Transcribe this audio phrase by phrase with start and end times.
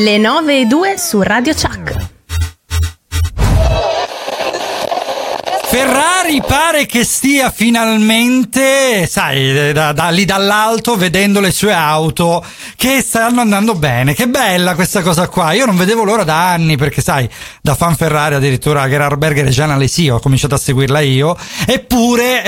[0.00, 2.08] Le 9 e 2 su Radio Chuck.
[5.64, 12.42] Ferrari pare che stia finalmente, sai, da, da, lì dall'alto vedendo le sue auto
[12.76, 14.14] che stanno andando bene.
[14.14, 15.52] Che bella questa cosa qua.
[15.52, 17.28] Io non vedevo l'ora da anni perché, sai,
[17.60, 21.36] da fan Ferrari addirittura Gerhard Berger e Gian Alesi ho cominciato a seguirla io.
[21.66, 22.42] Eppure,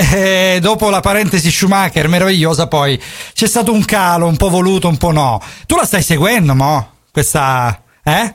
[0.54, 2.98] eh, dopo la parentesi Schumacher meravigliosa, poi
[3.34, 5.38] c'è stato un calo, un po' voluto, un po' no.
[5.66, 6.92] Tu la stai seguendo, mo?
[7.12, 8.34] Questa, eh?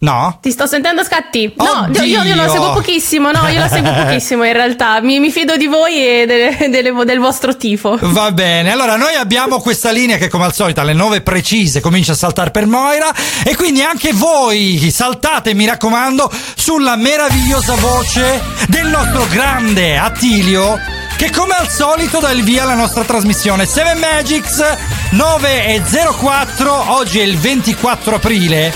[0.00, 0.38] No?
[0.40, 1.52] Ti sto sentendo scatti?
[1.56, 5.00] No, io, io la seguo pochissimo, no, io la seguo pochissimo in realtà.
[5.00, 7.98] Mi, mi fido di voi e delle- delle- del vostro tifo.
[8.00, 12.12] Va bene, allora noi abbiamo questa linea che come al solito alle 9 precise comincia
[12.12, 13.12] a saltare per Moira
[13.44, 20.78] e quindi anche voi saltate mi raccomando sulla meravigliosa voce del nostro grande Attilio
[21.18, 23.66] che come al solito dà il via alla nostra trasmissione.
[23.66, 24.62] 7 Magics
[25.10, 28.72] 9 e 04 oggi è il 24 aprile.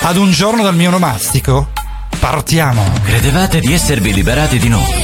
[0.00, 1.68] Ad un giorno dal mio onomastico
[2.18, 2.90] partiamo.
[3.04, 5.03] Credevate di esservi liberati di noi,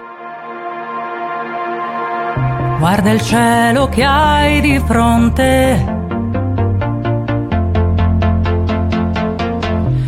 [2.81, 5.85] Guarda il cielo che hai di fronte.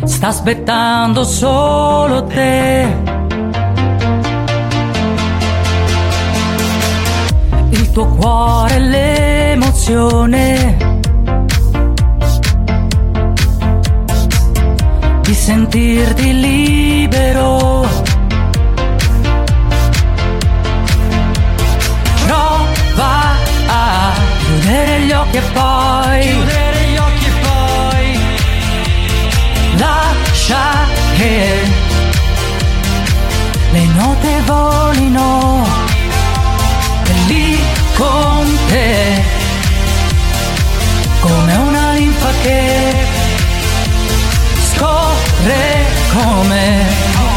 [0.02, 2.92] Sta aspettando solo te.
[7.70, 10.76] Il tuo cuore, l'emozione.
[15.22, 17.93] Di sentirti libero.
[25.04, 28.18] Gli occhi e poi chiudere gli occhi e poi
[29.76, 31.72] lascia che
[33.70, 35.66] le note volino
[37.04, 37.58] e lì
[37.96, 39.22] con te
[41.20, 42.94] come una linfa che
[44.72, 47.33] scorre come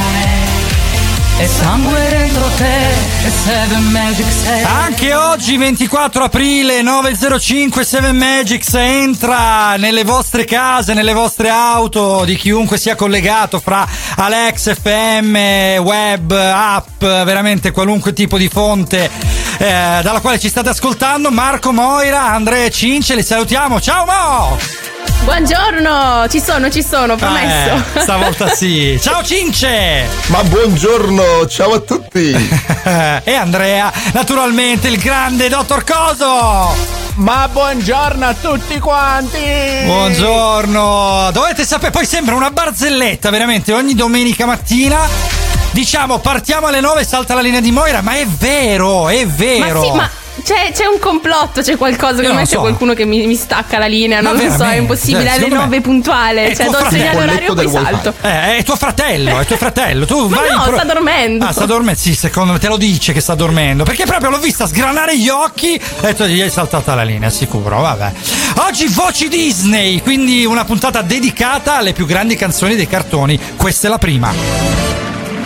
[1.45, 4.25] sangue dentro te e Seven Magic
[4.65, 12.35] Anche oggi 24 aprile 905 7 Magics entra nelle vostre case, nelle vostre auto di
[12.35, 15.35] chiunque sia collegato fra Alex, FM,
[15.83, 21.31] web, app, veramente qualunque tipo di fonte eh, dalla quale ci state ascoltando.
[21.31, 23.79] Marco Moira, Andrea e Cince, li salutiamo.
[23.81, 24.57] Ciao Mo!
[25.23, 27.83] Buongiorno, ci sono, ci sono, promesso.
[27.95, 28.97] Eh, stavolta sì.
[29.03, 30.07] Ciao Cince!
[30.27, 32.31] Ma buongiorno, ciao a tutti!
[33.23, 36.73] e Andrea, naturalmente il grande dottor Coso!
[37.15, 39.43] Ma buongiorno a tutti quanti!
[39.83, 45.46] Buongiorno, dovete sapere, poi sembra una barzelletta, veramente, ogni domenica mattina.
[45.71, 49.83] Diciamo, partiamo alle 9 salta la linea di Moira, ma è vero, è Ma vero.
[49.83, 50.09] sì, ma
[50.43, 52.13] c'è, c'è un complotto, c'è qualcosa.
[52.13, 52.59] Io Secondo non me c'è so.
[52.61, 54.21] qualcuno che mi, mi stacca la linea.
[54.21, 55.29] Ma Non lo so, è impossibile.
[55.29, 56.45] Alle secondo me- 9 puntuale.
[56.47, 58.13] È Cioè, do il fratello, segnale orario e poi salto.
[58.21, 60.05] Eh, è tuo fratello, è tuo fratello.
[60.05, 61.45] Tu Ma vai no, sta dormendo.
[61.45, 61.99] Ah, sta dormendo.
[61.99, 63.83] Sì, secondo me te lo dice che sta dormendo.
[63.83, 67.81] Perché proprio l'ho vista sgranare gli occhi e detto gli è saltata la linea, sicuro.
[67.81, 68.11] Vabbè.
[68.67, 73.39] Oggi voci Disney, quindi una puntata dedicata alle più grandi canzoni dei cartoni.
[73.57, 74.86] Questa è la prima.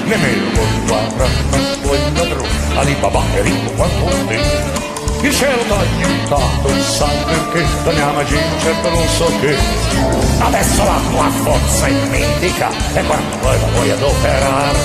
[0.06, 0.50] Nemmeno
[0.86, 4.40] guarda, quanto il ladrone, Alibaba è ricco quanto te.
[5.22, 7.66] Il cielo t'ha aiutato, sai perché?
[7.86, 9.56] La mia magia certo non so che.
[10.40, 14.80] Adesso la tua forza è mitica e quando poi la vuoi adoperare.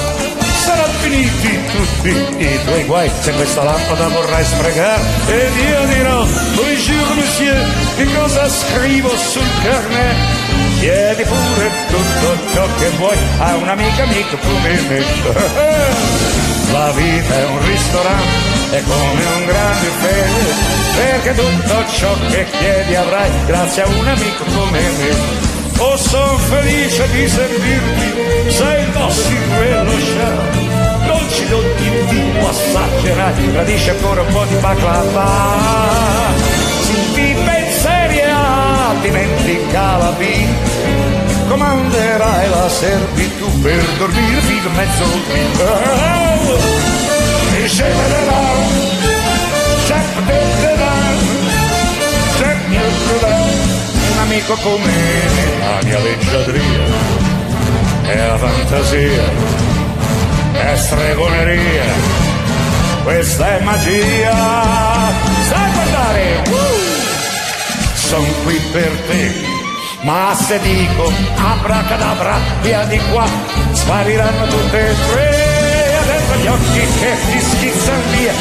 [0.62, 2.08] Saranno finiti tutti
[2.44, 7.66] i tuoi guai se questa lampada vorrai sprecare ed io dirò, bonjour monsieur,
[7.96, 10.35] che cosa scrivo sul carnet?
[10.78, 15.04] Chiedi pure tutto ciò che vuoi a un amico amico come me.
[16.72, 20.28] La vita è un ristorante, è come un grande buffet,
[20.96, 25.44] perché tutto ciò che chiedi avrai grazie a un amico come me.
[25.78, 28.14] Oh, son felice di servirti,
[28.52, 30.64] sei il nostro quello chef.
[31.06, 36.55] Dolci d'ogni tipo assaggerai, gradisci ancora un po' di baklava.
[39.06, 45.04] Si penseria, dimentica la vita comanderai la servitù per dormire fino a mezzo
[47.54, 47.68] E
[48.26, 48.42] va,
[49.96, 50.74] sempre te
[53.06, 53.34] ne va.
[54.10, 56.84] Un amico come me, la mia leggiadria
[58.02, 59.74] è la fantasia
[60.52, 61.84] è stregoneria,
[63.04, 64.95] questa è magia.
[68.06, 69.34] Sono qui per te.
[70.02, 73.26] Ma se dico abracadabra, via di qua,
[73.72, 75.98] spariranno tutte e tre.
[76.02, 78.32] Adesso gli occhi che ti schizzano via.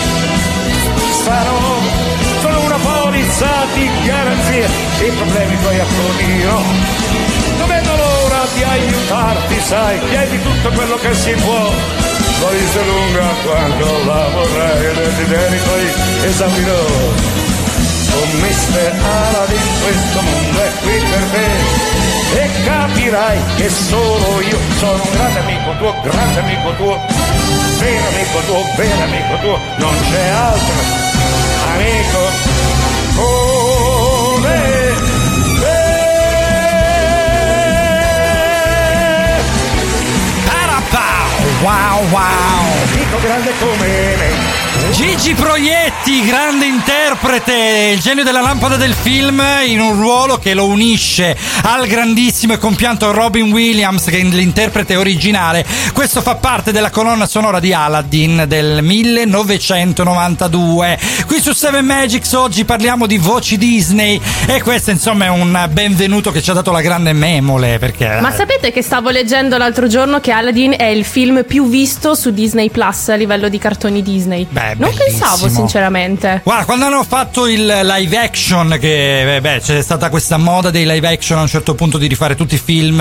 [1.21, 6.61] Starò sono una polizza di garanzia, i problemi tuoi acconirò.
[7.57, 11.71] Non vedo l'ora di aiutarti, sai, chiedi tutto quello che si può.
[12.41, 15.85] Poi se lunga quando la vorrai, i desideri tuoi
[16.25, 17.44] esaurirò.
[18.15, 18.93] Con Mr.
[19.03, 25.39] Aladdin questo mondo è qui per te e capirai che solo io sono un grande
[25.39, 27.05] amico tuo, grande amico tuo,
[27.79, 30.73] vero amico tuo, vero amico tuo, non c'è altro
[31.73, 32.19] amico
[33.15, 34.65] come
[41.65, 42.65] wow wow.
[42.93, 44.74] amico grande come me.
[44.91, 50.67] Gigi Proietti, grande interprete, il genio della lampada del film, in un ruolo che lo
[50.67, 55.65] unisce al grandissimo e compianto Robin Williams, che è l'interprete originale.
[55.91, 60.99] Questo fa parte della colonna sonora di Aladdin del 1992.
[61.25, 66.31] Qui su Seven Magics oggi parliamo di voci Disney e questo insomma è un benvenuto
[66.31, 68.19] che ci ha dato la grande memole perché...
[68.21, 72.29] Ma sapete che stavo leggendo l'altro giorno che Aladdin è il film più visto su
[72.31, 74.45] Disney Plus a livello di cartoni Disney?
[74.49, 75.05] Beh, non bellissimo.
[75.05, 76.41] pensavo, sinceramente.
[76.43, 80.85] Guarda, quando hanno fatto il live action, che eh, beh, c'è stata questa moda dei
[80.85, 82.99] live action a un certo punto di rifare tutti i film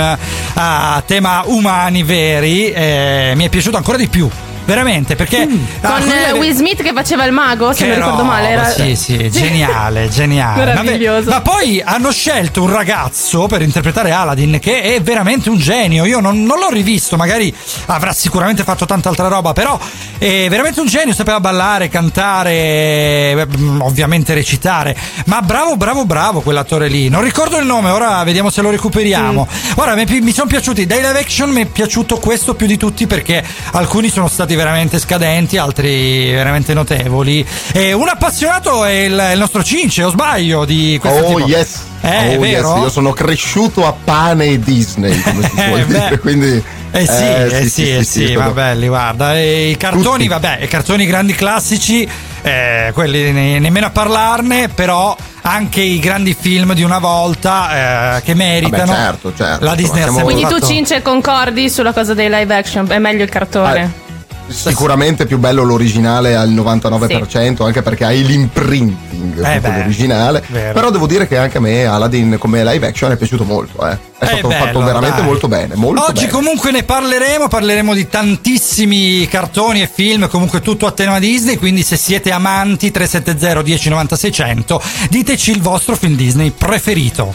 [0.55, 4.31] a tema umani veri, eh, mi è piaciuto ancora di più.
[4.65, 5.47] Veramente, perché
[5.83, 8.49] ah, Con eh, Will Smith che faceva il mago, se non ricordo roba, male.
[8.49, 8.69] Era...
[8.71, 10.65] Sì, sì, geniale, geniale.
[10.65, 11.29] Meraviglioso.
[11.29, 16.05] Ma, ma poi hanno scelto un ragazzo per interpretare Aladdin che è veramente un genio.
[16.07, 17.55] Io non, non l'ho rivisto, magari
[17.87, 19.79] avrà sicuramente fatto tanta altra roba, però
[20.19, 23.47] è veramente un genio, sapeva ballare, cantare, eh,
[23.81, 24.97] ovviamente recitare.
[25.27, 27.09] Ma bravo, bravo, bravo quell'attore lì.
[27.11, 29.47] Non ricordo il nome, ora vediamo se lo recuperiamo.
[29.77, 30.87] Ora, mi, mi sono piaciuti.
[30.87, 34.99] Dai live action mi è piaciuto questo più di tutti perché alcuni sono stati veramente
[34.99, 37.45] scadenti, altri veramente notevoli.
[37.73, 41.49] E un appassionato è il, il nostro Cince, o sbaglio, di questo Oh tipo.
[41.49, 42.75] yes, Eh, oh, vero?
[42.75, 42.83] yes.
[42.83, 45.99] Io sono cresciuto a pane e Disney, come si Eh, suol beh.
[45.99, 46.62] dire, quindi...
[46.97, 49.37] Eh sì, eh sì, eh sì, sono- ma belli, guarda.
[49.37, 50.29] E I cartoni, Tutti.
[50.29, 52.09] vabbè, i cartoni grandi classici,
[52.43, 58.23] eh, quelli ne- nemmeno a parlarne, però anche i grandi film di una volta eh,
[58.23, 58.93] che meritano.
[58.93, 62.87] Vabbè, certo, certo, La Disney Quindi tu, fatto- Cince, concordi sulla cosa dei live action?
[62.89, 64.03] È meglio il cartone.
[64.46, 70.44] Sicuramente più bello l'originale al 99%, anche perché hai l'imprinting Eh proprio beh, l'originale.
[70.49, 70.73] vero.
[70.75, 73.93] Però devo dire che anche a me Aladdin come live action è piaciuto molto, eh.
[74.19, 75.25] È È stato bello, fatto veramente dai.
[75.26, 75.75] molto bene.
[75.75, 76.31] Molto Oggi bene.
[76.32, 81.82] comunque ne parleremo, parleremo di tantissimi cartoni e film, comunque tutto a tema Disney, quindi
[81.82, 87.32] se siete amanti 370 1090 600 diteci il vostro film Disney preferito.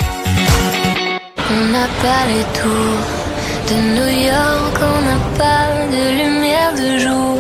[1.51, 3.29] On n'a pas les tours
[3.69, 7.38] de New York, on n'a pas de lumière de jour.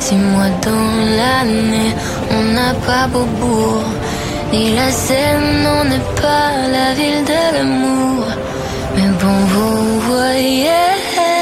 [0.00, 1.92] Six mois dans l'année,
[2.30, 3.84] on n'a pas Beaubourg.
[4.52, 8.24] Ni la Seine, on n'est pas la ville de l'amour.
[8.96, 11.41] Mais bon, vous voyez.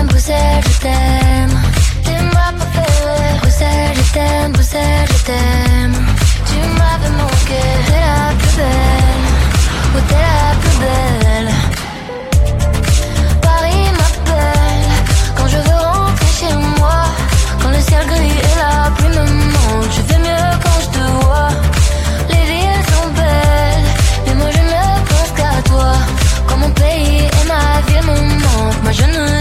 [0.00, 1.60] T'aime, Bruxelles, je t'aime.
[2.04, 5.94] Tu m'as pas fait, Bruxelles, je t'aime, Bruxelles, je t'aime.
[6.46, 9.26] Tu m'avais manqué, t'es la plus belle,
[9.96, 11.52] oh t'es la plus belle.
[13.42, 14.90] Paris m'appelle
[15.36, 16.98] quand je veux rentrer chez moi.
[17.62, 21.04] Quand le ciel gris et la pluie me manquent, je fais mieux quand je te
[21.20, 21.50] vois.
[22.30, 23.88] Les villes sont belles,
[24.26, 25.92] mais moi je ne pense qu'à toi.
[26.46, 29.39] Quand mon pays et ma ville me manquent, moi je ne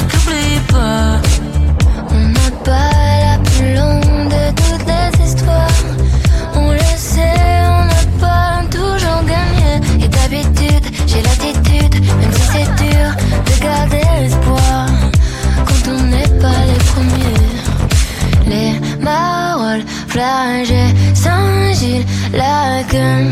[18.99, 23.27] Barol, Flagey, Saint-Gilles, Lacan,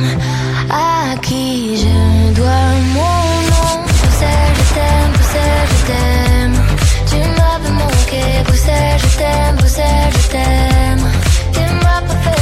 [0.70, 3.74] à qui je dois mon nom?
[4.02, 6.56] Bruxelles, je t'aime, Bruxelles, je t'aime.
[7.10, 11.06] Tu m'avais manqué, Bruxelles, je t'aime, Bruxelles, je t'aime.
[11.54, 12.42] Tu m'as pas fait,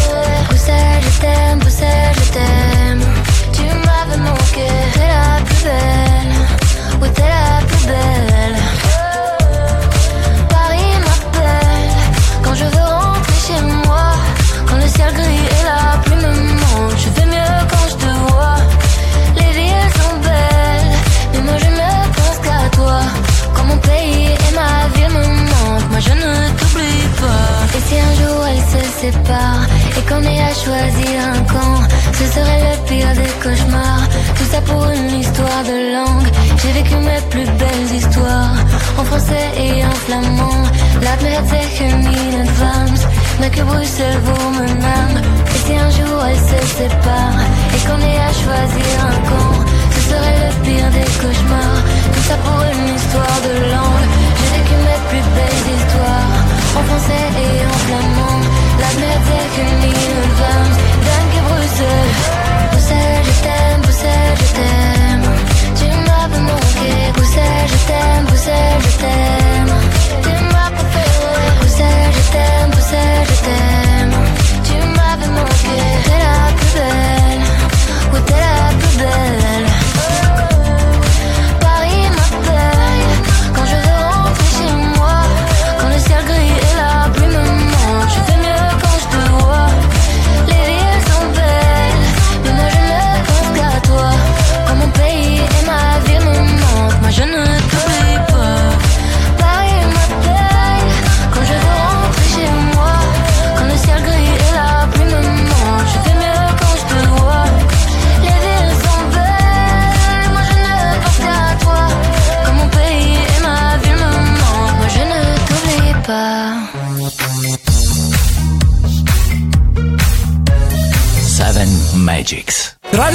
[1.05, 3.03] je t'aime, Bruxelles, je t'aime.
[3.53, 6.34] Tu m'avais manqué, t'es la plus belle,
[7.01, 8.64] ou t'es la plus belle.
[14.96, 16.98] ciel gris et la pluie me manque.
[17.04, 18.58] Je vais mieux quand je te vois.
[19.38, 20.92] Les villes elles sont belles,
[21.32, 23.00] mais moi je ne pense qu'à toi.
[23.54, 27.78] Quand mon pays et ma vie me manquent, moi je ne t'oublie pas.
[27.78, 29.68] Et si un jour elles se séparent,
[30.24, 31.79] choisir un camp,
[32.13, 34.07] ce serait le pire des cauchemars.
[34.38, 36.29] Tout ça pour une histoire de langue.
[36.62, 38.55] J'ai vécu mes plus belles histoires
[38.98, 40.63] en français et en flamand.
[41.01, 43.03] Laat me het zeggen in advance,
[43.39, 45.17] mais que Bruxelles vous me nomme.
[45.53, 47.39] Et si un jour elle se sépare
[47.75, 49.55] et qu'on ait à choisir un camp,
[49.95, 51.81] ce serait le pire des cauchemars.
[52.13, 54.07] Tout ça pour une histoire de langue.
[54.38, 56.36] J'ai vécu mes plus belles histoires
[56.77, 58.35] en français et en flamand.
[59.55, 60.14] Can't leave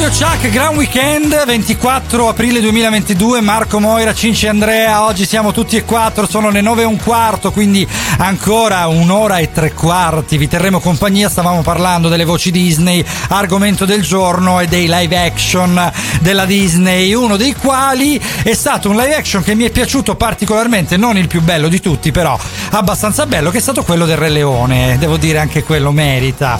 [0.00, 5.84] Radio Chuck, Gran Weekend, 24 aprile 2022, Marco Moira, Cinci Andrea, oggi siamo tutti e
[5.84, 10.80] quattro, sono le 9 e un quarto, quindi ancora un'ora e tre quarti, vi terremo
[10.80, 17.12] compagnia, stavamo parlando delle voci Disney, argomento del giorno e dei live action della Disney,
[17.12, 21.26] uno dei quali è stato un live action che mi è piaciuto particolarmente, non il
[21.26, 22.38] più bello di tutti, però
[22.70, 26.58] abbastanza bello, che è stato quello del Re Leone, devo dire anche quello merita,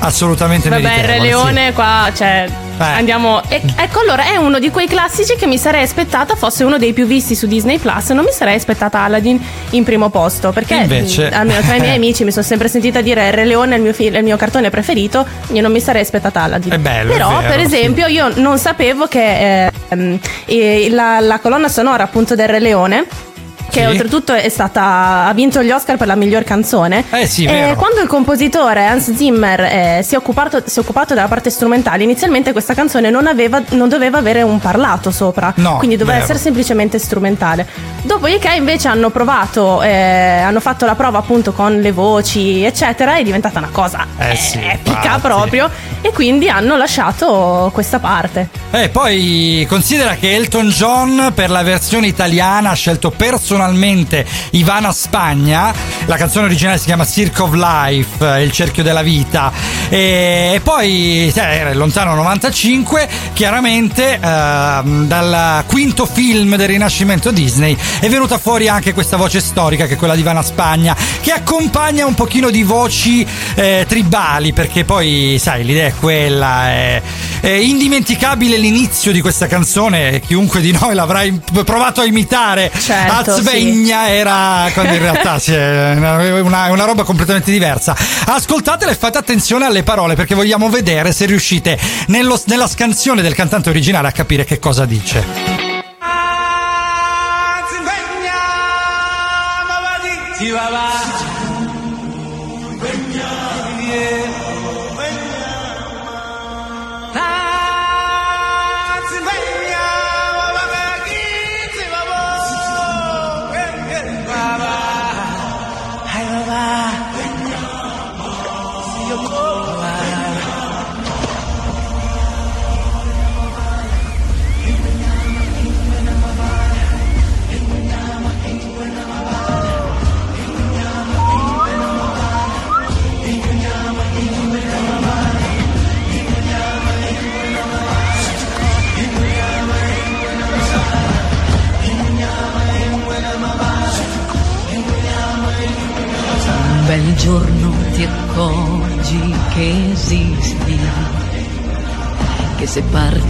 [0.00, 1.26] assolutamente Vabbè, il meritevole, Re sì.
[1.26, 2.70] Leone qua, cioè.
[2.86, 3.42] Andiamo...
[3.48, 6.92] e- ecco, allora, è uno di quei classici che mi sarei aspettata fosse uno dei
[6.92, 8.10] più visti su Disney Plus.
[8.10, 11.96] Non mi sarei aspettata Aladdin in primo posto, perché Invece- mh, almeno tra i miei
[11.96, 14.36] amici mi sono sempre sentita dire Re Leone è il mio, fi- è il mio
[14.36, 16.72] cartone preferito, io non mi sarei aspettata Aladdin.
[16.72, 17.74] È bello, è Però, vero, per sì.
[17.74, 19.70] esempio, io non sapevo che
[20.46, 23.06] eh, la, la colonna sonora appunto del Re Leone
[23.72, 23.86] che Sì.
[23.86, 27.04] oltretutto è stata ha vinto gli Oscar per la miglior canzone.
[27.10, 27.74] Eh sì, vero.
[27.76, 32.02] quando il compositore Hans Zimmer eh, si, è occupato, si è occupato della parte strumentale,
[32.02, 36.24] inizialmente questa canzone non, aveva- non doveva avere un parlato sopra, No, quindi doveva vero.
[36.24, 37.66] essere semplicemente strumentale.
[38.02, 39.90] Dopodiché invece hanno provato, eh,
[40.44, 44.58] hanno fatto la prova appunto con le voci, eccetera, è diventata una cosa Eh sì,
[44.58, 45.20] epica infatti.
[45.22, 45.70] proprio
[46.02, 48.48] e quindi hanno lasciato questa parte.
[48.70, 53.60] E poi considera che Elton John per la versione italiana ha scelto personalmente
[54.50, 55.72] Ivana Spagna,
[56.06, 59.52] la canzone originale si chiama Circle of Life, eh, il cerchio della vita,
[59.88, 67.76] e, poi eh, era il lontano 95, chiaramente ehm, dal quinto film del rinascimento Disney
[68.00, 72.06] è venuta fuori anche questa voce storica che è quella di Ivana Spagna, che accompagna
[72.06, 77.02] un pochino di voci eh, tribali, perché poi sai l'idea è quella, è,
[77.40, 81.22] è indimenticabile l'inizio di questa canzone, chiunque di noi l'avrà
[81.64, 82.70] provato a imitare.
[82.76, 86.20] Certo, Azvegna era quando in realtà sì, è una,
[86.66, 87.94] è una- roba completamente diversa.
[88.26, 93.34] Ascoltatela e fate attenzione alle parole perché vogliamo vedere se riuscite nello- nella scansione del
[93.34, 95.24] cantante originale a capire che cosa dice.
[100.44, 100.91] Un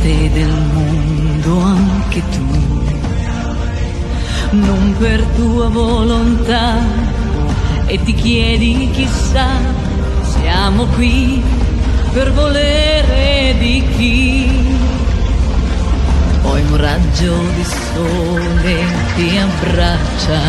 [0.03, 2.47] parte del mondo anche tu,
[4.51, 6.81] non per tua volontà.
[7.87, 9.49] E ti chiedi chissà,
[10.23, 11.41] siamo qui
[12.13, 14.51] per volere di chi.
[16.43, 20.41] Poi un raggio di sole ti abbraccia.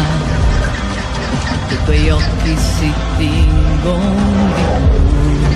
[1.69, 5.52] I tuoi occhi si tingono di blu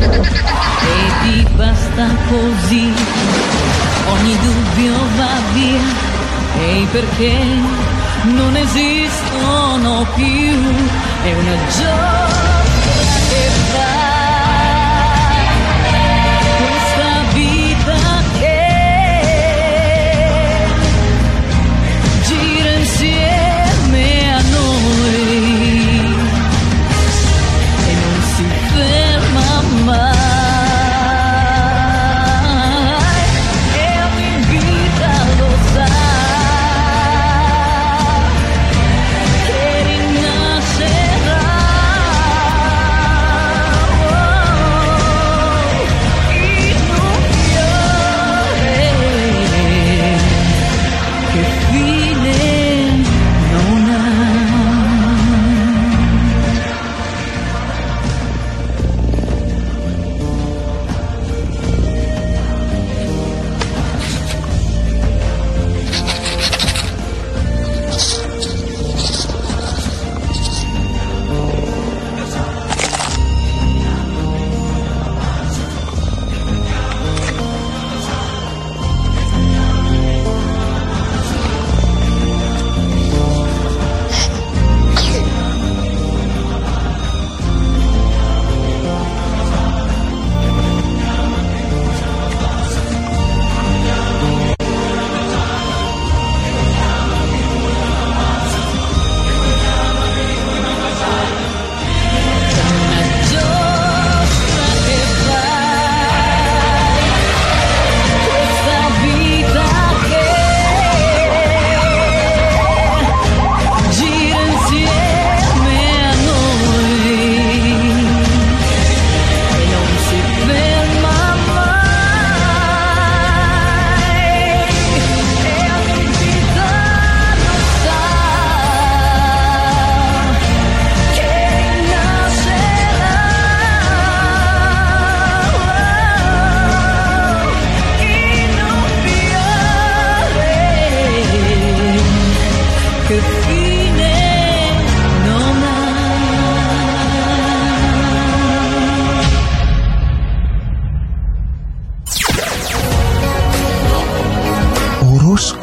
[0.00, 2.92] e ti basta così.
[4.12, 6.18] Ogni dubbio va via
[6.58, 7.38] e perché
[8.24, 10.58] non esistono più.
[11.22, 12.19] È una giostra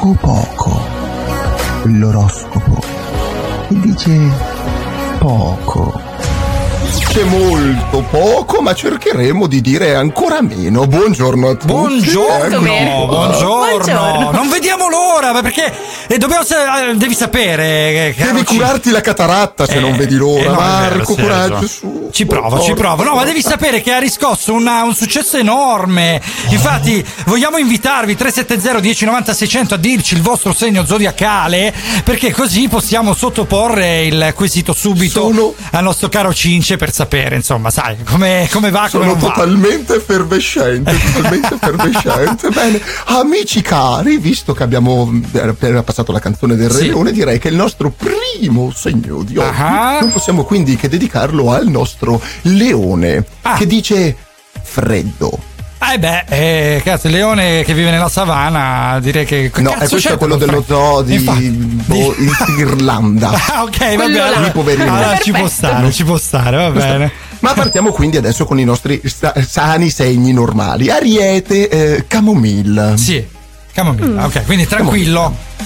[0.07, 0.79] Oroscopoco.
[1.83, 2.81] L'oroscopo.
[3.67, 4.17] E dice
[5.19, 6.06] poco.
[7.17, 10.85] Dice molto poco, ma cercheremo di dire ancora meno.
[10.85, 11.65] Buongiorno a tutti.
[11.65, 13.07] Buongiorno, Eccoci qua.
[13.07, 14.31] buongiorno.
[14.33, 15.73] Non vediamo l'ora, ma perché
[16.05, 20.13] eh, dobbiamo eh, devi sapere caro Devi ci- curarti la cataratta se Eh, non vedi
[20.15, 20.41] l'ora.
[20.43, 22.09] eh, no, vero, Marco, hai coraggio, su.
[22.11, 22.73] Ci provo, ci Forza.
[22.75, 23.03] provo.
[23.03, 26.21] No, ma devi sapere che ha riscosso una- un successo enorme.
[26.49, 33.15] Infatti, vogliamo invitarvi 370 1090 600 a dirci il vostro segno zodiacale, perché così possiamo
[33.15, 38.69] sottoporre il quesito subito Sono- al nostro caro Cince per sapere, insomma, sai, come, come
[38.69, 39.27] va, come Sono non va.
[39.29, 42.49] totalmente effervescente, totalmente effervescente.
[42.49, 45.09] Bene, amici cari, visto che abbiamo
[45.41, 46.87] appena passato la canzone del Re Sì.
[46.87, 49.99] Leone, direi che il nostro primo segno di oggi Ah.
[50.01, 53.55] non possiamo quindi che dedicarlo al nostro leone, Ah.
[53.55, 54.15] che dice
[54.61, 55.46] freddo.
[55.79, 59.51] Eh beh, eh, cazzo, il leone che vive nella savana, direi che.
[59.57, 63.29] No, cazzo e questo è quello dello zoo di, Infatti, boh, di- in Irlanda.
[63.49, 64.51] Ah, ok, va bene.
[64.51, 64.93] poverino.
[64.95, 67.11] Allora, ci può stare, ci può stare, va bene.
[67.39, 70.89] Ma partiamo quindi adesso con i nostri sta- sani segni normali.
[70.89, 72.97] Ariete, eh, camomilla.
[72.97, 73.23] Sì,
[73.71, 75.21] camomilla, ok, quindi tranquillo.
[75.25, 75.63] Ah,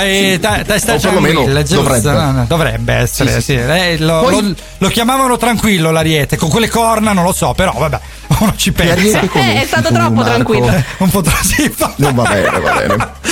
[0.00, 2.10] e dai, dai, stai O perlomeno dovrebbe.
[2.12, 3.42] No, no, dovrebbe essere, Sì, sì.
[3.42, 3.52] sì.
[3.58, 7.72] Eh, lo, Poi- lo- lo chiamavano tranquillo l'ariete, con quelle corna non lo so, però
[7.76, 8.00] vabbè,
[8.38, 9.20] uno ci pensa.
[9.20, 10.30] Eh, è stato tu, troppo Marco?
[10.30, 10.82] tranquillo.
[10.98, 13.10] Un po' troppo sì, va bene, va bene.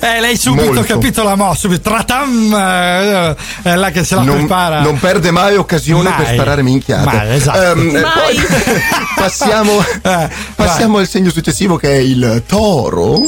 [0.00, 0.82] Eh, lei subito Molto.
[0.84, 4.80] capito la mossa, subito tratam, eh, è là che se la non, prepara.
[4.80, 6.24] non perde mai occasione Mai.
[6.24, 7.04] per sparare minchiate.
[7.04, 7.72] Mai, esatto.
[7.72, 8.02] Ehm, Mai.
[8.02, 8.42] poi
[9.16, 13.20] passiamo, Eh, passiamo al segno successivo che è il toro.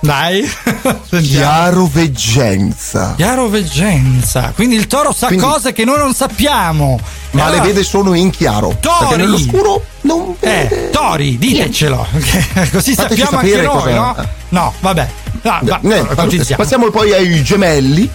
[0.00, 0.42] Dai,
[1.08, 1.22] sentiamo.
[1.22, 3.14] Chiaro veggenza.
[3.16, 4.52] Chiaro veggenza.
[4.54, 6.98] Quindi il toro sa Quindi- cose che noi non sappiamo.
[7.32, 8.76] Ma Allora- le vede solo in chiaro.
[8.80, 8.96] Tori.
[9.00, 10.86] Perché nell'oscuro non vede.
[10.86, 12.06] Eh, Tori, ditecelo.
[12.72, 14.16] Così Fateci sappiamo anche noi, cosa- no?
[14.50, 15.08] No, vabbè.
[15.42, 16.62] No, va, Eh, ipotizziamo.
[16.62, 18.08] passiamo poi ai gemelli.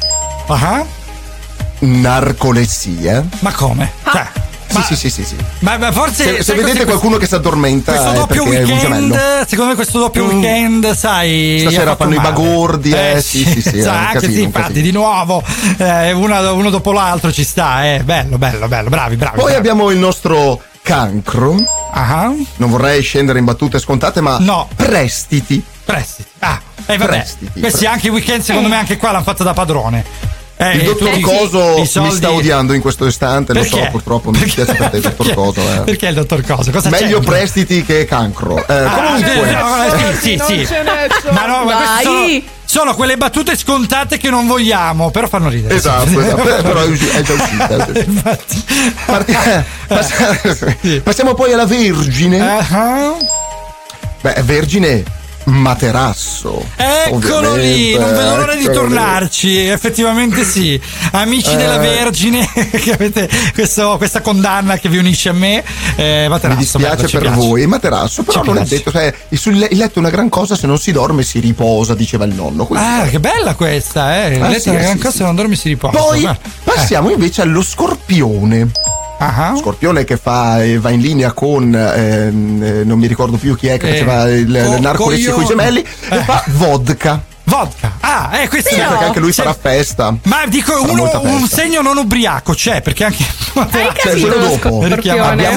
[0.47, 0.83] Ah,
[1.79, 3.25] Narcolessia.
[3.39, 3.91] Ma come?
[4.09, 4.27] Cioè,
[4.67, 5.35] Sì, sì, sì, sì, sì.
[5.59, 6.37] ma, ma forse.
[6.37, 10.23] Se, se vedete cos'è qualcuno che si addormenta questo doppio weekend, secondo me questo doppio
[10.25, 10.27] Mm.
[10.29, 11.57] weekend, sai.
[11.61, 12.29] Stasera fanno i male.
[12.29, 15.43] bagordi, eh, sì, sì, sì, un esatto, sì, infatti, di nuovo,
[15.77, 18.01] eh, uno, uno dopo l'altro ci sta, eh.
[18.03, 19.35] Bello, bello, bello, bravi, bravi.
[19.35, 19.57] Poi bravi.
[19.59, 21.55] abbiamo il nostro cancro.
[21.91, 24.67] Ah, Non vorrei scendere in battute scontate, ma No.
[24.75, 25.63] prestiti.
[25.85, 26.29] prestiti.
[26.39, 27.11] Ah, e vabbè.
[27.11, 30.03] Prestiti, Questi anche i weekend, secondo me, anche qua l'hanno fatto da padrone.
[30.55, 33.83] Eh, Il dottor tu- Coso i mi soldi- sta odiando in questo istante, lo Perché?
[33.85, 35.33] so, purtroppo mi dispiace per te, dottor Perché?
[35.33, 35.61] Coso.
[35.61, 35.79] eh.
[35.81, 36.71] Perché il dottor Coso?
[36.71, 37.31] Cosa Meglio c'entra?
[37.37, 38.57] prestiti che cancro.
[38.65, 40.73] Eh, Ah, comunque, eh, no, sì, sì, sì.
[41.31, 42.47] Ma no, ma queste sono, Dai.
[42.65, 45.73] sono quelle battute scontate che non vogliamo, però fanno ridere.
[45.75, 46.41] Esatto, esatto.
[46.57, 47.17] Eh, però è uscita.
[47.17, 47.73] è già uscita.
[48.05, 48.63] Infatti.
[49.05, 49.37] Parti-
[49.87, 52.39] pass- Passiamo poi alla Vergine.
[52.39, 53.15] Ah,
[54.21, 55.03] Beh, Vergine
[55.45, 56.65] Materasso.
[56.75, 58.93] Eccolo lì, ovviamente, non vedo l'ora di eccolo lì.
[58.93, 59.57] tornarci.
[59.67, 60.79] Effettivamente sì.
[61.11, 61.79] Amici della Eh.
[61.79, 65.63] Vergine, che avete questo- questa condanna che vi unisce a me.
[65.95, 67.35] Eh, Mi Materasso, dispiace bello, per piace.
[67.47, 68.75] voi, Materasso, però Ci non è piace.
[68.77, 71.93] detto, cioè, le- il letto è una gran cosa, se non si dorme si riposa,
[71.93, 72.65] diceva il nonno.
[72.65, 74.39] quindi- Ah, che bella questa, eh.
[74.39, 75.23] Ah, Lei sì, è una gran sì, cosa, sì.
[75.23, 75.97] non dormi si riposa.
[75.97, 76.39] Poi Guarda.
[76.63, 78.71] passiamo invece allo scorpione.
[79.19, 83.55] Ah, Scorpione che fa, eh, va in linea con ehm, eh, non mi ricordo più
[83.55, 86.23] chi è che Eh, faceva il, co- il narcolessi con i gemelli e Eh.
[86.23, 87.21] fa vodka.
[87.45, 87.91] Vodka.
[87.99, 90.15] Ah, eh, questo Sì, è perché anche lui Cioè, farà festa.
[90.23, 93.23] Ma dico uno, un segno non ubriaco c'è, perché anche.
[93.53, 94.85] Hai Cioè, quello lo dopo.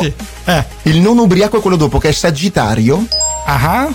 [0.00, 0.12] Sì.
[0.44, 0.64] Eh.
[0.82, 3.06] Il non ubriaco è quello dopo che è Sagittario,
[3.46, 3.86] Ah,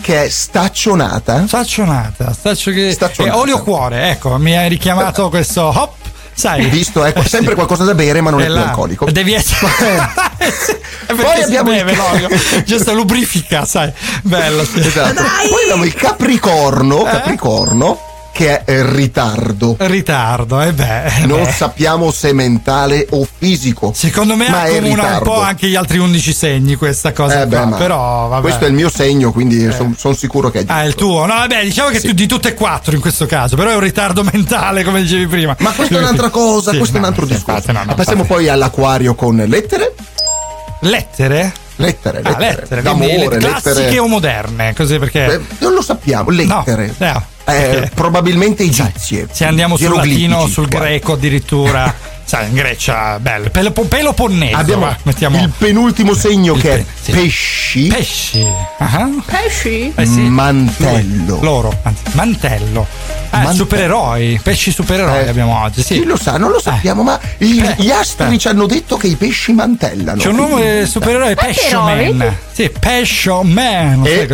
[0.00, 1.44] che è staccionata.
[1.46, 2.32] staccionata.
[2.32, 2.92] Staccio che.
[2.92, 3.36] Staccionata.
[3.36, 5.94] eh, olio cuore, ecco, mi hai richiamato questo hop.
[6.32, 6.66] Sai.
[6.66, 8.62] Visto, ecco, Eh, sempre qualcosa da bere, ma non è, È più là.
[8.64, 9.10] alcolico.
[9.10, 9.68] Devi essere.
[11.10, 12.28] Eh, perché Poi abbiamo il- beve l'olio.
[12.64, 13.92] Giusto, lubrifica, sai.
[14.22, 14.64] Bello.
[14.64, 14.78] sì.
[14.78, 15.14] Esatto.
[15.22, 18.00] Poi abbiamo il Capricorno, Capricorno,
[18.32, 19.76] che è eh, ritardo.
[19.78, 21.26] Ritardo, eh beh.
[21.26, 21.50] Non beh.
[21.52, 23.92] sappiamo se mentale o fisico.
[23.94, 27.46] Secondo me ma è accomuna un po' anche gli altri 11 segni questa cosa Eh
[27.46, 28.40] beh, qua, ma però vabbè.
[28.42, 30.74] Questo è il mio segno, quindi sono sicuro che è giusto.
[30.74, 31.26] Ah, il tuo?
[31.26, 33.80] No, vabbè, diciamo che tu di tutte e quattro in questo caso, però è un
[33.80, 35.54] ritardo mentale, come dicevi prima.
[35.58, 37.58] Ma questa è un'altra cosa, Sì, questo è un no, altro sì, discorso.
[37.70, 38.40] infatti, no, no, Passiamo infatti.
[38.40, 39.94] poi all'acquario con lettere.
[40.80, 41.52] Lettere?
[41.80, 42.60] Lettere, Ah, lettere.
[42.60, 43.98] lettere, D'amore, classiche lettere.
[43.98, 45.24] o moderne, così perché...
[45.34, 46.94] Eh, non lo sappiamo, lettere.
[46.98, 49.26] No, no, Eh, probabilmente egizie.
[49.30, 51.92] Se andiamo sul latino, sul greco addirittura,
[52.30, 56.76] sai, in Grecia, bello, Pelopo- Peloponneso, Abbiamo va, mettiamo il penultimo segno Il che è
[56.76, 57.10] pe- sì.
[57.10, 58.46] pesci, pesci.
[58.78, 59.92] Ah, Pesci?
[59.96, 60.20] eh sì.
[60.20, 61.40] mantello.
[61.42, 62.86] Loro, anzi, mantello.
[63.32, 63.56] Ah, Mantello.
[63.58, 66.00] supereroi, pesci supereroi Eh, abbiamo oggi, sì.
[66.00, 68.38] Chi lo sa, non lo sappiamo, ma i- Eh, gli astri eh.
[68.38, 70.20] ci hanno detto che i pesci mantellano.
[70.20, 72.36] C'è un nome supereroe, Pescio Man.
[72.52, 74.04] Sì, Pescio Man.
[74.04, 74.28] E,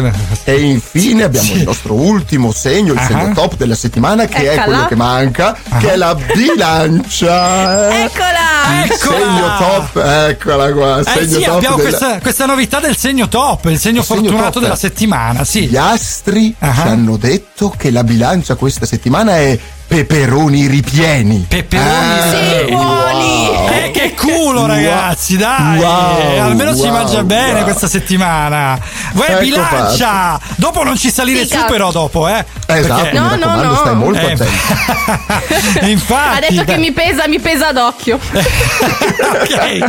[0.45, 1.57] e infine abbiamo Sì.
[1.59, 3.05] il nostro ultimo segno, il Ah.
[3.07, 4.65] segno top della settimana, che è Eccola.
[4.65, 7.85] quello che manca, che è la bilancia.
[7.91, 8.85] Eccola!
[8.85, 9.17] Il Eccola!
[9.19, 9.97] segno top,
[10.29, 10.99] eccola qua.
[11.01, 14.05] Eh segno sì, top abbiamo della- questa, questa novità del segno top, il segno Il
[14.05, 14.63] segno fortunato top.
[14.63, 15.67] della settimana, sì.
[15.69, 16.73] Gli astri Ah.
[16.75, 21.47] ci hanno detto che la bilancia questa settimana è peperoni ripieni.
[21.49, 23.47] Peperoni Ah, Sì, buoni!
[23.49, 23.69] wow.
[23.69, 24.67] Eh, che culo, Wow.
[24.67, 25.79] ragazzi, dai!
[25.79, 27.63] Wow, Eh, Almeno si wow, mangia bene wow.
[27.65, 28.79] questa settimana.
[29.13, 30.39] Vuoi Ecco bilancia!
[30.57, 31.61] Dopo non ci salire Fica.
[31.61, 32.45] su, però, dopo, eh?
[32.67, 33.77] Esatto, Perché- mi No, no, no.
[33.77, 34.45] stai molto Eh, attento.
[35.87, 36.73] Infatti, Ha detto beh.
[36.73, 38.19] che mi pesa, mi pesa d'occhio.
[38.21, 39.89] ok.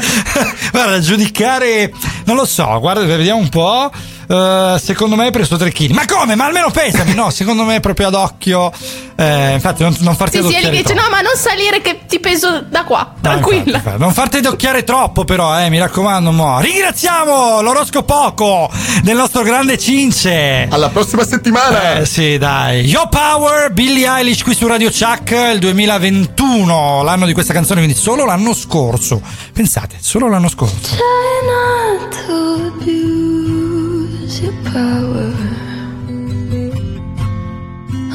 [0.72, 1.92] Guarda, giudicare,
[2.28, 3.90] non lo so, guarda, vediamo un po'.
[4.30, 5.92] Eh, secondo me hai preso 3 kg.
[5.92, 6.36] Ma come?
[6.36, 7.14] Ma almeno pesami.
[7.14, 8.70] No, secondo me proprio ad occhio.
[9.16, 11.10] Eh, infatti, non, non farti Sì, sì, e adocchiare gli dice: troppo.
[11.10, 13.14] No, ma non salire che ti peso da qua.
[13.22, 13.60] Tranquilla.
[13.60, 14.00] infatti, infatti.
[14.02, 16.32] non farti adocchiare troppo, però, eh, mi raccomando.
[16.34, 16.60] Mo.
[16.60, 18.70] Ringraziamo l'oroscopoco
[19.04, 20.68] del nostro grande Cince.
[20.70, 22.00] Alla prossima settimana.
[22.00, 22.82] Eh sì, dai.
[22.82, 27.98] Yo Power, Billie Eilish qui su Radio Chuck, il 2021, l'anno di questa canzone, quindi
[27.98, 29.22] solo l'anno scorso.
[29.54, 30.96] Pensate, solo l'anno scorso.
[30.98, 32.36] Not to
[32.68, 35.32] abuse your power.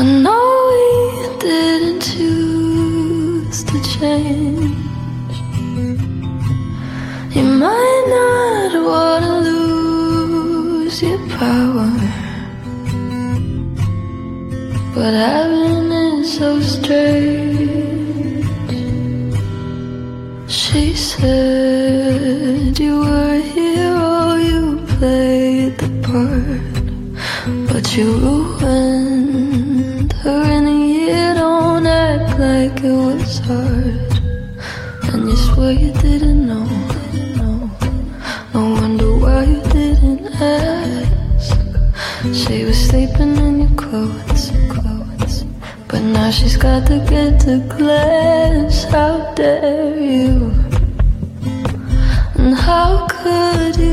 [0.01, 0.85] I know we
[1.45, 4.77] didn't choose to change.
[7.37, 11.91] You might not want to lose your power.
[14.95, 17.53] But having it so strange.
[20.49, 23.32] She said you were
[26.13, 31.35] but you ruined her in a year.
[31.35, 34.13] Don't act like it was hard,
[35.11, 36.67] and you swear you didn't know.
[37.41, 37.71] No,
[38.53, 41.57] I wonder why you didn't ask.
[42.35, 45.45] She was sleeping in your clothes, clothes.
[45.89, 48.85] But now she's got to get to class.
[48.85, 50.53] How dare you?
[52.35, 53.92] And how could you?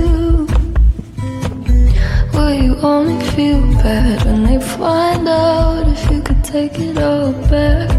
[2.81, 7.89] Only feel bad when they find out if you could take it all back?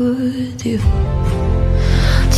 [0.00, 0.78] Would you?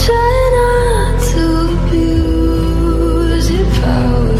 [0.04, 1.44] Try not to
[1.78, 4.36] abuse your power.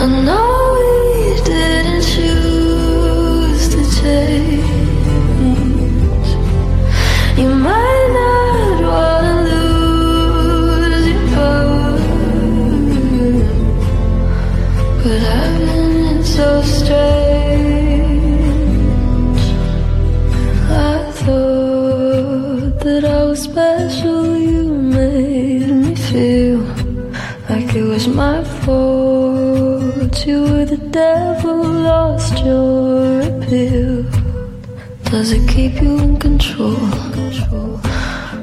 [0.00, 0.88] I know we
[1.44, 1.89] didn't
[30.90, 34.02] devil, lost your appeal.
[35.04, 36.76] Does it keep you in control?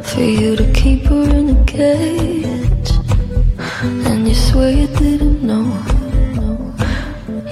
[0.04, 2.92] For you to keep her in a cage,
[4.08, 5.68] and you swear you didn't know.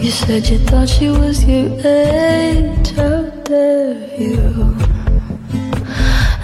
[0.02, 2.92] You said you thought she was your age.
[2.96, 4.76] How dare you?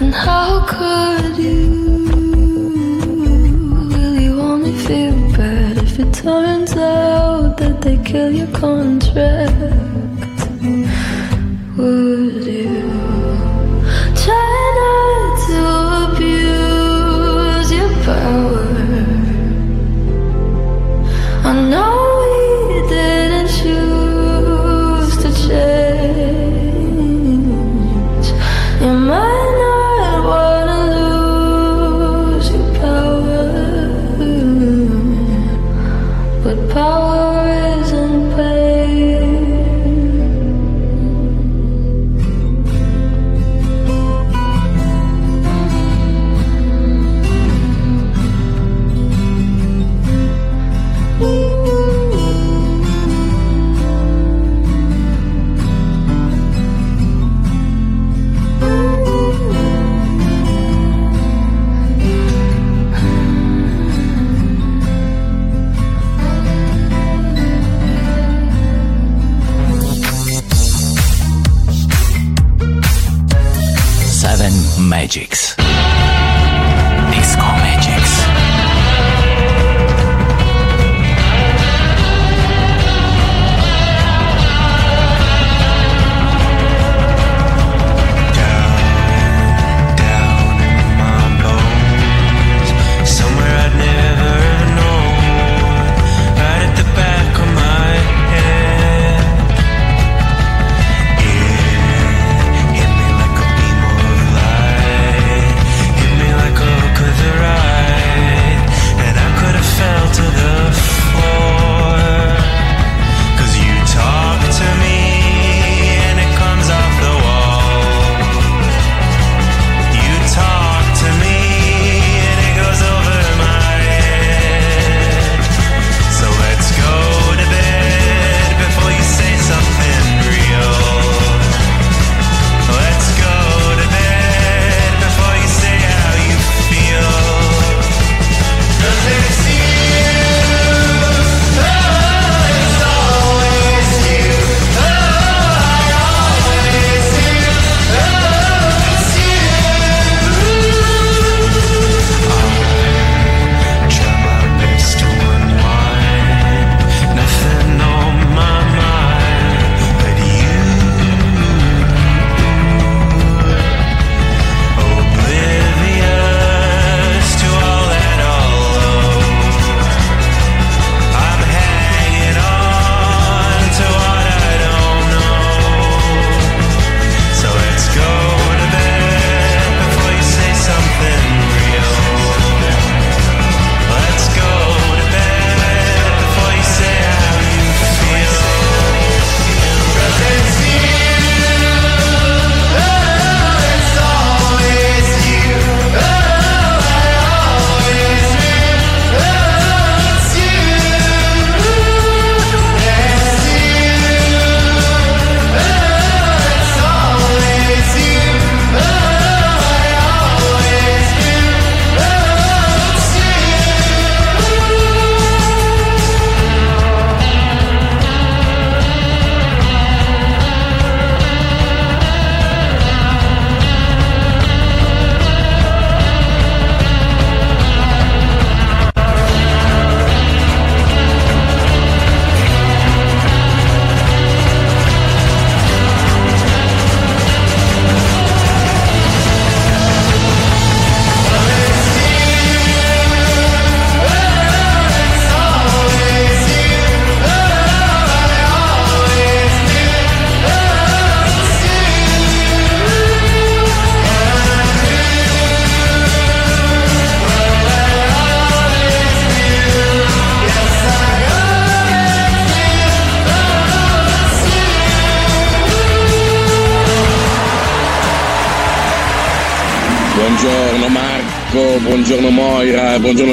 [0.00, 1.70] And how could you?
[3.90, 7.31] Will you only feel bad if it turns out
[7.82, 9.81] they kill your contract?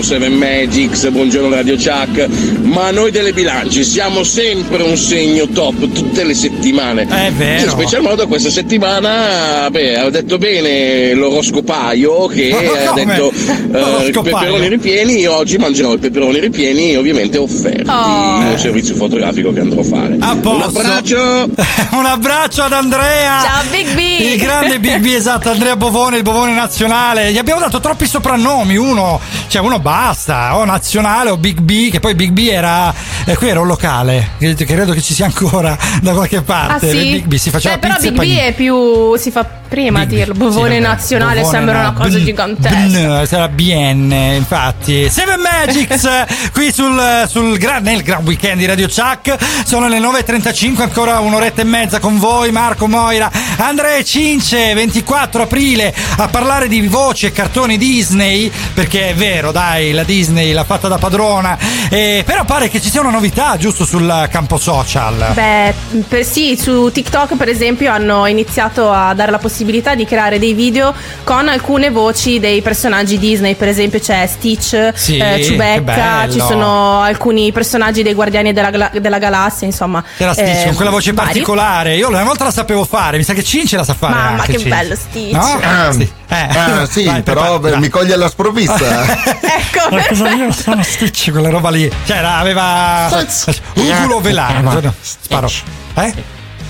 [0.10, 2.28] Seven Magics, buongiorno Radio Chuck.
[2.63, 7.04] Ma noi delle bilanci siamo sempre un segno top tutte le settimane.
[7.04, 7.65] È vero.
[7.65, 12.50] In special modo questa settimana, beh, ha detto bene l'oroscopaio che
[12.88, 15.19] ha detto eh, peperoni ripieni.
[15.19, 18.39] Io oggi mangerò i peperoni ripieni, ovviamente offerti Oh.
[18.41, 20.17] in un servizio fotografico che andrò a fare.
[20.22, 21.50] A Un abbraccio!
[21.93, 23.41] Un abbraccio ad Andrea.
[23.43, 24.22] Ciao Big B!
[24.22, 27.32] Il grande Big B, esatto, Andrea Bovone, il Bovone nazionale.
[27.32, 29.19] Gli abbiamo dato troppi soprannomi, uno,
[29.50, 32.94] cioè uno basta, o nazionale o Big B, che poi Big B era,
[33.26, 36.90] eh, qui era un locale, che credo che ci sia ancora da qualche Ah parte.
[36.92, 36.98] sì?
[37.12, 39.16] Big B si faceva Beh, però Big B è più.
[39.18, 40.34] si fa prima Big dirlo.
[40.34, 43.26] sì, Bovone vabbè, nazionale Bovone sembra una cosa BN, gigantesca.
[43.26, 45.10] sarà BN, infatti.
[45.10, 46.08] Seven Magics
[46.54, 49.36] qui sul, sul gran, nel gran weekend di Radio Chuck.
[49.66, 53.30] Sono le 9.35, ancora un'oretta e mezza con voi, Marco Moira,
[53.62, 59.91] Andrea Cince, 24 aprile, a parlare di voci e cartoni Disney, perché è vero, dai,
[59.91, 61.58] la Disney l'ha fatta da padrona.
[61.89, 65.32] Eh, però pare che ci sia una novità, giusto, sul campo social.
[65.34, 65.74] Beh,
[66.08, 70.54] per- sì, su TikTok per esempio hanno iniziato a dare la possibilità di creare dei
[70.54, 70.93] video
[71.26, 76.39] con alcune voci dei personaggi Disney, per esempio c'è Stitch, Sì, eh, che Chewbacca, ci
[76.39, 80.02] sono alcuni personaggi dei Guardiani della, della Galassia, insomma.
[80.17, 81.28] C'era Stitch eh, con quella voce vari.
[81.28, 81.95] particolare.
[81.98, 84.14] Io una volta la sapevo fare, mi sa che Cince la sa fare.
[84.14, 84.70] Mamma, anche che Cince.
[84.70, 85.32] bello Stitch.
[85.34, 85.60] No?
[85.64, 86.12] Ah, Sì.
[86.28, 86.36] Eh.
[86.36, 88.78] ah, sì, Vai, però prepara- mi coglie alla sprovvista.
[89.60, 91.92] Ecco, Ma cosa io sono Stitch quella roba lì?
[92.06, 93.60] Cioè, aveva Stitch.
[93.74, 94.54] uvulo velare.
[94.62, 95.48] Chiamo No, Sparo.
[95.48, 95.64] Stitch.
[95.96, 96.14] Eh?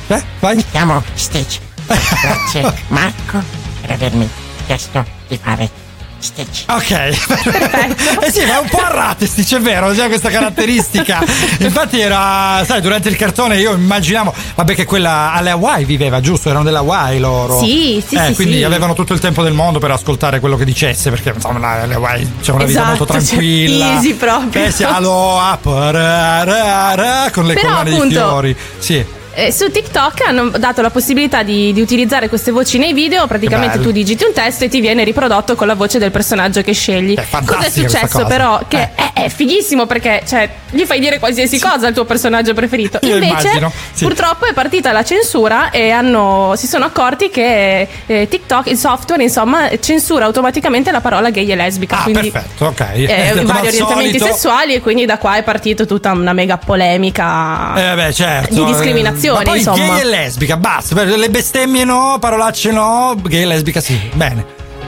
[0.08, 0.24] Eh?
[0.40, 0.56] Vai.
[0.56, 1.60] Mi chiamo Stitch.
[1.86, 3.44] Grazie Marco
[3.82, 4.30] per avermi
[4.66, 5.70] chiesto di fare
[6.20, 6.64] Stitch.
[6.68, 6.92] Ok,
[8.22, 11.20] eh sì, ma è un po' a rate Stitch, è vero, c'è questa caratteristica.
[11.60, 16.50] Infatti era, sai, durante il cartone io immaginavo, vabbè che quella alle Hawaii viveva, giusto?
[16.50, 17.60] Erano delle Hawaii loro.
[17.60, 18.64] Sì, sì, eh, sì, Quindi sì.
[18.64, 22.32] avevano tutto il tempo del mondo per ascoltare quello che dicesse, perché insomma alle Hawaii
[22.42, 23.94] c'è una vita Esatto, molto cioè, tranquilla.
[23.94, 24.66] easy proprio.
[24.66, 28.56] Eh sì, aloha, con le Però, collane di fiori.
[28.80, 29.18] Sì.
[29.40, 33.26] Eh, su TikTok hanno dato la possibilità di, di utilizzare queste voci nei video.
[33.28, 33.88] Praticamente bello.
[33.88, 37.16] tu digiti un testo e ti viene riprodotto con la voce del personaggio che scegli.
[37.16, 38.60] È Cosa è successo, però?
[38.68, 38.90] Che Eh.
[39.14, 43.00] è, è fighissimo perché cioè, gli fai dire qualsiasi cosa al tuo personaggio preferito.
[43.04, 44.04] Io Invece, sì.
[44.04, 49.24] purtroppo è partita la censura e hanno- si sono accorti che eh, TikTok, il software,
[49.24, 52.00] insomma, censura automaticamente la parola gay e lesbica.
[52.00, 52.80] Ah, quindi perfetto, ok.
[52.96, 56.58] eh, Come vari orientamenti solito- sessuali e quindi da qua è partita tutta una mega
[56.58, 58.54] polemica Eh beh, certo.
[58.54, 59.78] di discriminazione, Ma poi insomma.
[59.78, 61.04] gay e lesbica, basta.
[61.04, 64.00] Le bestemmie no, parolacce no, gay e lesbica sì.
[64.14, 64.46] Bene.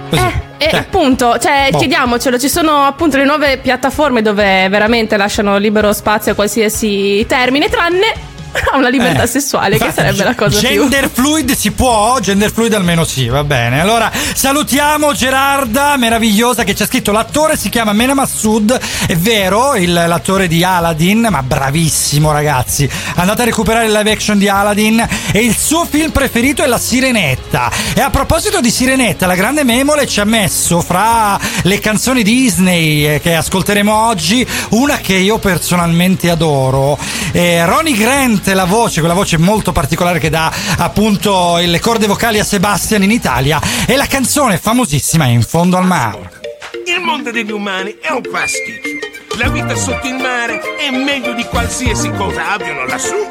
[0.09, 0.21] Così.
[0.57, 1.79] Eh, Cioè, appunto, cioè, boh.
[1.79, 7.67] chiediamocelo, ci sono appunto le nuove piattaforme dove veramente lasciano libero spazio a qualsiasi termine,
[7.67, 8.13] tranne
[8.71, 12.19] a una libertà Eh, sessuale, che sarebbe la cosa Gender fluid si può?
[12.19, 13.79] Gender fluid almeno sì, va bene.
[13.81, 19.75] Allora salutiamo Gerarda, meravigliosa, che ci ha scritto l'attore si chiama Mena Massoud, è vero,
[19.75, 22.89] il- l'attore di Aladdin, ma bravissimo ragazzi.
[23.15, 26.77] Andate a recuperare il live action di Aladdin e il suo film preferito è La
[26.79, 27.71] Sirenetta.
[27.93, 33.05] E a proposito di Sirenetta, la grande Memole ci ha messo fra le canzoni Disney
[33.05, 36.97] eh, che ascolteremo oggi una che io personalmente adoro.
[37.31, 42.39] Eh, Ronnie Grant, la voce, quella voce molto particolare che dà appunto le corde vocali
[42.39, 46.39] a Sebastian in Italia, e la canzone famosissima In fondo al mare.
[46.85, 49.37] Il mondo degli umani è un pasticcio.
[49.37, 53.29] La vita sotto il mare è meglio di qualsiasi cosa abbiano lassù.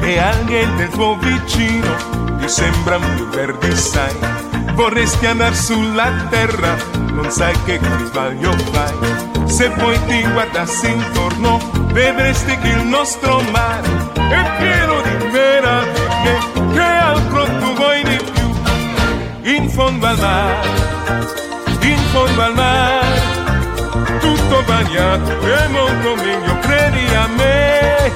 [0.00, 4.57] Le alghe del tuo vicino ti sembrano più verdi, sai.
[4.78, 6.76] Vorresti andare sulla terra,
[7.10, 9.48] non sai che sbaglio fai.
[9.48, 11.58] Se poi ti guardassi intorno,
[11.90, 16.38] vedresti che il nostro mare è pieno di meraviglie.
[16.72, 19.52] Che altro tu vuoi di più?
[19.52, 20.86] In fondo al mare
[21.82, 23.20] in fondo al mare,
[24.20, 28.12] tutto bagnato è molto meglio, credi a me.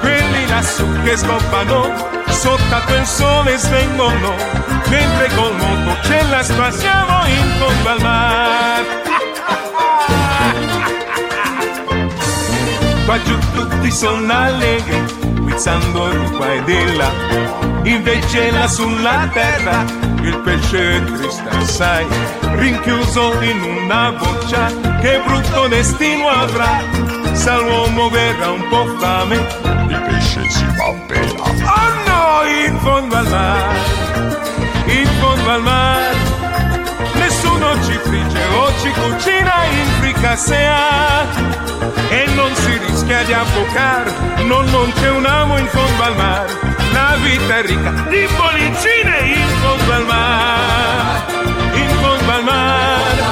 [0.00, 4.32] Quelli lassù che scoppano, sotto il sole svengono,
[4.86, 8.86] mentre col moto ce la spassiamo in fondo al mare.
[13.04, 15.04] Qua giù tutti sono allegri,
[15.40, 17.10] guizzando di qua e là.
[17.82, 19.84] Invece là sulla terra
[20.22, 22.06] il pesce triste assai,
[22.54, 24.70] rinchiuso in una boccia,
[25.00, 26.82] che brutto destino avrà.
[27.32, 29.34] Se l'uomo verrà un po' fame,
[29.88, 32.07] il pesce si va appena
[32.46, 33.78] in fondo al mare,
[34.86, 36.16] in fondo al mare,
[37.14, 41.26] nessuno ci frigge o ci cucina in fricassea
[42.08, 44.12] e non si rischia di affocare,
[44.44, 46.52] non, non c'è un amo in fondo al mare,
[46.92, 51.32] la vita è ricca di bollicine in fondo al mare,
[51.74, 53.22] in fondo al mare,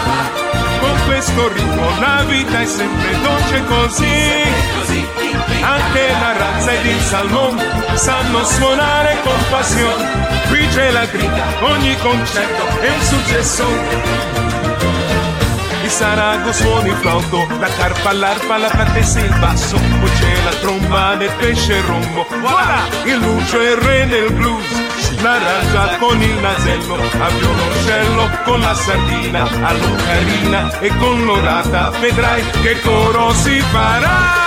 [0.80, 7.58] con questo ritmo la vita è sempre dolce così anche la razza ed il salmon
[7.94, 10.24] sanno suonare con passione.
[10.48, 13.64] Qui c'è la grida, ogni concerto è un successo.
[15.82, 20.42] Il sarago suoni il flauto, la carpa, l'arpa, la platessa e il basso, poi c'è
[20.42, 22.26] la tromba del pesce e il rombo.
[22.40, 24.86] Voilà, il lucio è il re del blues.
[25.22, 32.44] La razza con il nasello, a violoncello con la sardina, all'ocarina e con l'orata, vedrai
[32.62, 34.45] che coro si farà.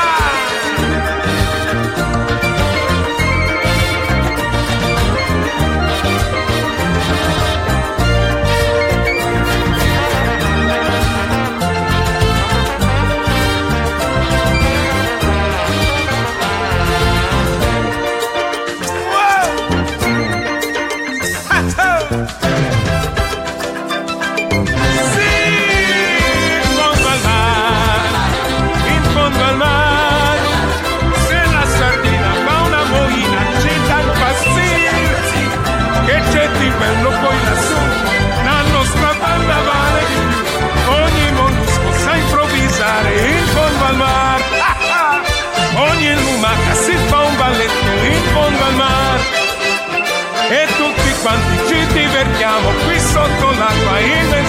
[53.60, 54.49] na tua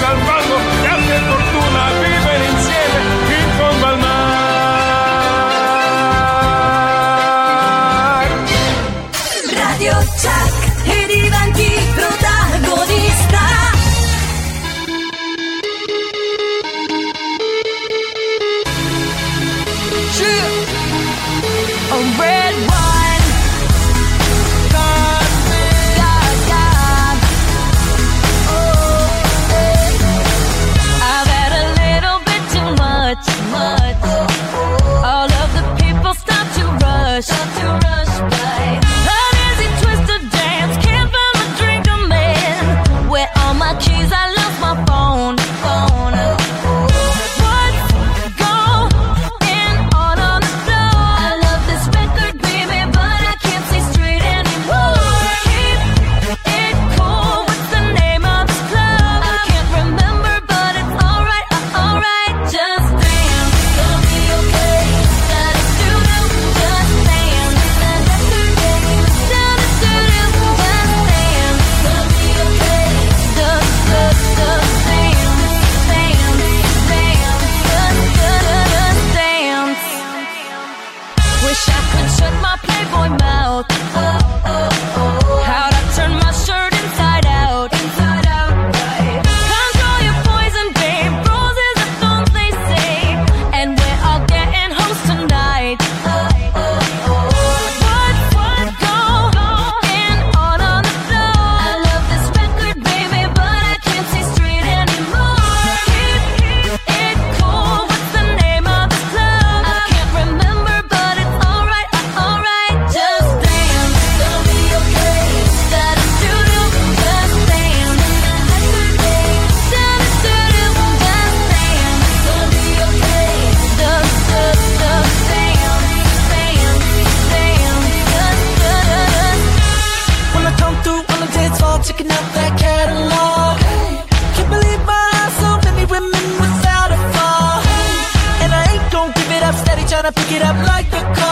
[140.12, 141.29] pick it up like a car.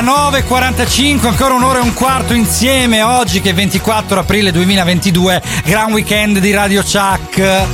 [0.00, 5.92] Moira 9.45 ancora un'ora e un quarto insieme oggi che è 24 aprile 2022 gran
[5.92, 7.66] weekend di Radio Chuck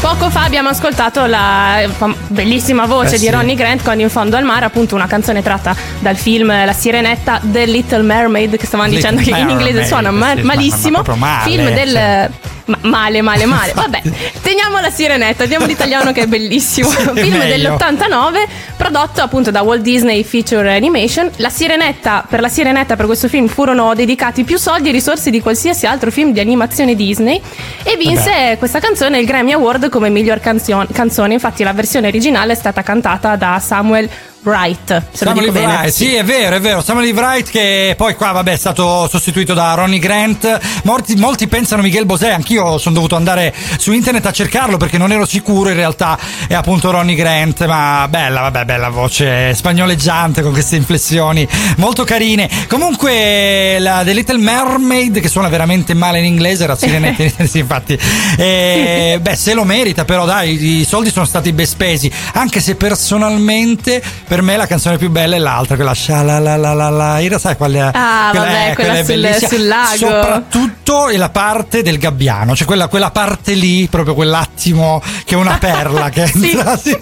[0.00, 1.88] Poco fa abbiamo ascoltato la
[2.28, 3.30] bellissima voce Eh di sì.
[3.30, 7.40] Ronnie Grant con In fondo al mare, appunto una canzone tratta dal film La Sirenetta
[7.40, 10.42] The Little Mermaid, che stavamo Little dicendo che in inglese Mermaid, suona ma- sì, ma-
[10.42, 11.02] ma malissimo.
[11.16, 11.92] male, film del.
[11.92, 12.30] cioè.
[12.64, 13.72] ma- male, male, male.
[13.78, 14.02] Vabbè,
[14.42, 16.88] teniamo la sirenetta, diamo l'italiano che è bellissimo.
[16.88, 17.76] Film meglio.
[17.76, 18.48] dell'89,
[18.92, 21.30] prodotto appunto da Walt Disney Feature Animation.
[21.36, 25.40] La sirenetta, per la sirenetta, per questo film, furono dedicati più soldi e risorse di
[25.40, 27.40] qualsiasi altro film di animazione Disney.
[27.82, 31.32] E vinse questa canzone il Grammy Award come miglior canzone.
[31.32, 34.10] Infatti, la versione originale è stata cantata da Samuel
[34.42, 35.02] Wright.
[35.12, 35.74] Se lo dico bene.
[35.74, 36.82] Wright, sì, è vero, è vero.
[36.82, 40.58] Samuel Wright che poi qua, vabbè, è stato sostituito da Ronnie Grant.
[40.84, 45.12] Molti, molti pensano Miguel Bosé, anch'io sono dovuto andare su internet a cercarlo perché non
[45.12, 46.18] ero sicuro, in realtà
[46.48, 52.48] è appunto Ronnie Grant, ma bella, vabbè, bella voce spagnoleggiante con queste inflessioni molto carine.
[52.68, 57.12] Comunque la The Little Mermaid che suona veramente male in inglese, era sirenetta
[57.46, 57.98] sì, infatti.
[58.36, 62.74] Eh, beh, se lo merita, però dai, i soldi sono stati ben spesi, anche se
[62.74, 67.80] personalmente per me la canzone più bella è l'altra, quella scialalalala, sai qual è?
[67.80, 69.48] Ah, vabbè, quella è sul- bellissima.
[69.48, 69.96] sul lago.
[69.96, 75.36] Soprattutto è la parte del gabbiano, cioè quella, quella parte lì, proprio quell'attimo che è
[75.36, 76.96] una perla che entra, sì.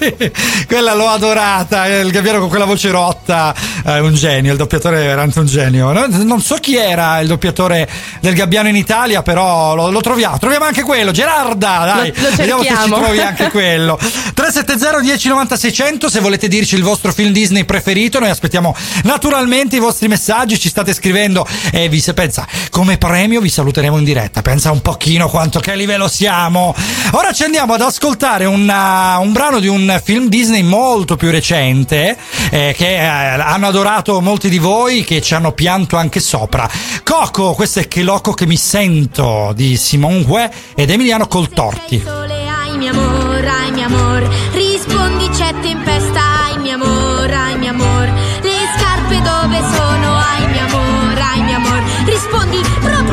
[0.66, 3.54] quella l'ho adorata, eh, il gabbiano con quella voce rotta,
[3.84, 5.92] è un genio, il doppiatore è veramente un genio.
[5.92, 10.36] No- Non so chi era il doppiatore del gabbiano in Italia, però lo, lo troviamo,
[10.38, 13.96] troviamo anche quello, Gerarda, dai, Lo- lo vediamo se ci trovi anche quello.
[14.34, 19.80] 370 1090 600 se volete dirci il vostro film Disney preferito, noi aspettiamo naturalmente i
[19.80, 24.42] vostri messaggi, ci state scrivendo e vi se pensa come premio vi saluteremo in diretta.
[24.42, 26.74] Pensa un pochino quanto che livello siamo.
[27.12, 32.16] Ora ci andiamo ad ascoltare una- un brano di un film Disney molto più recente
[32.50, 36.68] eh, che eh, hanno adorato molti di voi che ci hanno pianto anche sopra.
[37.04, 42.02] Coco, questo è Che loco che mi sento di Simone Hue ed Emiliano Coltorti.
[42.06, 46.29] Ai mio amor, ai mio amor, rispondi c'è tempesta,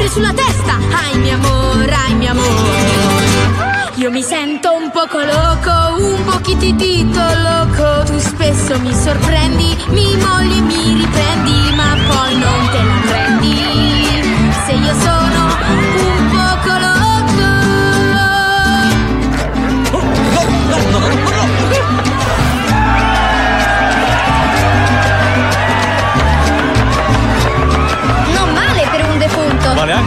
[0.07, 3.95] proprio sulla testa, ai mio amor, ai mio amor.
[3.95, 10.57] Io mi sento un poco loco, un pochitito loco, tu spesso mi sorprendi, mi molli
[10.57, 13.57] e mi riprendi, ma poi non te la prendi,
[14.65, 16.16] se io sono un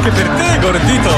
[0.00, 1.10] anche per te, gordito.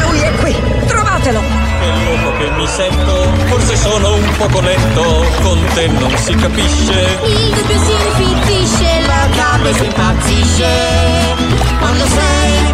[0.00, 0.56] Lui è qui,
[0.86, 1.40] trovatelo!
[1.40, 7.18] Che loco che mi sento, forse sono un poco lento, con te non si capisce.
[7.26, 10.66] Il dubbio si infittisce, la gabbia si impazzisce.
[11.80, 12.73] Quando sei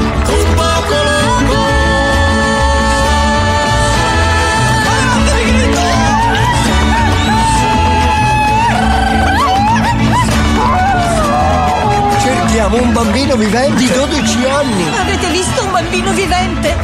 [12.61, 14.85] Cerchiamo un bambino vivente di 12 anni.
[14.95, 16.77] Avete visto un bambino vivente?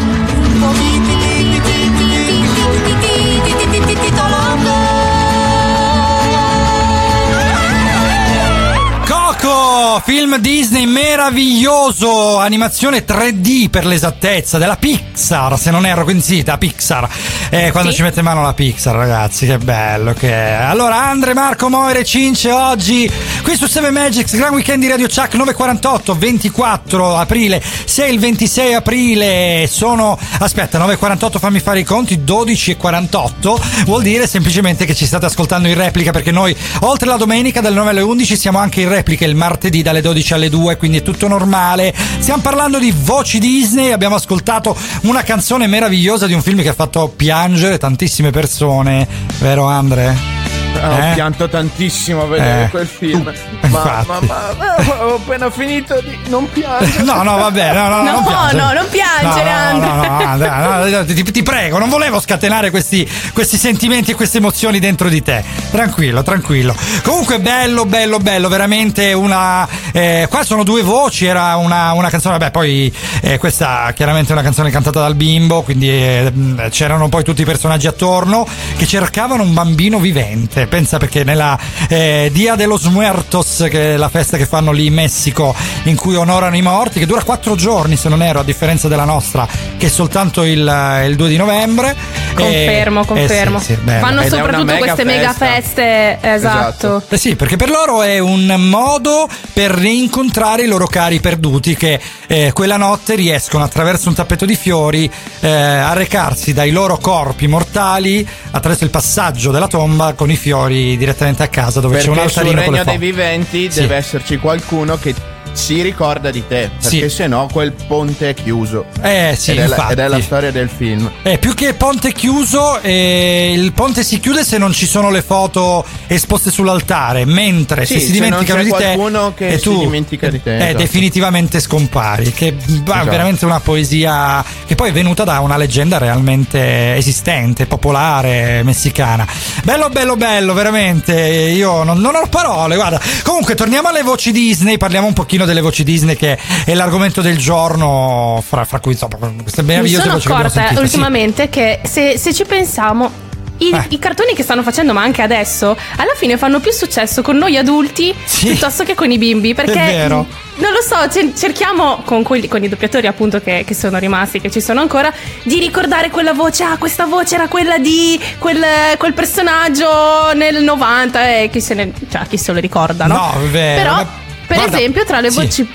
[9.77, 16.43] Coco, film Disney meraviglioso, animazione 3D per l'esattezza, della Pixar, se non erro, quindi sì,
[16.43, 17.07] da Pixar.
[17.51, 17.97] Eh, quando Sì.
[17.97, 20.53] ci mette in mano la Pixar, ragazzi, che bello che è.
[20.53, 23.11] Allora, Andre, Marco, Moire, Cince, oggi
[23.43, 28.73] qui su 7 Magics, Gran Weekend di Radio Chuck 948, 24 aprile, 6 il 26
[28.75, 34.95] aprile, sono, aspetta, 948 fammi fare i conti, 12 e 48, vuol dire semplicemente che
[34.95, 38.59] ci state ascoltando in replica perché noi, oltre la domenica dalle 9 alle 11, siamo
[38.59, 41.93] anche in replica il martedì martedì dalle 12 alle 2, quindi è tutto normale.
[42.19, 46.75] Stiamo parlando di voci Disney, abbiamo ascoltato una canzone meravigliosa di un film che ha
[46.75, 49.07] fatto piangere tantissime persone,
[49.41, 50.36] vero Andre?
[50.77, 51.13] Ho Eh?
[51.15, 53.33] pianto tantissimo a vedere Eh, quel film.
[53.33, 57.03] tu, Ma, ma, ma, ma, ho appena finito di non piangere.
[57.03, 58.61] No, no, vabbè, no, no, No, non piangere.
[58.61, 60.49] no, non piangere, no, no, no, Andre.
[60.49, 64.79] no, no, no, ti, ti prego, non volevo scatenare questi, questi sentimenti e queste emozioni
[64.79, 65.43] dentro di te.
[65.71, 66.75] Tranquillo, tranquillo.
[67.03, 69.67] Comunque, bello, bello, bello, veramente una.
[69.93, 74.33] eh, qua sono due voci, era una, una canzone, vabbè, poi eh, questa chiaramente è
[74.33, 76.33] una canzone cantata dal bimbo, quindi eh,
[76.71, 78.47] c'erano poi tutti i personaggi attorno
[78.77, 80.66] che cercavano un bambino vivente.
[80.67, 81.59] Pensa perché nella
[81.89, 85.55] eh, Dia de los Muertos, che è la festa che fanno lì in Messico,
[85.85, 89.05] in cui onorano i morti, che dura quattro giorni se non ero, a differenza della
[89.05, 89.47] nostra,
[89.77, 91.95] che è soltanto il, il 2 di novembre.
[92.35, 93.59] Confermo, Eh, confermo.
[93.59, 93.79] eh sì, sì.
[93.99, 95.47] Fanno Ed soprattutto mega queste mega festa.
[95.47, 96.19] feste.
[96.21, 97.03] Esatto.
[97.09, 101.99] Eh sì, perché per loro è un modo per rincontrare i loro cari perduti che
[102.27, 105.11] eh, quella notte riescono attraverso un tappeto di fiori
[105.41, 110.55] eh, a recarsi dai loro corpi mortali attraverso il passaggio della tomba con i fiori
[110.97, 113.81] direttamente a casa dove c'è un Perché sul altarino le regno dei viventi Sì.
[113.81, 115.15] deve esserci qualcuno che
[115.57, 116.71] si ricorda di te.
[116.81, 117.15] Perché Sì.
[117.17, 118.87] se no quel ponte è chiuso.
[119.03, 121.11] Eh sì, ed, è la, ed è la storia del film.
[121.23, 125.23] Eh, più che ponte chiuso, eh, il ponte si chiude se non ci sono le
[125.23, 130.29] foto esposte sull'altare, mentre Sì, se si dimenticano di te qualcuno che e tu dimentica
[130.29, 130.77] di te, eh, esatto.
[130.79, 133.11] definitivamente scompari, che è Esatto.
[133.11, 139.27] veramente una poesia che poi è venuta da una leggenda realmente esistente, popolare, messicana.
[139.65, 141.15] Bello, bello, bello, veramente.
[141.15, 143.01] Io non, non ho parole, guarda.
[143.23, 147.39] Comunque, torniamo alle voci Disney, parliamo un pochino delle voci Disney che è l'argomento del
[147.39, 150.87] giorno, fra, fra cui insomma, queste Mi meravigliose sono voci che abbiamo accorta sentito.
[150.87, 150.95] Sì.
[150.95, 153.25] ultimamente che se, se ci pensiamo.
[153.59, 153.87] I, Eh.
[153.89, 157.57] i cartoni che stanno facendo, ma anche adesso, alla fine fanno più successo con noi
[157.57, 158.49] adulti Sì.
[158.49, 159.55] piuttosto che con i bimbi.
[159.55, 160.27] Perché È vero.
[160.57, 164.43] non lo so, cer- cerchiamo con, quelli- con i doppiatori, appunto, che, che sono rimasti,
[164.43, 165.11] che ci sono ancora,
[165.43, 166.65] di ricordare quella voce.
[166.65, 168.63] Ah, questa voce era quella di quel,
[168.99, 171.39] quel personaggio nel 90.
[171.41, 171.93] E chi se ne.
[172.11, 173.15] cioè, chi se lo ricorda, no?
[173.15, 173.83] No, è vero.
[173.83, 174.07] Però,
[174.47, 175.37] per guarda, esempio, tra le sì.
[175.41, 175.69] voci.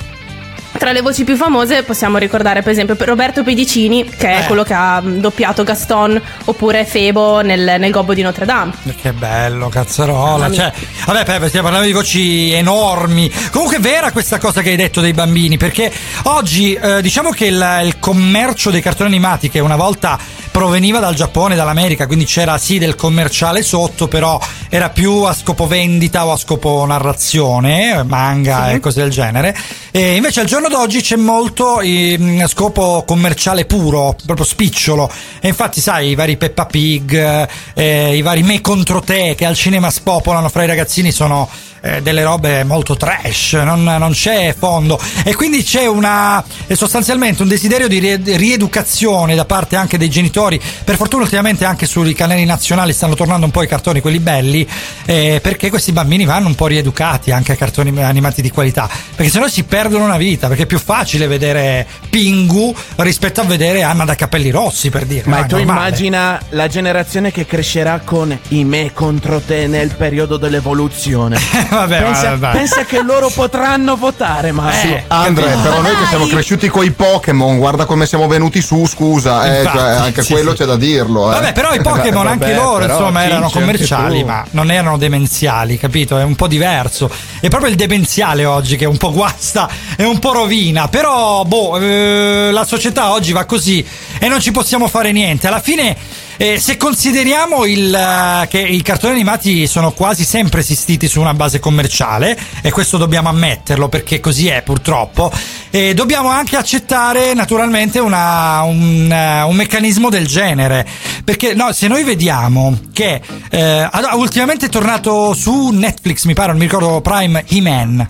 [0.78, 4.46] Tra le voci più famose possiamo ricordare per esempio Roberto Pedicini, che è Eh.
[4.46, 8.72] quello che ha doppiato Gaston, oppure Febo nel, nel Gobbo di Notre Dame.
[9.00, 10.50] Che bello, cazzarola.
[10.50, 10.72] Cioè,
[11.06, 13.30] vabbè, stiamo parlando di voci enormi.
[13.52, 15.92] Comunque è vera questa cosa che hai detto dei bambini, perché
[16.24, 20.18] oggi eh, diciamo che il, il commercio dei cartoni animati, che una volta
[20.52, 24.40] proveniva dal Giappone, dall'America, quindi c'era sì del commerciale sotto, però
[24.70, 29.58] era più a scopo vendita o a scopo narrazione, manga e cose del genere.
[29.92, 35.10] E invece al giorno d'oggi c'è molto ehm, scopo commerciale puro, proprio spicciolo.
[35.40, 39.56] E infatti, sai, i vari Peppa Pig, eh, i vari Me contro te che al
[39.56, 41.50] cinema spopolano fra i ragazzini sono
[41.82, 45.00] eh, delle robe molto trash, non, non c'è fondo.
[45.24, 50.10] E quindi c'è una eh, sostanzialmente un desiderio di rie- rieducazione da parte anche dei
[50.10, 50.62] genitori.
[50.84, 54.68] Per fortuna ultimamente anche sui canali nazionali stanno tornando un po' i cartoni, quelli belli,
[55.06, 58.90] eh, perché questi bambini vanno un po' rieducati anche a cartoni animati di qualità.
[59.16, 63.84] Perché sennò si perdono una vita, perché è più facile vedere Pingu rispetto a vedere
[63.84, 65.24] Anna da capelli rossi, per dire.
[65.26, 65.80] Ma tu normale.
[65.80, 71.40] immagina la generazione che crescerà con i me contro te nel periodo dell'evoluzione.
[71.72, 72.58] Vabbè, pensa, vabbè, vabbè.
[72.58, 75.62] pensa che loro potranno votare, ma Eh, Andre, capito?
[75.62, 79.60] però noi che siamo cresciuti con i Pokémon, guarda come siamo venuti su, scusa, eh,
[79.60, 80.58] Infatti, cioè, anche sì, quello sì.
[80.58, 81.30] c'è da dirlo.
[81.32, 81.34] Eh.
[81.36, 86.18] Vabbè, però i Pokémon anche loro, insomma, erano commerciali, ma non erano demenziali, capito?
[86.18, 87.10] È un po' diverso.
[87.40, 90.90] È proprio il demenziale oggi che un po' guasta e un po' rovina.
[90.90, 93.86] Però, boh, eh, la società oggi va così
[94.20, 95.48] e non ci possiamo fare niente.
[95.48, 95.96] Alla fine.
[96.42, 101.36] Eh, se consideriamo il, eh, che i cartoni animati sono quasi sempre esistiti su una
[101.36, 105.32] base commerciale, e questo dobbiamo ammetterlo perché così è purtroppo,
[105.70, 110.88] e dobbiamo anche accettare naturalmente una- un, eh, un meccanismo del genere.
[111.24, 113.22] Perché no, se noi vediamo che
[113.52, 118.10] eh, ultimamente è tornato su Netflix, mi pare, non mi ricordo Prime, He-Man.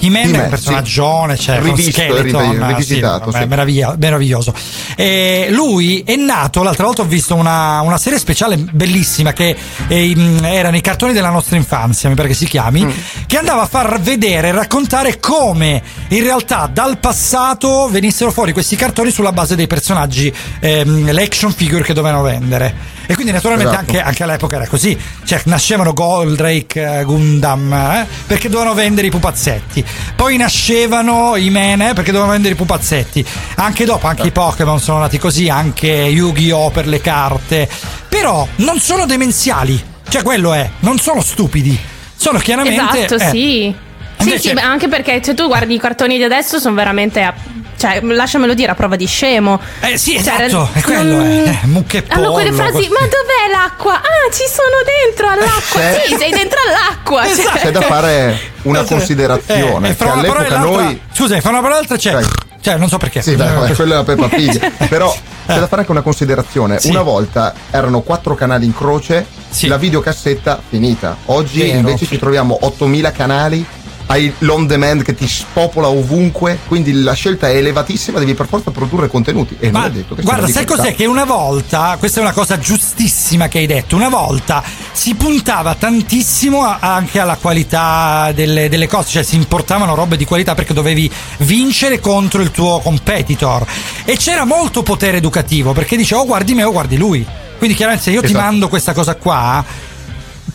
[0.00, 1.42] He-Man è He-Man, un personaggione, sì.
[1.42, 3.44] cioè con Rivisto, Skeleton, rivi- sì, rivisitato, sì.
[3.46, 4.54] meraviglia- meraviglioso.
[4.96, 9.56] E lui è nato, l'altra volta ho visto una, una serie speciale bellissima che
[9.88, 12.90] eh, in- era nei cartoni della nostra infanzia, mi pare che si chiami, Mm.
[13.26, 18.76] che andava a far vedere e raccontare come in realtà dal passato venissero fuori questi
[18.76, 22.96] cartoni sulla base dei personaggi, ehm, le action figure che dovevano vendere.
[23.10, 23.90] E quindi naturalmente Esatto.
[23.92, 29.10] anche, anche all'epoca era così, cioè nascevano Goldrake, eh, Gundam, eh, perché dovevano vendere i
[29.10, 29.82] pupazzetti.
[30.16, 33.24] Poi nascevano i Men eh, perché dovevano vendere i pupazzetti.
[33.56, 36.70] Anche dopo, anche i Pokémon sono nati così, anche Yu-Gi-Oh!
[36.70, 37.68] per le carte.
[38.08, 41.78] Però non sono demenziali, cioè quello è, non sono stupidi.
[42.16, 43.04] Sono chiaramente...
[43.04, 43.74] Esatto, eh, sì.
[44.18, 47.32] Sì, Sì, sì, anche perché se tu guardi i cartoni di adesso sono veramente.
[47.78, 49.60] Cioè, lasciamelo dire, a prova di scemo.
[49.80, 52.88] Eh sì, Cioè, esatto, è quello, non- eh, mucche e Hanno quelle pollo, frasi, così.
[52.88, 53.94] ma dov'è l'acqua?
[53.94, 55.80] Ah, ci sono dentro all'acqua.
[55.80, 57.22] C'è- Sì, sei dentro all'acqua.
[57.22, 57.58] Cioè- Esatto.
[57.58, 61.76] C'è da fare una considerazione Eh, e fra che all'epoca noi Scusa, fra una parola
[61.80, 62.20] e l'altra c'è.
[62.60, 63.22] Cioè, non so perché.
[63.22, 64.72] Sì, beh, quella è la Peppa Pig.
[64.88, 65.12] Però
[65.46, 66.80] c'è da fare anche una considerazione.
[66.80, 66.88] Sì.
[66.90, 69.24] Una volta erano quattro canali in croce,
[69.60, 71.16] la videocassetta finita.
[71.26, 71.78] Oggi Vero.
[71.78, 73.64] invece ci troviamo 8000 canali.
[74.10, 78.70] Hai l'on demand che ti spopola ovunque, quindi la scelta è elevatissima, devi per forza
[78.70, 79.54] produrre contenuti.
[79.60, 80.94] E non Ma detto che guarda, sai cos'è?
[80.94, 85.74] Che una volta, questa è una cosa giustissima che hai detto, una volta si puntava
[85.74, 90.72] tantissimo a- anche alla qualità delle, delle cose, cioè si importavano robe di qualità perché
[90.72, 93.66] dovevi vincere contro il tuo competitor
[94.06, 97.26] e c'era molto potere educativo perché dice o guardi me o guardi lui.
[97.58, 98.42] Quindi chiaramente se io ti Esatto.
[98.44, 99.62] mando questa cosa qua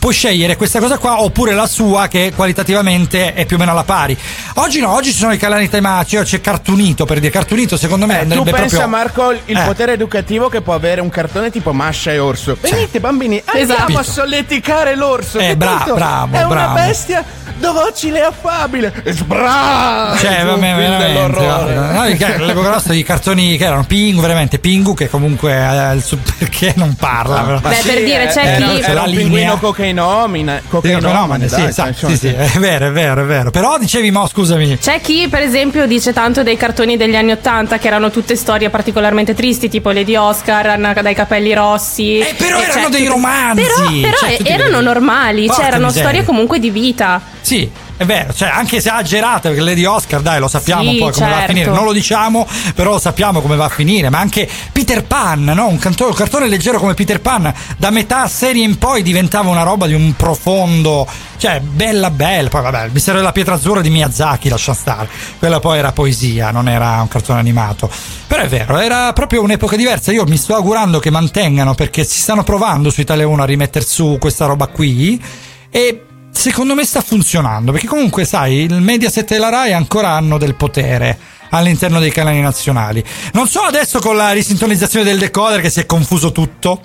[0.04, 3.86] puoi scegliere questa cosa qua oppure la sua che qualitativamente è più o meno alla
[3.86, 4.18] pari.
[4.56, 8.16] Oggi no, oggi ci sono i canali tematici, c'è Cartunito per dire Cartunito secondo me
[8.16, 9.64] Tu andrebbe pensa proprio Marco il Eh.
[9.64, 12.58] potere educativo che può avere un cartone tipo Masha e Orso.
[12.60, 13.98] Venite bambini, andiamo Esatto.
[13.98, 15.40] a solleticare l'orso.
[15.40, 16.74] Eh, bra- bravo, È una bravo.
[16.74, 17.24] bestia
[17.60, 18.94] docile e affabile.
[19.06, 20.16] Sbra!
[20.20, 21.14] Cioè, vabbè, film veramente.
[21.44, 21.92] guarda.
[22.10, 26.04] No, che all'epoca nostra i cartoni che erano Pingu, veramente Pingu, che comunque eh, il
[26.38, 27.40] perché non parla.
[27.42, 27.60] però.
[27.60, 29.24] Beh, per dire, c'è Eh, chi- Era la un linea.
[29.24, 29.92] pinguino cocainomane.
[29.94, 33.52] Sì, Cocainomane, sì, esatto, sì, sì, è vero, è vero, è vero.
[33.52, 34.78] Però dicevi, mo, scusami.
[34.80, 38.70] C'è chi, per esempio, dice tanto dei cartoni degli anni Ottanta che erano tutte storie
[38.70, 42.20] particolarmente tristi, tipo le di Oscar, Anna dai capelli rossi.
[42.20, 43.62] Eh, però E erano cioè, dei romanzi.
[43.62, 46.08] Però, però Cioè, erano normali, cioè erano miseria.
[46.10, 47.22] storie comunque di vita.
[47.42, 47.70] Sì,
[48.04, 51.32] è vero, cioè anche esagerate, perché Lady Oscar, dai, lo sappiamo Sì, poi come va
[51.34, 51.54] a certo.
[51.54, 51.72] finire.
[51.72, 54.10] Non lo diciamo, però sappiamo come va a finire.
[54.10, 55.68] Ma anche Peter Pan, no?
[55.68, 59.64] Un, canto- un cartone leggero come Peter Pan, da metà serie in poi diventava una
[59.64, 62.50] roba di un profondo, cioè bella bella.
[62.50, 65.10] Poi vabbè, il mistero della pietra azzurra di Miyazaki, lascia stare.
[65.40, 67.90] Quella poi era poesia, non era un cartone animato.
[68.28, 70.12] Però è vero, era proprio un'epoca diversa.
[70.12, 73.86] Io mi sto augurando che mantengano, perché si stanno provando su Italia 1 a rimettere
[73.86, 75.22] su questa roba qui.
[75.70, 80.38] E secondo me sta funzionando perché comunque sai il Mediaset e la Rai ancora hanno
[80.38, 81.18] del potere
[81.52, 83.04] all'interno dei canali nazionali.
[83.34, 86.82] Non so adesso con la risintonizzazione del decoder che si è confuso tutto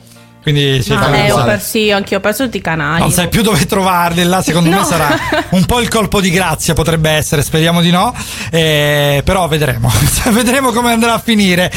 [0.50, 3.00] quindi si Ma fa eh, ho perso, sì, anch'io ho perso tutti i canali.
[3.00, 4.78] non sai più dove trovarli là secondo No.
[4.80, 5.18] me sarà
[5.50, 8.14] un po' il colpo di grazia potrebbe essere speriamo di no
[8.50, 9.90] Eh, però vedremo
[10.30, 11.70] vedremo come andrà a finire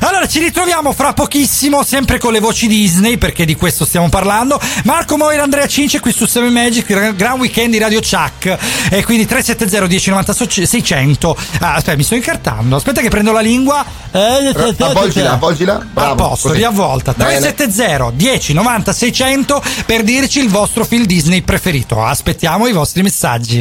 [0.00, 4.60] allora ci ritroviamo fra pochissimo sempre con le voci Disney perché di questo stiamo parlando
[4.84, 8.56] Marco Moira Andrea Cince qui su 7 Magic gra- gran weekend di Radio Chuck
[8.90, 13.84] e quindi 370 1090 600 ah, aspetta mi sto incartando aspetta che prendo la lingua
[14.12, 15.84] Eh, Avvolgila, avvolgila.
[15.92, 16.12] Bravo.
[16.12, 16.60] a posto, così.
[16.60, 17.12] riavvolta.
[17.16, 17.38] Bene.
[17.38, 22.02] 370 10 90 600 per dirci il vostro film Disney preferito.
[22.02, 23.58] Aspettiamo i vostri messaggi.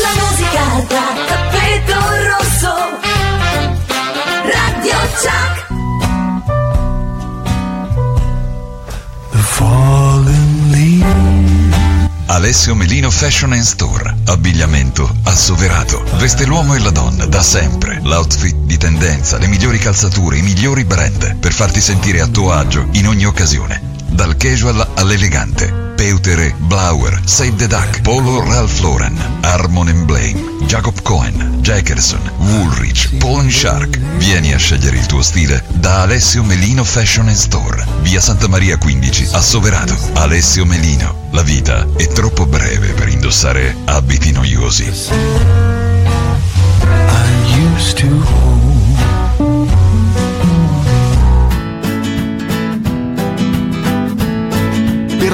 [0.00, 2.74] La musica da tappeto rosso.
[4.42, 5.59] Radio Chuck.
[12.30, 14.14] Alessio Melino Fashion and Store.
[14.26, 16.04] Abbigliamento assoverato.
[16.14, 18.00] Veste l'uomo e la donna da sempre.
[18.04, 22.86] L'outfit di tendenza, le migliori calzature, i migliori brand per farti sentire a tuo agio
[22.92, 23.89] in ogni occasione.
[24.10, 25.88] Dal casual all'elegante.
[25.94, 33.50] Peutere, Blauer, Save the Duck, Polo Ralph Lauren, Harmon Blaine, Jacob Cohen, Jackerson, Woolrich, Pawn
[33.50, 33.98] Shark.
[34.16, 37.86] Vieni a scegliere il tuo stile da Alessio Melino Fashion and Store.
[38.00, 39.96] Via Santa Maria 15, a Soverato.
[40.14, 41.28] Alessio Melino.
[41.32, 45.58] La vita è troppo breve per indossare abiti noiosi.
[47.60, 48.59] used to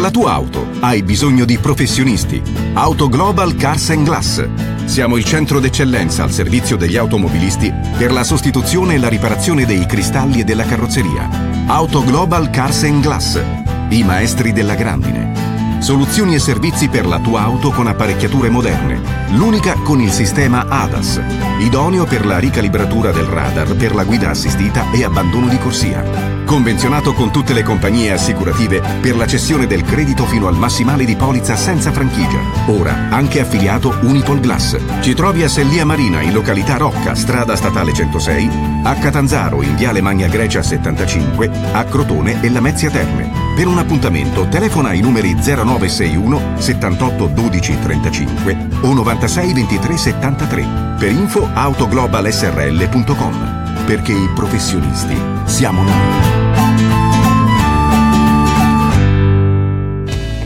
[0.07, 2.41] la tua auto hai bisogno di professionisti.
[2.75, 4.49] Auto Global Cars and Glass.
[4.85, 9.85] Siamo il centro d'eccellenza al servizio degli automobilisti per la sostituzione e la riparazione dei
[9.85, 11.29] cristalli e della carrozzeria.
[11.67, 13.43] Auto Global Cars and Glass.
[13.89, 15.81] I maestri della grandine.
[15.81, 19.01] Soluzioni e servizi per la tua auto con apparecchiature moderne.
[19.31, 21.21] L'unica con il sistema ADAS,
[21.59, 26.36] idoneo per la ricalibratura del radar per la guida assistita e abbandono di corsia.
[26.47, 31.17] Convenzionato con tutte le compagnie assicurative per la cessione del credito fino al massimale di
[31.17, 32.39] polizza senza franchigia.
[32.67, 34.77] Ora anche affiliato Unipol Glass.
[35.01, 38.49] Ci trovi a Sellia Marina in località Rocca, strada statale 106,
[38.85, 43.29] a Catanzaro in viale Magna Grecia 75, a Crotone e Lamezia Terme.
[43.57, 50.67] Per un appuntamento telefona ai numeri 0961 78 12 35 o 96 23 73.
[50.97, 53.65] Per info autoglobalsrl.com.
[53.85, 56.36] Perché i professionisti siamo noi.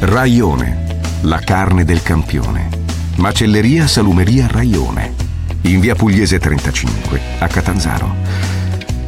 [0.03, 0.86] Raione,
[1.22, 2.70] la carne del campione.
[3.16, 5.12] Macelleria Salumeria Raione,
[5.62, 8.14] in via Pugliese 35, a Catanzaro.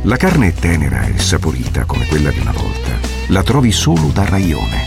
[0.03, 2.91] La carne è tenera e saporita come quella di una volta.
[3.29, 4.85] La trovi solo da Raione.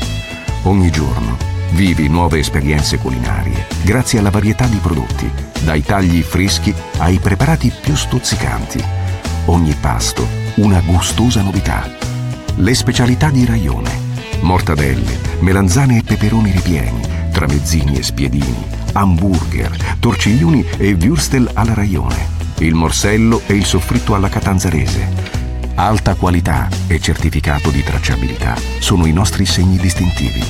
[0.64, 1.38] Ogni giorno
[1.72, 5.28] vivi nuove esperienze culinarie grazie alla varietà di prodotti,
[5.64, 8.80] dai tagli freschi ai preparati più stuzzicanti.
[9.46, 10.28] Ogni pasto
[10.58, 11.90] una gustosa novità.
[12.58, 14.05] Le specialità di Raione.
[14.46, 22.28] Mortadelle, melanzane e peperoni ripieni, tramezzini e spiedini, hamburger, torciglioni e würstel alla Raione,
[22.60, 25.34] il morsello e il soffritto alla catanzarese.
[25.74, 30.44] Alta qualità e certificato di tracciabilità sono i nostri segni distintivi.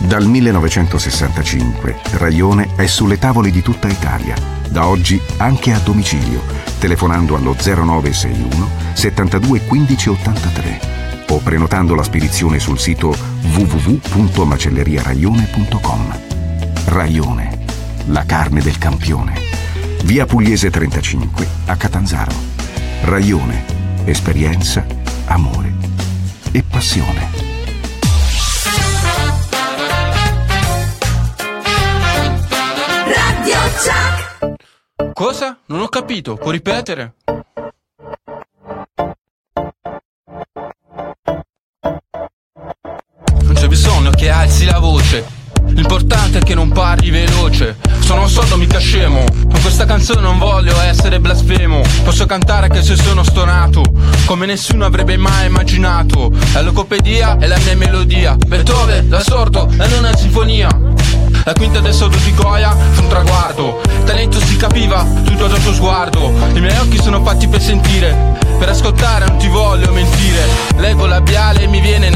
[0.00, 4.34] Dal 1965 Raione è sulle tavole di tutta Italia,
[4.68, 6.42] da oggi anche a domicilio,
[6.78, 11.01] telefonando allo 0961 72 15 83
[11.32, 13.16] o prenotando la spedizione sul sito
[13.54, 16.20] www.macelleriaraione.com.
[16.84, 17.64] Raione,
[18.08, 19.40] la carne del campione.
[20.04, 22.34] Via Pugliese 35 a Catanzaro.
[23.04, 23.64] Raione,
[24.04, 24.84] esperienza,
[25.24, 25.72] amore
[26.52, 27.30] e passione.
[33.06, 35.12] Radio Chuck.
[35.14, 35.56] Cosa?
[35.66, 37.14] Non ho capito, può ripetere?
[44.22, 45.24] Che alzi la voce.
[45.70, 47.78] L'importante è che non parli veloce.
[47.98, 49.24] Sono un sordo mica scemo.
[49.24, 51.80] Con questa canzone non voglio essere blasfemo.
[52.04, 53.82] Posso cantare anche se sono stonato.
[54.24, 56.30] Come nessuno avrebbe mai immaginato.
[56.52, 58.36] La logopedia è la mia melodia.
[58.36, 60.68] Beethoven, da sordo, è una sinfonia.
[61.44, 63.80] La quinta del sordo di Goya un traguardo.
[64.04, 66.32] Talento si capiva tutto dal tuo sguardo.
[66.54, 68.38] I miei occhi sono fatti per sentire.
[68.56, 70.46] Per ascoltare non ti voglio mentire.
[70.76, 72.08] Leggo labiale e mi viene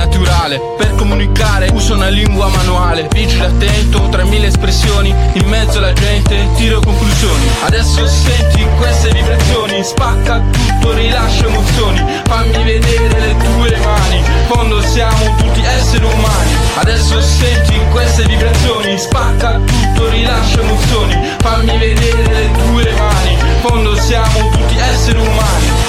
[0.47, 0.61] naturale.
[0.76, 3.09] Per comunicare uso una lingua manuale.
[3.12, 5.14] Vigile attento, tra mille espressioni.
[5.34, 7.49] In mezzo alla gente tiro conclusioni.
[7.64, 9.82] Adesso senti queste vibrazioni.
[9.82, 12.05] Spacca tutto, rilascia emozioni.
[12.24, 14.22] Fammi vedere le tue mani.
[14.49, 16.57] Fondo siamo tutti esseri umani.
[16.76, 18.99] Adesso senti queste vibrazioni.
[18.99, 21.14] Spacca tutto, rilascia emozioni.
[21.40, 23.36] Fammi vedere le tue mani.
[23.61, 25.86] Fondo siamo tutti esseri umani.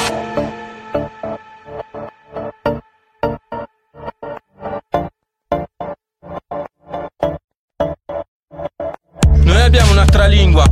[10.27, 10.69] Lingua,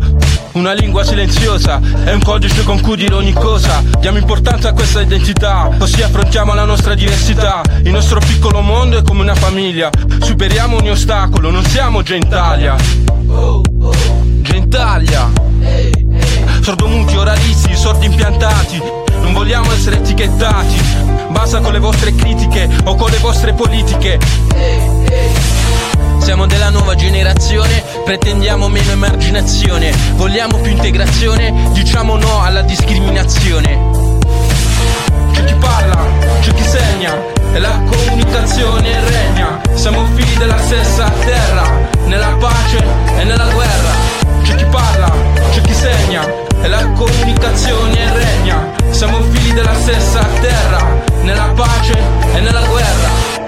[0.53, 3.82] una lingua silenziosa, è un codice con cui dire ogni cosa.
[3.99, 7.62] Diamo importanza a questa identità, così affrontiamo la nostra diversità.
[7.84, 9.89] Il nostro piccolo mondo è come una famiglia,
[10.22, 12.76] superiamo ogni ostacolo, non siamo Gentalia.
[14.41, 15.32] Gentalia.
[16.62, 18.82] Sordomuti, oralisti, sordi impiantati.
[19.22, 20.76] Non vogliamo essere etichettati.
[21.30, 24.20] Basta con le vostre critiche o con le vostre politiche.
[26.26, 33.80] Siamo della nuova generazione, pretendiamo meno emarginazione, vogliamo più integrazione, diciamo no alla discriminazione.
[35.32, 36.03] C'è chi parla,
[36.39, 37.13] c'è chi segna,
[37.53, 39.61] e la comunicazione regna.
[39.76, 42.84] Siamo figli della stessa terra, nella pace
[43.19, 43.91] e nella guerra.
[44.41, 45.13] C'è chi parla,
[45.51, 46.28] c'è chi segna,
[46.59, 48.71] e la comunicazione regna.
[48.89, 51.95] Siamo figli della stessa terra, nella pace
[52.34, 53.45] e nella guerra.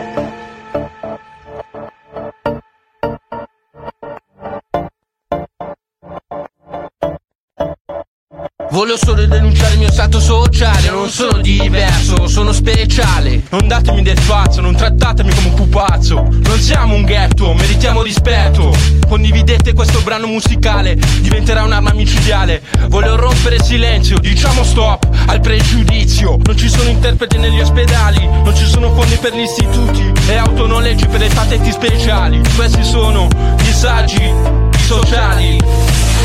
[8.78, 13.42] Voglio solo denunciare il mio stato sociale, non sono diverso, sono speciale.
[13.50, 16.28] Non datemi del pazzo, non trattatemi come un pupazzo.
[16.30, 18.72] Non siamo un ghetto, meritiamo rispetto.
[19.08, 22.62] Condividete questo brano musicale, diventerà un'arma micidiale.
[22.88, 26.38] Voglio rompere il silenzio, diciamo stop al pregiudizio.
[26.44, 31.08] Non ci sono interpreti negli ospedali, non ci sono fondi per gli istituti e autonoleggi
[31.08, 32.40] per le patenti speciali.
[32.56, 35.60] Questi sono disagi sociali.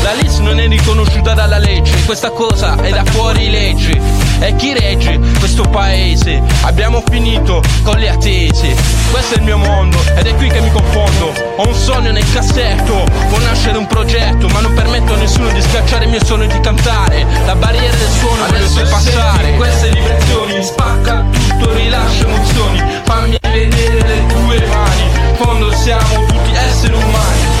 [0.03, 3.99] La LIS non è riconosciuta dalla legge, questa cosa è da fuori legge.
[4.39, 6.41] E chi regge questo paese?
[6.61, 8.73] Abbiamo finito con le attese.
[9.11, 11.33] Questo è il mio mondo ed è qui che mi confondo.
[11.57, 15.61] Ho un sogno nel cassetto, può nascere un progetto, ma non permetto a nessuno di
[15.61, 17.25] schiacciare il mio sogno di cantare.
[17.45, 19.55] La barriera del suono adesso è passare.
[19.55, 22.81] Queste vibrazioni, spacca tutto, rilascia emozioni.
[23.03, 25.03] Fammi vedere le tue mani.
[25.29, 27.52] In fondo siamo tutti esseri umani.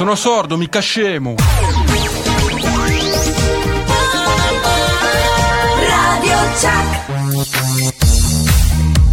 [0.00, 1.34] Sono sordo, mica scemo.
[5.86, 7.52] Radio Chuck.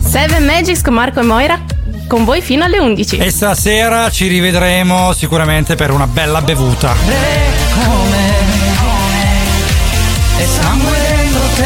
[0.07, 1.59] Seven Magics con Marco e Moira
[2.07, 3.17] con voi fino alle 11.
[3.17, 6.95] E stasera ci rivedremo sicuramente per una bella bevuta.
[7.73, 8.27] come,
[10.37, 11.65] e sangue dentro te,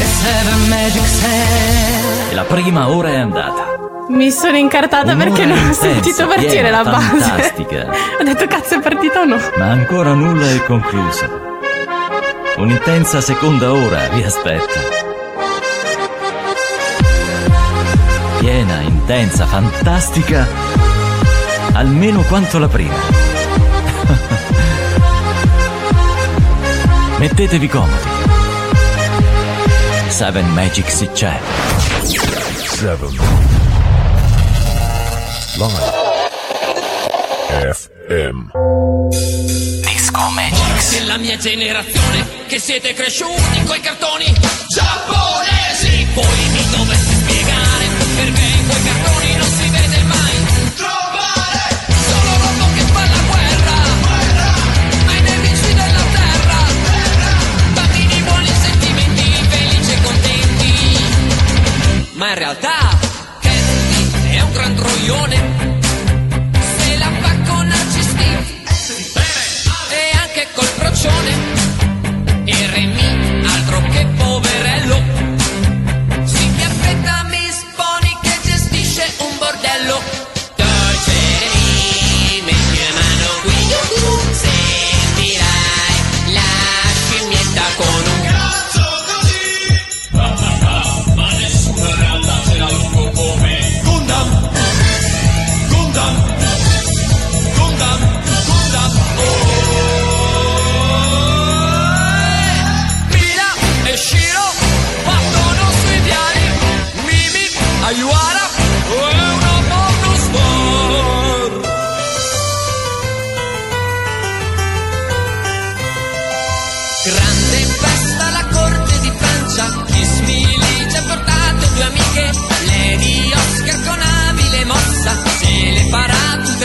[0.00, 2.30] e Seven Magic Set.
[2.30, 3.63] E la prima ora è andata.
[4.08, 7.84] Mi sono incartata Un'ora perché non ho sentito partire la fantastica.
[7.86, 7.98] base.
[8.20, 9.38] ho detto cazzo è partita o no?
[9.56, 11.52] Ma ancora nulla è concluso.
[12.56, 14.80] Un'intensa seconda ora vi aspetta.
[18.38, 20.46] Piena, intensa, fantastica,
[21.72, 22.94] almeno quanto la prima.
[27.18, 28.12] Mettetevi comodi.
[30.08, 31.40] Seven Magic si c'è.
[32.04, 33.14] Seven.
[33.16, 33.43] Magic.
[35.56, 35.92] Live.
[37.72, 38.50] FM.
[39.82, 40.98] Disco Magics.
[40.98, 44.34] Della mia generazione, che siete cresciuti coi cartoni
[44.66, 46.06] giapponesi.
[46.12, 47.86] Poi mi dovete spiegare
[48.16, 50.46] perché in quei cartoni non si vede mai.
[50.74, 51.62] Trovare
[52.08, 53.78] solo roba che fa la guerra.
[55.06, 56.58] Ai nemici della terra.
[56.82, 57.30] terra.
[58.24, 60.72] Buoni sentimenti, felici e contenti.
[62.14, 62.93] Ma in realtà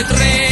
[0.10, 0.49] Monterrey.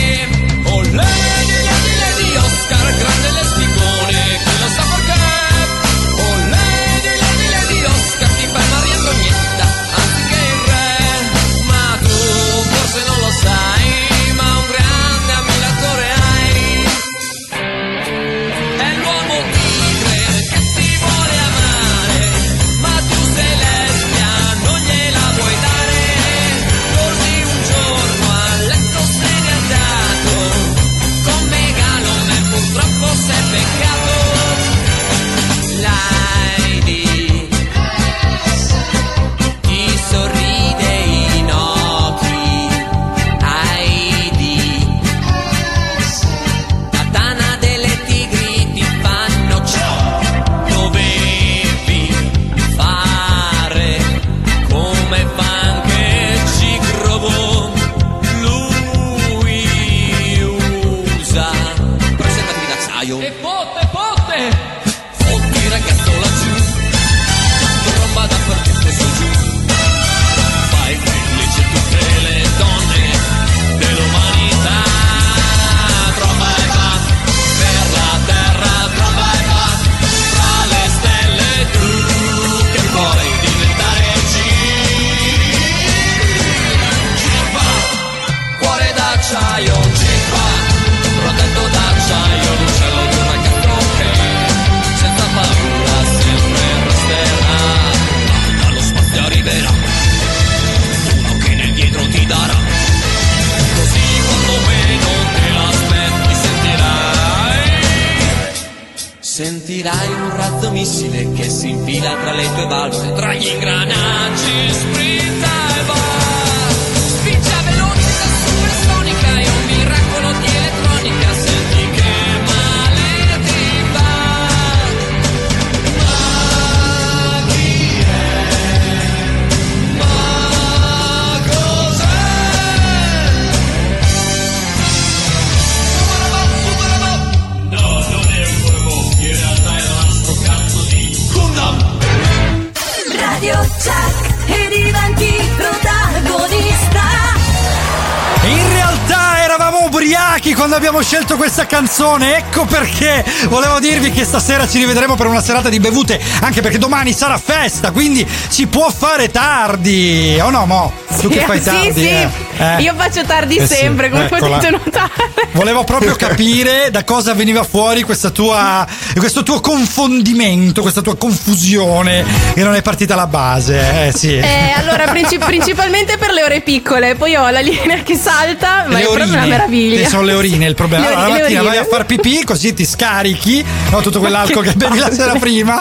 [150.67, 152.35] Quando abbiamo scelto questa canzone.
[152.35, 156.77] Ecco perché volevo dirvi che stasera ci rivedremo per una serata di bevute, anche perché
[156.77, 160.37] domani sarà festa, quindi si può fare tardi.
[160.41, 160.91] O no, Mo?
[161.21, 161.93] Tu che fai sì, tardi?
[161.93, 162.07] sì.
[162.09, 162.46] eh?
[162.57, 162.81] Eh.
[162.81, 164.57] Io faccio tardi Eh sì, sempre, come eccola.
[164.57, 165.11] potete notare.
[165.51, 168.85] Volevo proprio capire da cosa veniva fuori questa tua,
[169.15, 174.07] questo tuo confondimento, questa tua confusione che non è partita alla base.
[174.07, 174.35] Eh sì.
[174.37, 178.97] Eh, allora, princi- principalmente per le ore piccole, poi ho la linea che salta, ma
[178.97, 180.01] le è proprio una orine, meraviglia.
[180.03, 181.07] Che sono le orine il problema.
[181.07, 181.83] Le Allora, la mattina vai orine.
[181.83, 185.79] a far pipì, così ti scarichi no, tutto quell'alcol che bevi la sera prima.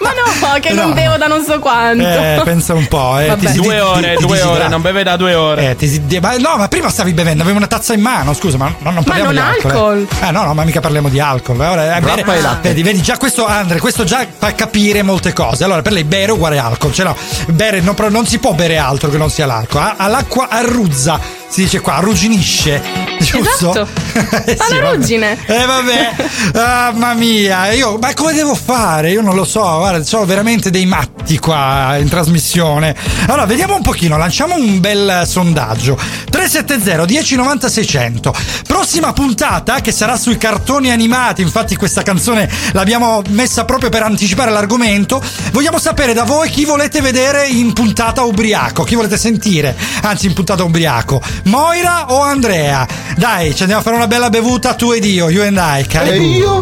[0.00, 0.94] Ma no, che non No.
[0.94, 2.02] bevo da non so quanto.
[2.06, 3.34] Eh, pensa un po', eh.
[3.46, 4.50] Si- Due ore, due disidrata.
[4.50, 5.73] ore, non beve da due ore.
[5.74, 8.74] Eh, ti ma- no, ma prima stavi bevendo, avevi una tazza in mano, scusa, ma
[8.78, 10.06] no, non parliamo non di alcol.
[10.10, 10.24] eh.
[10.24, 11.60] Ah, no, no, ma mica parliamo di alcol.
[11.60, 12.68] eh, Ora, eh, bere- e latte.
[12.68, 15.64] Vedi, vedi, già questo, Andre, questo già fa capire molte cose.
[15.64, 16.92] Allora, per lei bere uguale alcol.
[16.92, 17.16] Cioè, no,
[17.48, 19.80] bere, non, non si può bere altro che non sia l'alcol.
[19.82, 21.18] Ah, All'acqua arruzza,
[21.54, 22.82] si dice qua, arrugginisce.
[23.20, 23.70] Giusto?
[23.70, 23.88] Esatto.
[24.46, 24.94] Eh, sì, la vabbè.
[24.96, 25.38] ruggine.
[25.46, 26.14] Eh vabbè,
[26.54, 29.10] Ah, mamma mia, io, ma come devo fare?
[29.10, 32.94] Io non lo so, guarda, sono veramente dei matti qua in trasmissione.
[33.26, 35.98] Allora, vediamo un pochino, lanciamo un bel sondaggio.
[36.30, 38.34] 370 1090 600.
[38.68, 44.50] Prossima puntata che sarà sui cartoni animati, infatti questa canzone l'abbiamo messa proprio per anticipare
[44.52, 45.20] l'argomento.
[45.52, 50.34] Vogliamo sapere da voi chi volete vedere in puntata ubriaco, chi volete sentire, anzi in
[50.34, 51.20] puntata ubriaco.
[51.44, 52.86] Moira o Andrea?
[53.16, 56.10] Dai, ci andiamo a fare una bella bevuta tu ed io, you and I, cari
[56.10, 56.60] E io?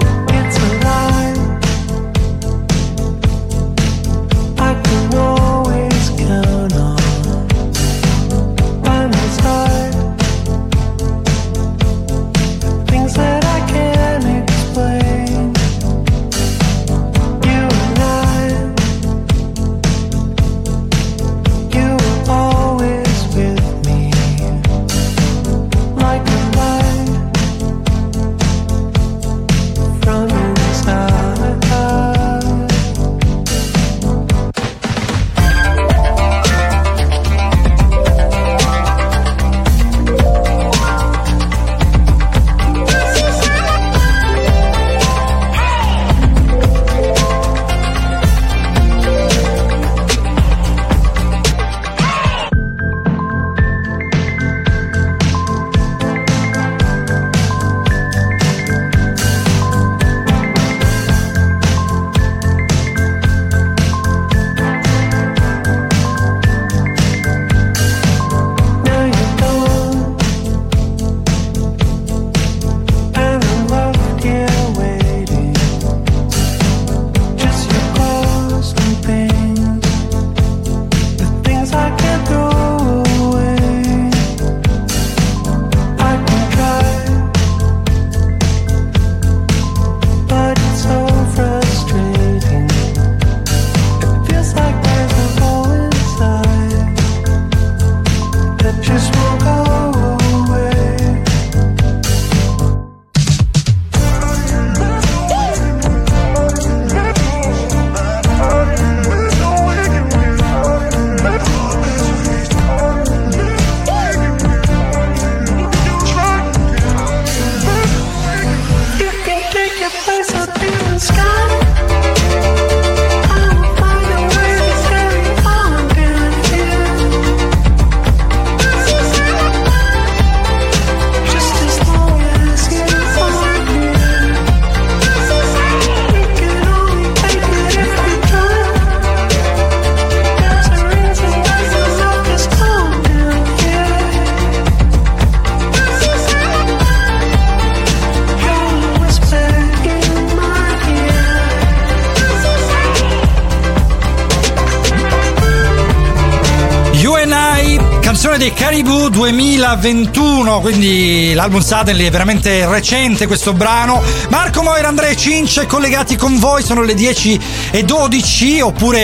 [159.77, 164.03] 2021, quindi l'album Suddenly è veramente recente questo brano.
[164.29, 167.41] Marco Moira, Andrea Cince collegati con voi, sono le 10
[167.71, 169.01] e 12 oppure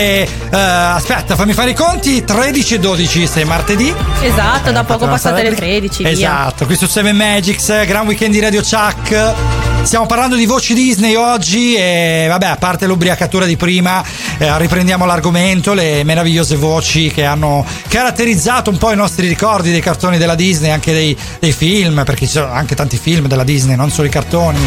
[0.50, 3.94] eh, aspetta, fammi fare i conti, 13 e 12, sei martedì.
[4.20, 6.02] Esatto, da poco Fatto passate le una 13.
[6.02, 6.12] via.
[6.12, 9.47] Esatto, qui su 7 Magics, gran weekend di Radio Chuck.
[9.82, 14.04] Stiamo parlando di voci Disney oggi e vabbè, a parte l'ubriacatura di prima,
[14.36, 19.80] eh, riprendiamo l'argomento, le meravigliose voci che hanno caratterizzato un po' i nostri ricordi dei
[19.80, 23.76] cartoni della Disney, anche dei, dei film, perché ci sono anche tanti film della Disney,
[23.76, 24.58] non solo i cartoni.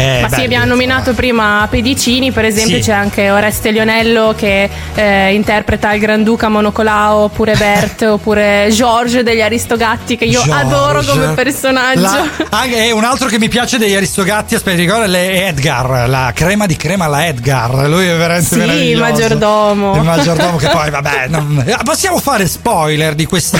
[0.00, 2.82] Eh, Ma sì, abbiamo nominato prima Pedicini, per esempio Sì.
[2.82, 9.40] c'è anche Oreste Lionello che eh, interpreta il Granduca Monocolao, oppure Bert, oppure George degli
[9.42, 10.64] Aristogatti che io George.
[10.64, 12.00] adoro come personaggio.
[12.00, 16.66] La- anche- un altro che mi piace degli Aristogatti, aspetta, ricorda, è Edgar, la crema
[16.66, 17.88] di crema alla Edgar.
[17.88, 19.96] Lui è veramente Sì, il maggiordomo.
[19.96, 23.58] Il maggiordomo che poi, vabbè, non- Ah, possiamo fare spoiler di questi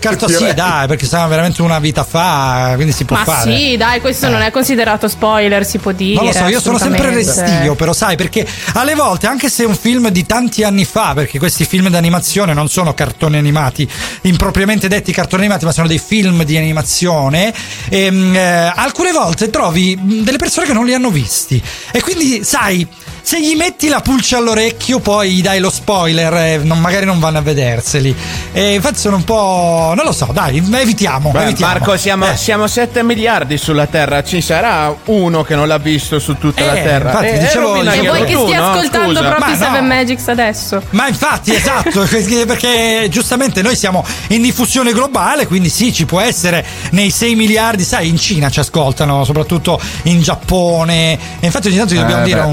[0.00, 0.26] cartoni?
[0.38, 3.54] Sì, dai, perché siamo veramente una vita fa, quindi si può Ma fare.
[3.56, 6.14] sì, dai, questo non è considerato spoiler, si può dire.
[6.14, 9.66] Non lo so, io sono sempre restio, però sai, perché alle volte, anche se è
[9.66, 13.88] un film di tanti anni fa, perché questi film d'animazione non sono cartoni animati,
[14.22, 17.52] impropriamente detti cartoni animati, ma sono dei film di animazione,
[17.88, 21.62] ehm, eh, alcune volte trovi delle persone che non li hanno visti.
[21.90, 22.86] E quindi, sai,
[23.28, 27.18] se gli metti la pulce all'orecchio, poi gli dai lo spoiler, eh, non- magari non
[27.18, 28.16] vanno a vederseli.
[28.54, 29.92] E infatti sono un po'.
[29.94, 31.30] non lo so, dai, evitiamo.
[31.30, 31.72] Beh, evitiamo.
[31.74, 32.36] Marco, siamo, Eh.
[32.38, 34.22] siamo 7 miliardi sulla Terra.
[34.24, 37.08] Ci sarà uno che non l'ha visto su tutta la Eh, Terra.
[37.10, 38.70] infatti, Eh, dicevo- E vuoi che tu, stia no?
[38.70, 39.28] ascoltando Scusa.
[39.28, 39.64] proprio no.
[39.64, 40.82] Seven Magics adesso?
[40.90, 42.06] Ma infatti, esatto,
[42.46, 47.84] perché giustamente noi siamo in diffusione globale, quindi sì, ci può essere nei 6 miliardi,
[47.84, 51.12] sai, in Cina ci ascoltano, soprattutto in Giappone.
[51.40, 52.46] E infatti ogni tanto gli dobbiamo Eh, dire beh.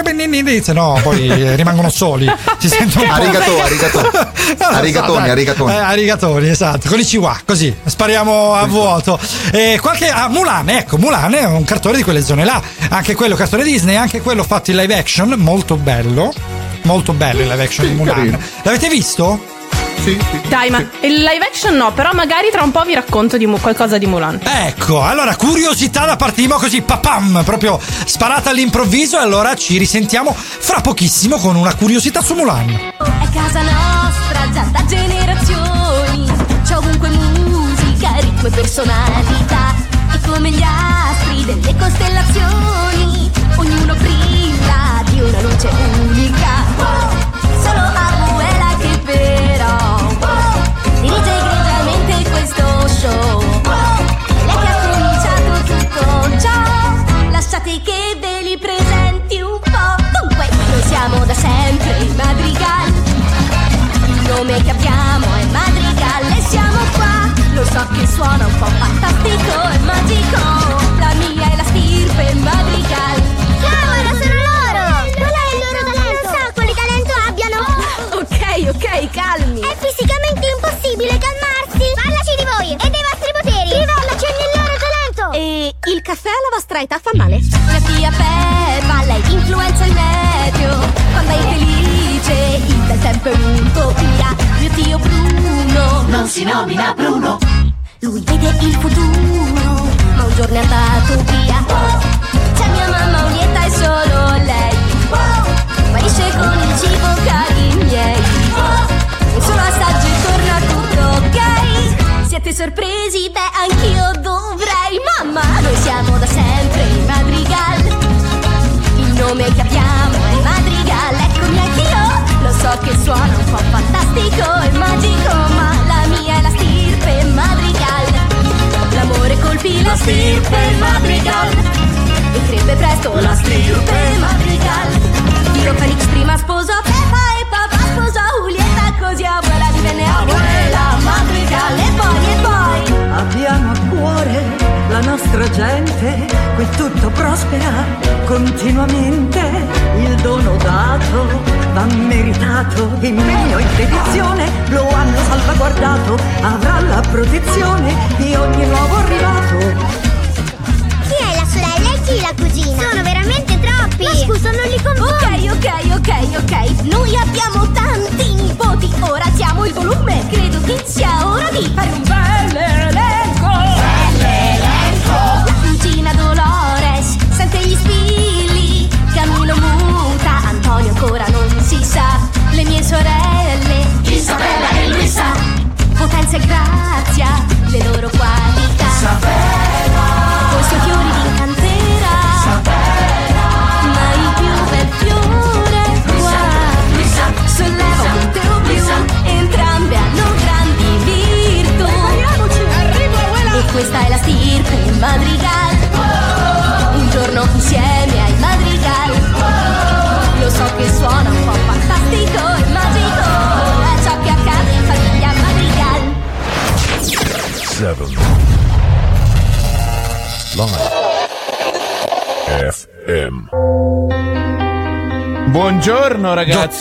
[0.00, 2.30] Un se no poi eh, rimangono soli.
[2.58, 3.14] Si sentono un po'.
[3.14, 4.10] Arigato, arigato.
[4.72, 5.72] Arigatoni, arigatoni.
[5.72, 6.88] Eh, arigatoni, esatto.
[6.88, 9.18] Con i chihuahua, così spariamo a vuoto.
[9.52, 12.60] Eh, qualche, ah, Mulan, ecco, Mulan è un cartone di quelle zone là.
[12.88, 16.32] Anche quello cartone Disney, anche quello fatto in live action, molto bello.
[16.82, 18.14] Molto bello il live action di Mulan.
[18.14, 18.38] carino.
[18.62, 19.60] L'avete visto?
[20.02, 20.48] Sì, sì.
[20.48, 23.60] Dai, ma il live action no, però magari tra un po' vi racconto di Mu-
[23.60, 24.40] qualcosa di Mulan.
[24.42, 29.78] Ecco, allora curiosità da parte di Mo così, papam, proprio sparata all'improvviso e allora ci
[29.78, 32.68] risentiamo fra pochissimo con una curiosità su Mulan.
[32.98, 36.26] È casa nostra già da generazioni
[36.64, 39.74] C'è ovunque musica, ritmo e personalità
[40.12, 45.68] E come gli astri delle costellazioni Ognuno brilla di una luce
[46.00, 47.11] unica Solo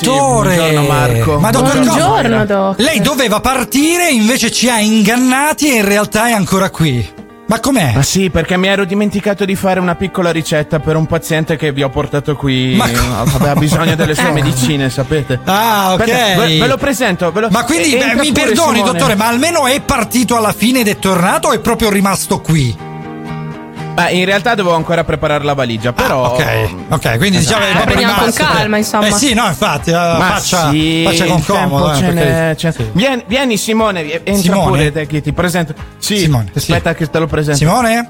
[0.06, 0.46] Buongiorno ragazzi.
[0.46, 1.40] Dottore, Buongiorno Marco.
[1.40, 2.46] ma dottor Buongiorno, Cosa?
[2.46, 2.80] Doc.
[2.80, 7.20] Lei doveva partire, invece ci ha ingannati e in realtà è ancora qui.
[7.48, 7.92] Ma com'è?
[7.96, 11.74] Ma sì, perché mi ero dimenticato di fare una piccola ricetta per un paziente che
[11.74, 12.76] vi ho portato qui.
[12.76, 12.86] Ma
[13.26, 15.38] Aveva bisogno delle sue medicine, sapete.
[15.44, 16.00] Ah, ok.
[16.02, 17.30] Aspetta, ve, ve lo presento.
[17.34, 18.92] ve lo- Ma quindi e- beh, mi perdoni, Simone.
[18.94, 22.74] dottore, ma almeno è partito alla fine ed è tornato o è proprio rimasto qui?
[23.94, 26.24] Beh, in realtà dovevo ancora preparare la valigia, però.
[26.24, 27.60] Ah, Ok, ok, quindi Esatto.
[27.60, 29.08] diciamo Eh, prendiamo con calma, insomma.
[29.08, 31.92] Eh sì, no, infatti, eh, Ma faccia, sì, faccia con comodo.
[31.94, 32.86] eh, perché- n'è, ce n'è.
[32.94, 34.68] Vieni, vieni, Simone, entra Simone?
[34.68, 35.74] pure te che ti presento.
[35.98, 36.58] Sì, Simone, sì.
[36.72, 37.58] aspetta che te lo presento.
[37.60, 38.10] Simone?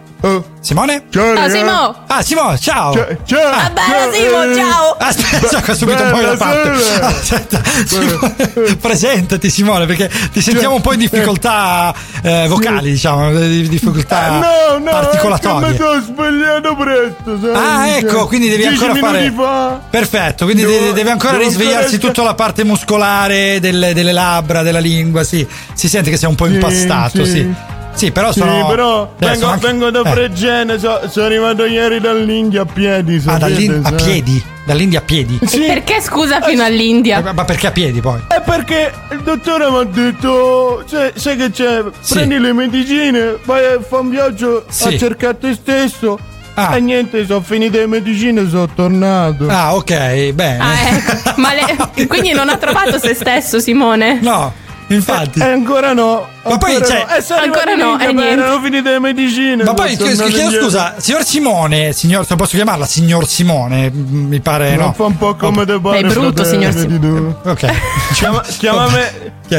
[0.62, 1.06] Simone?
[1.10, 2.04] Ciao, Ciao Simo!
[2.06, 2.94] Ah, Simone, ciao.
[2.94, 3.50] Ciao, ciao.
[3.52, 4.96] Ah, bene Simo, ciao!
[5.00, 6.70] Aspetta, che ho subito bella poi la parte.
[7.02, 13.68] Aspetta, Simone, presentati Simone, perché ti sentiamo un po' in difficoltà eh, vocali, diciamo, di
[13.70, 17.56] difficoltà No, no, è che mi sono svegliato presto, sai?
[17.56, 19.20] Ah, ecco, quindi devi ancora fare.
[19.22, 19.80] minuti fa.
[19.90, 24.62] Perfetto, quindi Devo- deve, deve ancora risvegliarsi ancora- tutta la parte muscolare delle, delle labbra,
[24.62, 25.24] della lingua.
[25.24, 27.26] Sì, si sente che sei un po' Sì, impastato.
[27.26, 27.80] Sì, sì.
[27.94, 28.12] Sì.
[28.12, 28.66] però Sì, sono.
[28.68, 30.10] però eh, vengo, sono anche- vengo da eh.
[30.12, 33.16] Fregene, so- sono arrivato ieri dall'India a piedi.
[33.16, 34.44] Ah, sapete, dall'In- a piedi?
[34.64, 35.40] Dall'India a piedi?
[35.42, 37.20] E Perché scusa fino all'India?
[37.20, 38.20] Eh, Ma perché a piedi poi?
[38.28, 41.84] È perché il dottore mi ha detto: sai, sai che c'è?
[42.00, 42.14] Sì.
[42.14, 44.88] Prendi le medicine, vai a fare un viaggio Sì.
[44.88, 46.20] a cercare te stesso.
[46.54, 46.76] Ah.
[46.76, 49.48] E niente, sono finite le medicine, sono tornato.
[49.48, 50.60] Ah, ok, bene.
[50.60, 51.34] Ah, ecco.
[51.42, 54.20] Ma le- quindi non ha trovato se stesso Simone?
[54.22, 54.52] No,
[54.94, 55.40] infatti.
[55.40, 56.28] E ancora no.
[56.44, 57.16] Ma poi, ancora cioè- no.
[57.16, 58.42] E sono Ancora no, e ma niente.
[58.42, 59.64] erano finite le medicine.
[59.64, 60.62] Ma poi chiedo indietro.
[60.64, 64.94] scusa, signor Simone, signor, se posso chiamarla signor Simone, mi pare Non no.
[64.94, 66.00] fa un po' come te pare.
[66.00, 67.00] È brutto, fratello, signor
[67.44, 67.50] tu.
[67.50, 67.66] Ok.
[68.14, 69.02] Chiama, chiamami,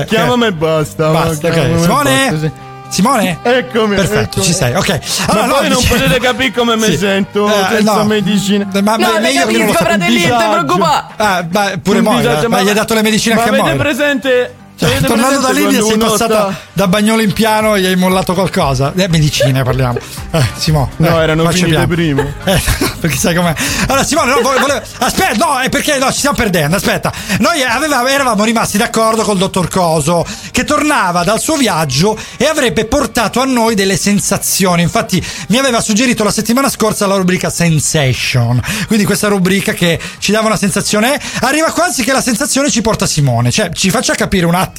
[0.06, 1.08] chiamami e basta.
[1.10, 1.78] Basta, ok.
[1.80, 2.28] Simone?
[2.30, 2.50] basta, sì.
[2.92, 3.38] Simone?
[3.42, 3.94] Eccomi.
[3.96, 4.44] Perfetto, eccomi.
[4.44, 5.00] ci sei, ok.
[5.28, 6.98] Ma no, poi non dicevo- potete capire come mi Sì.
[6.98, 8.04] sento Eh, senza no.
[8.04, 8.66] medicine.
[8.70, 10.36] Ma, ma No, le meglio che non lo fratellino, disagio.
[10.44, 11.04] ti preoccupare.
[11.16, 13.82] Ah, ma pure Moira, ma gli hai dato le medicine ma anche a avete Moira.
[13.90, 14.54] presente?
[14.86, 17.96] Cioè, avete tornando presente dall'India sei passata sta- da Bagnolo in piano e gli hai
[17.96, 18.92] mollato qualcosa.
[18.96, 19.98] Eh, medicine parliamo.
[20.30, 20.90] Eh, Simone.
[20.96, 22.20] No, eh, erano finite prima.
[22.44, 22.60] Eh,
[23.00, 23.54] perché sai com'è.
[23.86, 26.76] Allora, Simone, no, vole- volevo- aspetta, no, è perché no, ci stiamo perdendo.
[26.76, 32.46] Aspetta, noi aveva- eravamo rimasti d'accordo col dottor Coso che tornava dal suo viaggio e
[32.46, 34.82] avrebbe portato a noi delle sensazioni.
[34.82, 38.60] Infatti, mi aveva suggerito la settimana scorsa la rubrica Sensation.
[38.86, 41.20] Quindi, questa rubrica che ci dava una sensazione.
[41.40, 43.50] Arriva quasi che la sensazione ci porta Simone.
[43.50, 44.70] Cioè, ci faccia capire un attimo,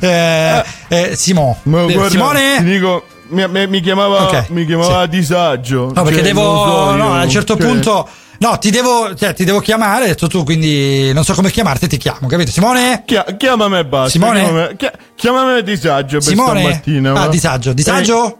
[0.00, 1.58] eh, eh, Simo.
[1.64, 2.56] Ma Eh, guarda, Simone?
[2.58, 5.90] ti dico, mi, mi- chiamava, Ok, mi chiamava a disagio.
[5.94, 6.42] No, perché Cioè, devo.
[6.42, 8.08] non so no, a un certo cioè- punto.
[8.38, 11.86] No, ti devo, cioè, ti devo chiamare, hai detto tu, quindi non so come chiamarti,
[11.88, 12.50] ti chiamo, capito?
[12.50, 13.02] Simone?
[13.04, 14.08] Chia- chiamami e basta.
[14.08, 14.40] Simone?
[14.42, 16.60] Chiamami, chia- chiamami disagio per Simone?
[16.60, 17.10] stamattina.
[17.10, 17.28] Ah, va?
[17.28, 17.74] disagio.
[17.74, 18.38] Disagio?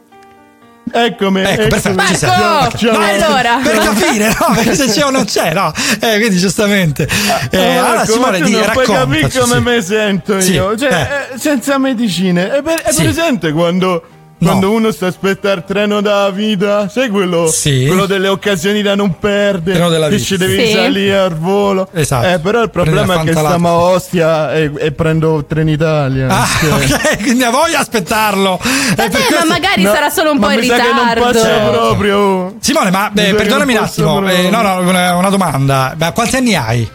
[0.92, 1.40] Eccomi.
[1.40, 1.68] Ecco, eccomi.
[1.68, 2.26] perfetto, ci.
[2.26, 2.66] Marco!
[2.66, 2.76] Ok.
[2.78, 2.92] Ciao.
[2.98, 3.60] No, eh, Allora.
[3.62, 4.52] Per capire, no?
[4.54, 5.72] Perché se c'è o non c'è, no?
[6.00, 7.08] Eh, quindi giustamente.
[7.50, 9.38] Eh, Eh, allora, Marco, Simone, di, puoi capire raccontaci.
[9.38, 9.60] come sì.
[9.60, 10.76] mi sento Sì, io.
[10.76, 10.90] Cioè,
[11.30, 11.34] eh.
[11.34, 12.50] eh, senza medicine.
[12.50, 13.02] È, per- è Sì.
[13.02, 14.02] presente quando.
[14.42, 17.84] Quando uno sta aspettando il treno della vita, sai quello, Sì.
[17.86, 20.26] quello delle occasioni da non perdere, Treno della che vita.
[20.26, 20.72] ci devi Sì.
[20.72, 21.88] salire al volo.
[21.92, 22.26] Esatto.
[22.26, 23.72] Eh, però il problema è che stiamo a.
[23.90, 26.28] Ostia e, e prendo Trenitalia.
[26.28, 28.58] Ah, Cioè, ok, quindi a voi aspettarlo.
[28.62, 30.74] Eh, per Vabbè, questo- ma magari no, sarà solo un ma po' in mi sa
[30.76, 31.70] che non passa ritardo.
[31.78, 32.54] proprio.
[32.60, 34.28] Simone, ma Mi eh, sa che perdonami un non posso attimo.
[34.30, 35.94] eh, no, no, una, una domanda.
[35.98, 36.90] Ma quanti anni hai?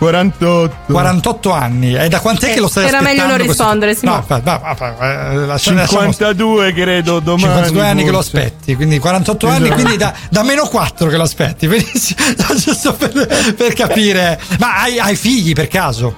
[0.00, 0.92] 48.
[0.92, 1.94] 48 anni.
[1.94, 3.20] E da quant'è Eh, che lo stai era aspettando?
[3.22, 4.16] meglio non questo- rispondere, Simone.
[4.18, 7.42] No, va, va, va, eh, lascia- lasciamo 52 credo domani.
[7.52, 8.36] 52 anni che lo forse.
[8.38, 9.74] aspetti, quindi 48 anni, Esatto.
[9.74, 11.66] quindi da, da meno 4 che lo aspetti.
[11.68, 12.18] Benissimo,
[12.56, 14.40] giusto per, per capire.
[14.58, 16.14] Ma hai, hai figli per caso?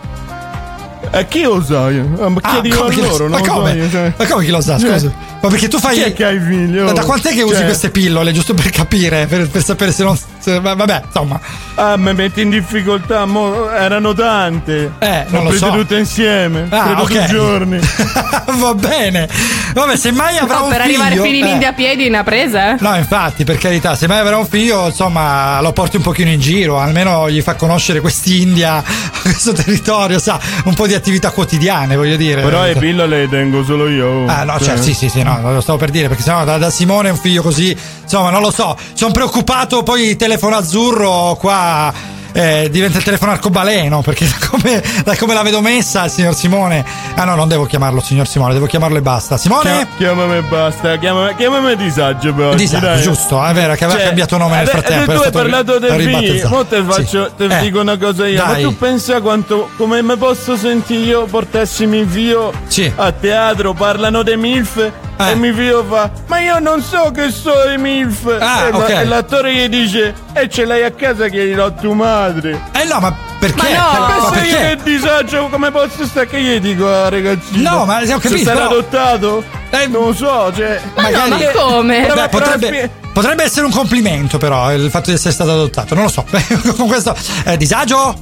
[1.14, 1.90] E chi lo sa?
[1.90, 2.09] io?
[2.20, 3.72] Ah, Ma Ah, chiedi a come chi lo- loro, ma so come?
[3.74, 4.12] io, cioè.
[4.16, 4.78] Ma come chi lo sa?
[4.78, 5.12] Cioè, Scusa.
[5.43, 5.94] Ma perché tu fai.
[5.97, 6.78] Chi è che hai figli?
[6.78, 6.84] oh?
[6.84, 8.32] Ma da quant'è che usi Cioè, queste pillole?
[8.32, 10.16] Giusto per capire, per, per sapere se non.
[10.39, 11.39] se- va- vabbè, insomma.
[11.74, 14.93] Ah, mi metti in difficoltà, mo, erano tante.
[15.01, 15.72] Eh, non Ho lo prese so.
[15.72, 16.66] tutte insieme.
[16.70, 17.09] Ah, credo ok.
[17.12, 17.78] due giorni.
[18.59, 19.28] Va bene.
[19.74, 21.02] Vabbè, se mai avrà No, un per figlio.
[21.02, 21.51] arrivare fino in eh.
[21.52, 22.76] India a piedi ha presa, eh?
[22.80, 26.40] No, infatti, per carità, se mai avrà un figlio, insomma, lo porti un pochino in
[26.40, 28.82] giro, almeno gli fa conoscere quest'India,
[29.22, 31.01] questo territorio, sa, un po' di attività
[31.32, 32.42] quotidiane, voglio dire.
[32.42, 34.26] Però le pillole le tengo solo io.
[34.26, 36.58] Ah, no, Cioè, certo, sì, sì, sì, no, lo stavo per dire, perché sennò da,
[36.58, 42.11] da Simone un figlio così, insomma, non lo so, sono preoccupato, poi telefono azzurro qua
[42.32, 46.34] eh, diventa il telefono arcobaleno, perché da come, da come la vedo messa il signor
[46.34, 46.84] Simone,
[47.14, 49.36] ah no, non devo chiamarlo signor Simone, devo chiamarlo e basta.
[49.36, 49.62] Simone?
[49.62, 53.02] Chia- Chiamami e basta, chiamami, chiamami disagio per oggi, Disagio, dai.
[53.02, 55.12] giusto, è vero che aveva Cioè, cambiato nome nel frattempo.
[55.12, 56.48] Tu hai parlato figli, ribattezzato.
[56.54, 57.32] mo te faccio, Sì.
[57.48, 58.44] te Eh, dico una cosa io.
[58.44, 58.62] Ma dai.
[58.62, 62.90] tu pensa quanto, come mi posso sentire io portassimi in vio Sì.
[62.94, 64.90] a teatro, parlano dei MILF
[65.28, 65.32] Eh.
[65.32, 68.36] e mio figlio fa: Ma io non so che so i MILF.
[68.40, 68.88] Ah, e, la- ok.
[68.90, 72.60] e l'attore gli dice: E ce l'hai a casa che gli do tua madre.
[72.72, 73.72] Eh no, ma perché?
[73.74, 74.48] Ma Ma no, io perché?
[74.76, 76.26] che disagio, come posso stare?
[76.26, 77.70] Che gli dico a ragazzino?
[77.70, 79.44] No, ma ho capito, Se sarà adottato?
[79.88, 80.80] non lo so, cioè.
[80.96, 82.00] Ma no, ma come?
[82.00, 85.94] Beh, Però- però potrebbe, potrebbe essere un complimento, però, il fatto di essere stato adottato.
[85.94, 86.24] Non lo so.
[86.76, 87.16] Con questo.
[87.44, 88.14] eh, disagio?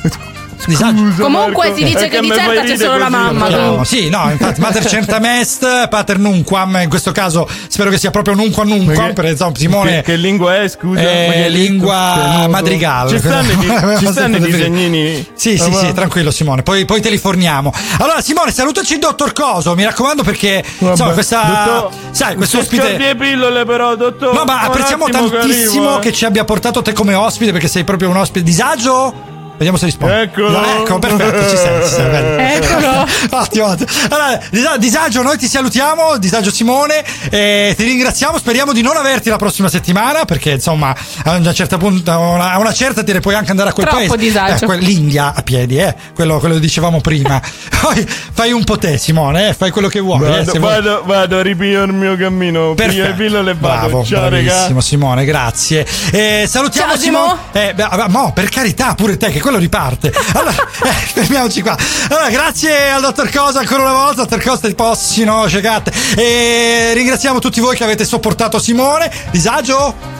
[0.70, 1.22] Disagio.
[1.22, 3.46] Comunque si dice che di certa c'è solo la mamma.
[3.46, 3.84] Quindi.
[3.84, 6.78] Sì, no, infatti, mater centam est, pater nunquam.
[6.82, 9.12] In questo caso spero che sia proprio nunquam nunquam.
[9.14, 9.90] Perché insomma, Simone.
[9.96, 11.00] Che, che lingua è, scusa?
[11.00, 13.10] Eh, che lingua Che madrigale.
[13.10, 14.56] Ci stanno, i di- Avevamo ci stanno i sentito prima.
[14.76, 15.26] disegnini?
[15.34, 17.72] Sì, sì, sì, tranquillo Simone, poi, poi te li forniamo.
[17.98, 21.12] Allora Simone, salutaci il dottor Coso, mi raccomando perché insomma Vabbè.
[21.12, 24.32] questa Dottor, sai, questo ospite le pillole però, dottor.
[24.34, 26.00] No, ma apprezziamo che tantissimo arrivo, eh.
[26.00, 29.38] che ci abbia portato te come ospite perché sei proprio un ospite disagio.
[29.60, 30.22] Vediamo se risponde.
[30.22, 30.48] Eccolo.
[30.52, 32.54] No, ecco, perfetto, ci sei, ci sei, bene.
[32.56, 33.06] Eccolo.
[33.42, 33.90] ottimo, ottimo.
[34.08, 39.28] Allora, Disa- disagio, noi ti salutiamo, disagio Simone, e ti ringraziamo, speriamo di non averti
[39.28, 43.12] la prossima settimana perché insomma a una certa punta, a una, a una certa ti
[43.20, 44.16] puoi anche andare a quel Troppo paese.
[44.16, 44.64] disagio.
[44.64, 47.38] Eh, que- L'India a piedi, eh, quello, quello che dicevamo prima.
[47.82, 50.22] Poi fai un po' te Simone, eh, fai quello che vuoi.
[50.24, 50.60] eh, Vado, vuoi.
[50.72, 52.72] vado, vado, ripiglio il mio cammino.
[52.72, 53.88] Piglio le pillole e vado.
[53.88, 54.80] Bravo, Ciao, bravissimo raga.
[54.80, 55.86] Simone, grazie.
[56.12, 57.28] Eh, salutiamo Ciao, Simone.
[57.52, 57.62] Simo.
[57.68, 60.12] Eh, beh, ah, mo, per carità, pure te, che quello riparte.
[60.34, 60.54] Allora,
[60.84, 61.76] eh, fermiamoci qua.
[62.08, 65.92] Allora, grazie al dottor Cosa ancora una volta, dottor Costa di Possino, cecate.
[66.16, 69.10] E ringraziamo tutti voi che avete sopportato Simone.
[69.30, 70.18] Disagio?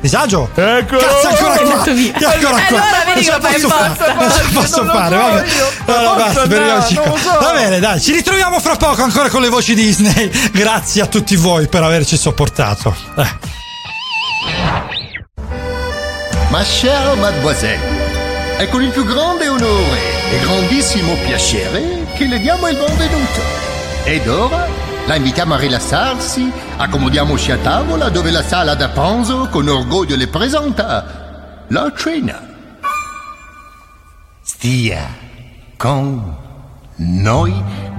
[0.00, 0.50] Disagio?
[0.54, 0.96] Ecco.
[0.98, 1.72] Cazzo, ancora qua.
[1.84, 2.82] ancora Eh, qua.
[2.82, 4.14] allora vedi Non ce la che fai posso fare.
[4.14, 5.44] Non ce la posso fare, vabbè.
[5.46, 5.94] io.
[5.94, 7.18] Allora, basta, fermiamoci qua.
[7.18, 7.38] so.
[7.40, 10.30] Va bene, dai, ci ritroviamo fra poco ancora con le voci Disney.
[10.52, 12.94] Grazie a tutti voi per averci sopportato.
[13.16, 13.60] Eh.
[16.50, 18.01] Ma chère mademoiselle,
[18.56, 19.98] è con il più grande onore
[20.30, 23.40] e grandissimo piacere che le diamo il benvenuto.
[24.04, 24.66] Ed ora
[25.06, 30.28] la invitiamo a rilassarsi, accomodiamoci a tavola dove la sala da pranzo con orgoglio le
[30.28, 32.48] presenta la cena.
[34.42, 35.08] Stia
[35.76, 36.41] con
[37.02, 37.52] noi,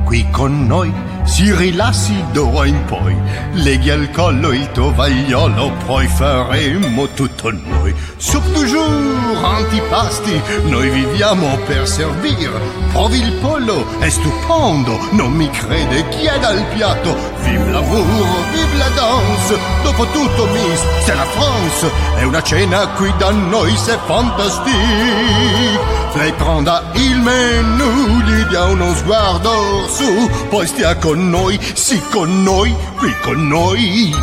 [0.05, 0.93] qui con noi,
[1.23, 3.15] si rilassi d'ora in poi.
[3.53, 7.93] Leghi al collo il tovagliolo, poi faremo tutto noi.
[8.17, 12.51] Soup du jour, antipasti, noi viviamo per servir.
[12.91, 17.15] Provi il pollo, è stupendo, non mi crede, chieda il piatto.
[17.43, 21.89] Vive l'amour, vive la danse, dopo tutto Miss, c'est la France.
[22.17, 24.71] È una cena qui da noi, c'est fantastique.
[26.15, 32.43] Lei prenda il menù, gli dia uno sguardo su, poi stia con noi, sì con
[32.43, 34.15] noi, qui con noi.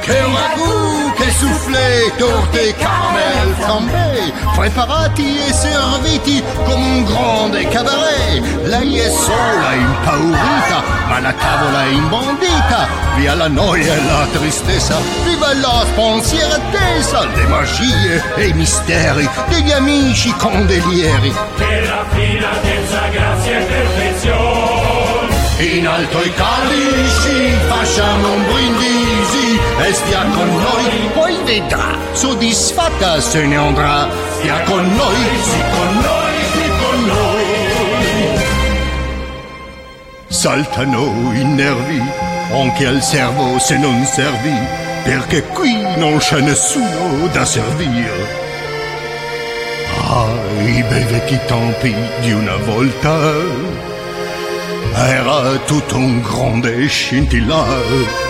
[0.00, 0.99] Che ragù,
[1.30, 8.42] che soufflé, torte, caramel, flambé, preparati e serviti come un grande cabaret.
[8.64, 12.88] Lei è sola, impaurita, ma la tavola è imbondita.
[13.16, 19.72] Via la noia e la tristezza, viva la spensieratezza, le magie e i misteri degli
[19.72, 21.34] amici condelieri.
[21.56, 25.38] Che raffinatezza, grazia e perfezione.
[25.60, 29.49] In alto i calici, facciamo un brindisi
[29.92, 34.08] stia con noi, poi vedrà, soddisfatta se ne andrà.
[34.38, 37.44] Stia con noi, sì con noi, sì con noi.
[40.28, 42.02] Saltano i nervi,
[42.52, 44.54] anche al servo se non servi,
[45.02, 48.38] perché qui non c'è nessuno da servire.
[50.08, 50.28] Ah,
[50.62, 53.18] i bei vecchi tempi di una volta
[54.94, 58.29] era tutto un grande scintillare.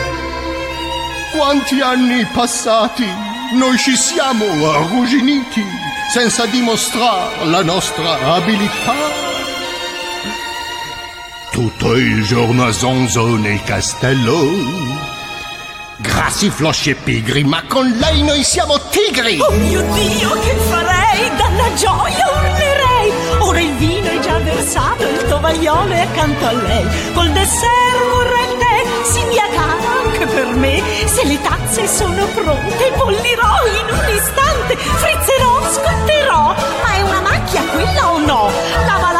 [1.32, 3.07] Quanti anni passati
[3.55, 5.65] noi ci siamo arrugginiti
[6.12, 8.94] senza dimostrare la nostra abilità.
[11.52, 14.98] Tutto il giorno a zonzo nel castello.
[15.98, 19.39] Grassi, flosci e pigri, ma con lei noi siamo tigri!
[19.39, 21.31] Oh mio Dio, che farei?
[21.36, 23.12] Dalla gioia urlerei!
[23.40, 27.12] Ora il vino è già versato, il tovagliolo è accanto a lei.
[27.12, 28.49] Col dessert vorrà
[29.05, 30.82] si dia cara anche per me.
[31.06, 36.55] Se le tazze sono pronte, bollirò in un istante, frizzerò, scotterò.
[36.82, 38.51] Ma è una macchia quella o no?
[38.86, 39.19] Lavala,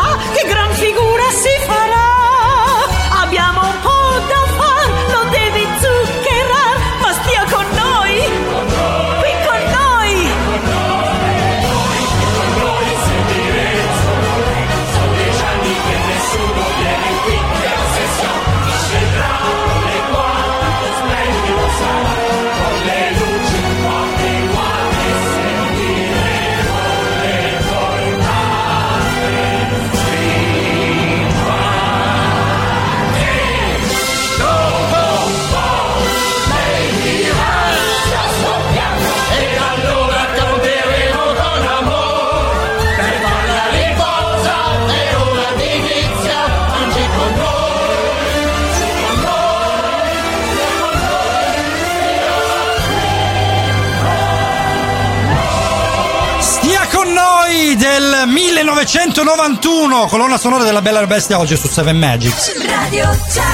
[58.63, 62.63] 1991, colonna sonora della Bella la Bestia oggi su Seven Magics.
[62.67, 63.50] Radio Chuck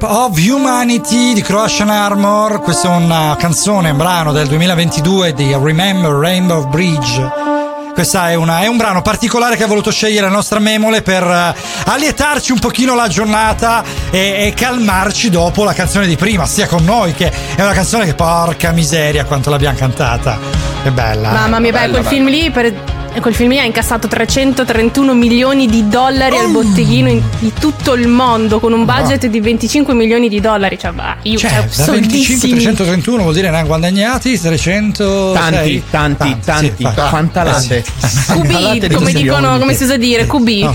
[0.00, 5.52] Cup of Humanity di Croatian Armor, questa è una canzone, un brano del 2022 di
[5.52, 7.30] Remember Rainbow Bridge.
[7.92, 11.22] Questa è, una- è un brano particolare che ha voluto scegliere la nostra Memole per
[11.22, 11.54] eh,
[11.84, 16.82] allietarci un pochino la giornata e, e calmarci dopo la canzone di prima, sia con
[16.82, 20.38] noi che è una canzone che porca miseria quanto l'abbiamo cantata.
[20.82, 21.30] È bella.
[21.32, 22.89] Mamma mia, beh, quel film lì per-
[23.20, 28.08] Quel film lì ha incassato 331 milioni di dollari al botteghino in- di tutto il
[28.08, 30.78] mondo con un budget di 25 milioni di dollari.
[30.78, 32.52] Cioè, bah, io Cioè, cioè, da 25 soldissimi.
[32.52, 36.84] 331 vuol dire ne hanno guadagnati 300 Tanti, tanti, tanti.
[36.94, 37.84] Fantalate.
[38.26, 40.48] QB, come dicono, come si usa dire, QB.
[40.62, 40.74] No.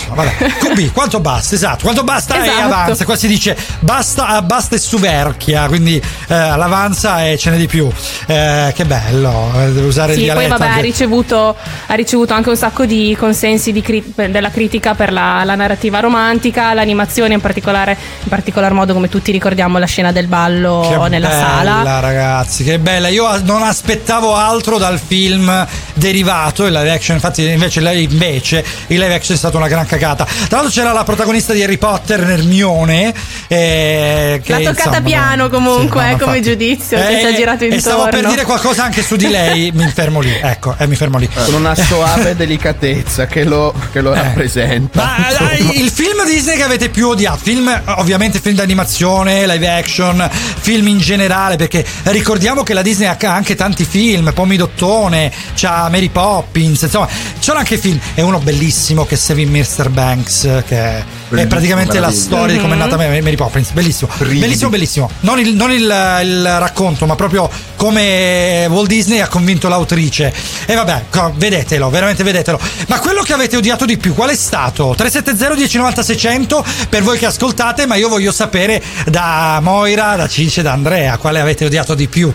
[0.59, 1.55] QB, quanto basta?
[1.55, 2.61] Esatto, quanto basta e Esatto.
[2.63, 3.05] avanza.
[3.05, 6.01] Qua si dice basta, ah, basta e suverchia, quindi eh,
[6.35, 7.89] l'avanza e ce n'è di più.
[8.27, 10.57] Eh, che bello, eh, devo usare il Sì, poi dialetto.
[10.57, 11.55] vabbè, ha ricevuto,
[11.95, 16.73] ricevuto anche un sacco di consensi di cri- della critica per la, la narrativa romantica,
[16.73, 21.27] l'animazione in particolare, in particolar modo come tutti ricordiamo la scena del ballo Che nella
[21.29, 21.99] bella, sala.
[21.99, 23.07] ragazzi, che bella.
[23.07, 27.15] Io non aspettavo altro dal film derivato, il live action.
[27.15, 30.25] Infatti, invece, invece il live action è stata una gran cagata.
[30.25, 33.13] Tra l'altro, c'era la protagonista di Harry Potter, Hermione.
[33.47, 37.25] Eh, che, L'ha toccata insomma, piano comunque sì, no, eh, come giudizio, che Eh, ci
[37.25, 37.79] ha girato E intorno.
[37.81, 39.71] stavo per dire qualcosa anche su di lei.
[39.75, 40.33] mi fermo lì.
[40.41, 41.29] Ecco, eh, mi fermo lì.
[41.33, 45.03] Con una soave delicatezza che lo, che lo rappresenta.
[45.03, 47.39] Ma dai, il film Disney che avete più odiato?
[47.43, 53.17] Film, ovviamente film d'animazione, live action, film in generale, perché ricordiamo che la Disney ha
[53.19, 57.07] anche tanti film, Pomidottone, c'ha Mary Poppins, insomma,
[57.39, 57.99] c'erano anche film.
[58.15, 59.89] E uno bellissimo che è Saving Mr.
[59.89, 63.71] Banks, che è praticamente la storia di come è nata Mary Poppins.
[63.71, 65.09] Bellissimo, bellissimo, bellissimo.
[65.21, 65.83] Non, il, non il-
[66.23, 70.33] il racconto, ma proprio come Walt Disney ha convinto l'autrice.
[70.65, 72.59] E vabbè, vedetelo, veramente vedetelo.
[72.87, 74.93] Ma quello che avete odiato di più, qual è stato?
[74.95, 80.61] 370 1090 600 per voi che ascoltate, ma io voglio sapere da Moira, da Cince,
[80.61, 82.33] da Andrea, quale avete odiato di più.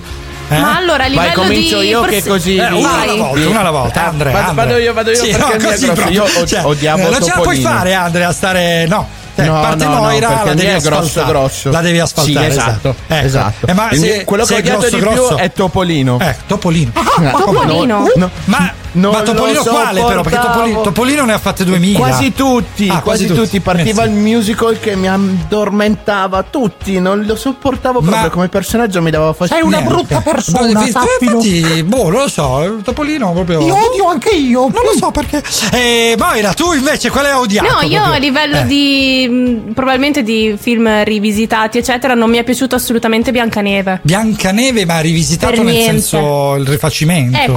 [0.52, 0.58] Eh?
[0.58, 2.56] Ma allora a Vai, livello comincio di io forse- che così.
[2.56, 3.18] Eh, una alla Vai.
[3.18, 4.32] volta, una alla volta, Ah, Andrea.
[4.32, 4.64] vado- Andrea.
[4.66, 6.08] vado io, vado io Sì, perché no, così grosso.
[6.10, 8.86] Io od- Cioè, odiavo Non ce la puoi fare, Andrea, stare.
[8.86, 9.06] No.
[9.36, 11.70] Cioè, No, parte no, no, Moira, perché la devi grosso, grosso.
[11.70, 12.50] La devi asfaltare.
[12.50, 13.26] Sì, esatto, Ecco.
[13.26, 13.66] esatto.
[13.66, 16.18] Eh, ma se- quello se che ho odiato grosso, di più grosso- è Topolino.
[16.20, 16.92] Eh, Topolino.
[17.30, 18.10] Topolino?
[18.16, 20.22] No, Ma, non ma Topolino quale però?
[20.22, 20.38] Perché.
[20.40, 21.98] Topolino, Topolino ne ha fatte 2000.
[21.98, 23.60] Quasi tutti, Ah, quasi, tutti.
[23.60, 29.32] Partiva il musical che mi addormentava tutti, non lo sopportavo proprio come personaggio, mi dava
[29.32, 29.66] fastidio.
[29.68, 29.88] Niente.
[29.90, 33.60] Ma, Infatti, boh, non lo so, Topolino proprio.
[33.60, 34.60] Io odio anche io.
[34.62, 35.42] Non lo so perché.
[35.72, 37.68] Eh, Moira, tu invece quale hai odiato?
[37.72, 38.12] No, io proprio?
[38.12, 38.66] a livello Eh.
[38.66, 44.00] di mh, probabilmente di film rivisitati, eccetera, non mi è piaciuto assolutamente Biancaneve.
[44.02, 45.90] Biancaneve, ma rivisitato Per nel niente.
[45.92, 47.38] senso il rifacimento.
[47.38, 47.52] Eh,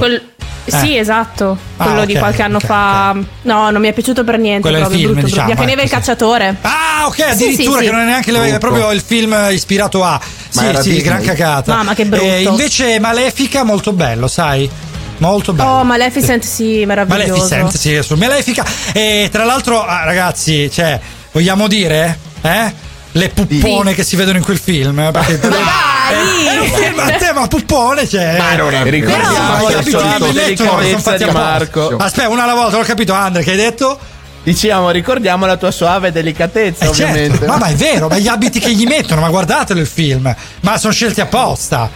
[0.64, 0.98] quel- Sì, Eh.
[0.98, 1.56] esatto.
[1.76, 3.12] Ah, Quello di ok, qualche anno ok, fa.
[3.42, 4.60] No, non mi è piaciuto per niente.
[4.62, 5.62] Quello è il proprio film, brutto, diciamo, brutto.
[5.64, 6.56] Biancaneve e il cacciatore.
[6.62, 7.90] Ah, ok, Sì, addirittura sì, che sì.
[7.90, 10.20] non è neanche le- proprio il film ispirato a.
[10.48, 11.04] Sì, era sì, Disney.
[11.04, 11.74] gran cagata.
[11.74, 12.24] Mamma, che brutto.
[12.24, 14.68] Eh, invece Malefica, molto bello, sai?
[15.18, 15.68] Molto bello.
[15.70, 17.30] Oh, Maleficent, sì, meraviglioso.
[17.32, 18.64] Maleficent, sì, su Malefica.
[18.92, 20.98] E tra l'altro, ah, ragazzi, cioè,
[21.32, 22.72] vogliamo dire, eh?
[23.12, 24.98] Le puppone che si vedono in quel film.
[24.98, 25.50] eh, Perché dai!
[26.14, 28.36] È un film a tema puppone, cioè.
[28.38, 28.90] Ma non è vero.
[28.90, 31.24] Ricordiamo Però- Capito, sono delicatezza di.
[31.30, 31.96] Marco.
[31.96, 33.98] Aspetta, una alla volta, l'ho capito, Andre, che hai detto?
[34.42, 37.38] Diciamo, ricordiamo la tua suave delicatezza, Eh, ovviamente.
[37.38, 37.46] certo.
[37.46, 40.34] Ma, ma è vero, ma gli abiti che gli mettono, ma guardatelo il film.
[40.60, 41.90] Ma sono scelti apposta.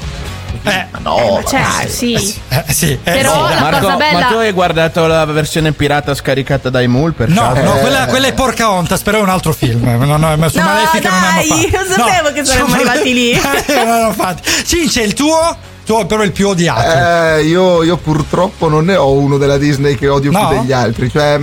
[0.62, 2.14] Eh, no, Certo, sì.
[2.48, 3.60] eh, sì, eh, Però sì, la dai.
[3.60, 7.52] Marco, cosa bella- ma tu hai guardato la versione pirata scaricata dai Mul per No,
[7.52, 7.62] caso?
[7.62, 9.82] no, quella, quella è Porca Ontas, però è un altro film.
[9.84, 11.60] No, no, ma su No, Malefica non hanno dai, fatto.
[11.84, 13.30] io sapevo che saremmo arrivati lì.
[13.68, 14.36] Eh, non.
[14.64, 15.56] Cince, il tuo?
[15.86, 17.36] Tu è proprio il più odiato.
[17.38, 20.48] Eh, io, io purtroppo non ne ho uno della Disney che odio No?
[20.48, 21.10] più degli altri.
[21.10, 21.38] Cioè,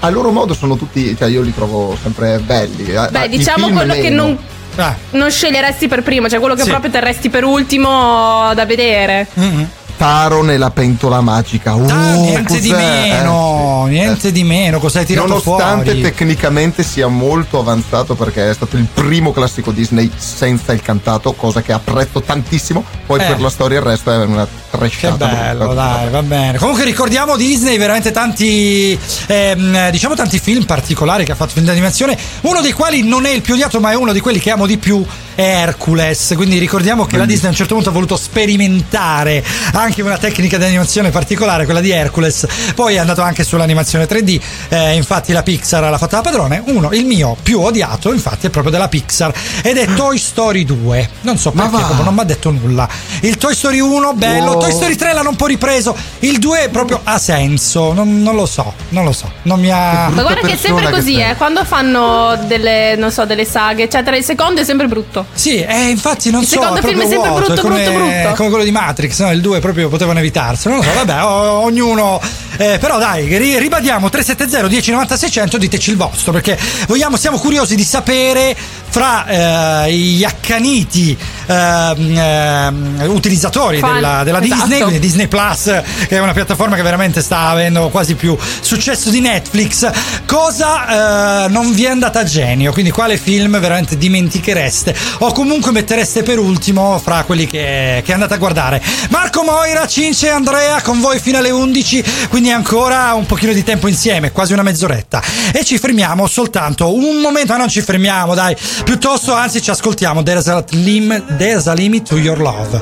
[0.00, 1.16] a loro modo sono tutti.
[1.16, 2.84] Cioè, io li trovo sempre belli.
[2.84, 4.22] Eh, Beh, i diciamo quello che meno.
[4.24, 4.38] non,
[4.76, 4.94] Ah.
[5.10, 6.68] non sceglieresti per primo, cioè quello che Sì.
[6.70, 9.26] proprio terresti per ultimo da vedere.
[9.38, 9.64] Mm-hmm.
[9.96, 11.74] Taron e la pentola magica.
[11.74, 14.78] Uh, Ah, niente di meno, Eh, niente di meno.
[14.78, 16.00] Cosa hai tirato Nonostante fuori?
[16.02, 21.62] tecnicamente sia molto avanzato perché è stato il primo classico Disney senza il cantato, cosa
[21.62, 22.84] che apprezzo tantissimo.
[23.06, 23.24] Poi Eh.
[23.24, 25.26] per la storia il resto è una Che trasciata.
[25.26, 25.74] bello, brutta.
[25.74, 26.58] dai, va bene.
[26.58, 32.16] Comunque ricordiamo Disney, veramente tanti, ehm, diciamo tanti film particolari che ha fatto film d'animazione.
[32.42, 34.66] Uno dei quali non è il più odiato, ma è uno di quelli che amo
[34.66, 35.04] di più.
[35.36, 36.32] È Hercules.
[36.34, 40.56] Quindi ricordiamo che la Disney a un certo punto ha voluto sperimentare anche una tecnica
[40.56, 42.46] di animazione particolare, quella di Hercules.
[42.74, 44.40] Poi è andato anche sull'animazione 3D.
[44.70, 46.62] eh, infatti la Pixar l'ha fatta da padrone.
[46.66, 49.32] Uno, il mio più odiato, infatti, è proprio della Pixar.
[49.62, 51.10] Ed è Toy Story 2.
[51.20, 52.88] Non so perché, proprio non mi ha detto nulla.
[53.20, 54.52] Il Toy Story 1, bello.
[54.52, 54.60] Wow.
[54.60, 55.94] Toy Story 3 l'hanno un po' ripreso.
[56.20, 57.92] Il 2 proprio ha senso.
[57.92, 59.30] Non, non lo so, non lo so.
[59.42, 60.08] Non mi ha.
[60.08, 61.30] Ma guarda che è sempre così, sei.
[61.30, 65.25] eh, quando fanno delle, non so, delle saghe, eccetera, il secondo è sempre brutto.
[65.32, 66.54] Sì, eh, infatti non Il so.
[66.54, 68.34] secondo è film è proprio sempre vuoto, brutto, come, brutto, brutto.
[68.36, 69.30] Come quello di Matrix, no?
[69.32, 70.74] Il 2 proprio potevano evitarselo.
[70.76, 72.20] Non lo so, vabbè, o- ognuno.
[72.56, 76.58] eh, però dai, ri- ribadiamo 370 1090 600, diteci il vostro, perché
[76.88, 78.56] vogliamo, siamo curiosi di sapere
[78.88, 81.16] fra eh, gli accaniti
[81.46, 83.94] ehm, ehm, utilizzatori Fan.
[83.94, 84.62] della, della Esatto.
[84.62, 85.64] Disney, quindi Disney Plus,
[86.08, 89.90] che è una piattaforma che veramente sta avendo quasi più successo di Netflix,
[90.26, 92.72] cosa eh, non vi è andata a genio?
[92.72, 98.34] Quindi quale film veramente dimentichereste o comunque mettereste per ultimo fra quelli che, che andate
[98.34, 98.82] a guardare?
[99.10, 103.62] Marco Moira, Cince e Andrea con voi fino alle 11, quindi ancora un pochino di
[103.62, 105.22] tempo insieme, quasi una mezz'oretta.
[105.52, 110.22] E ci fermiamo soltanto un momento, ma non ci fermiamo, dai, piuttosto anzi ci ascoltiamo
[110.24, 112.72] a, lim- there's a limit to your love.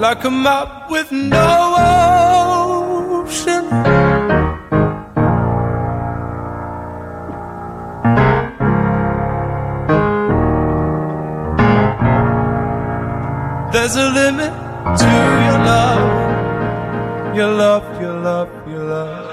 [0.00, 2.17] Like a map with no ocean.
[13.88, 14.52] There's a limit
[14.98, 15.06] to
[15.46, 19.24] your love, your love, your love, your love.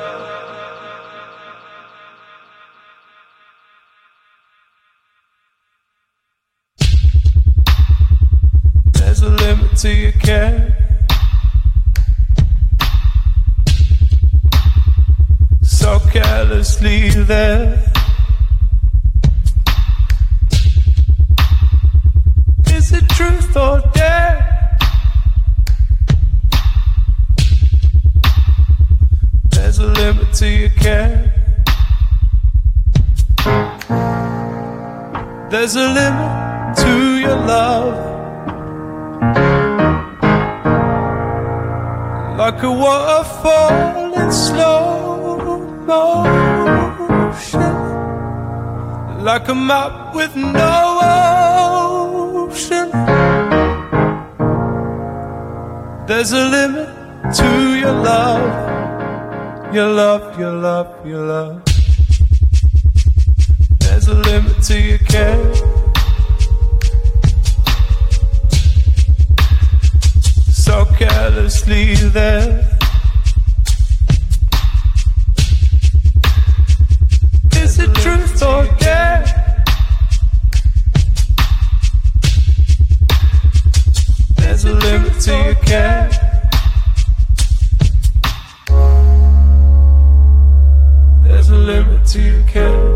[8.94, 10.74] There's a limit to your care.
[15.64, 17.95] So carelessly there.
[23.16, 24.38] Truth or dare?
[29.52, 31.32] There's a limit to your care.
[35.50, 36.94] There's a limit to
[37.24, 37.96] your love.
[42.38, 45.60] Like a waterfall in slow
[45.92, 47.76] motion.
[49.24, 50.86] Like a map with no
[56.08, 56.88] There's a limit
[57.34, 59.74] to your love.
[59.74, 61.64] Your love, your love, your love.
[63.80, 65.56] There's a limit to your care.
[70.54, 72.78] So carelessly there.
[77.54, 79.45] Is it truth or dare?
[84.56, 86.10] There's a limit to your care.
[91.24, 92.88] There's a limit to your care.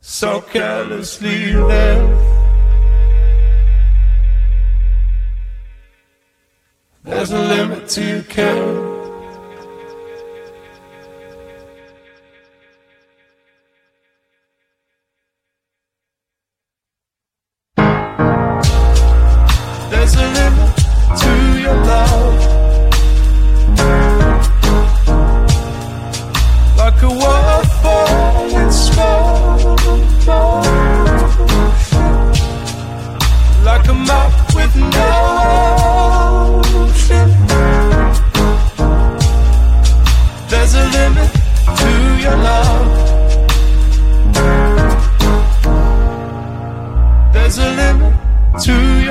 [0.00, 2.18] So carelessly there.
[7.04, 8.95] There's a limit to your care.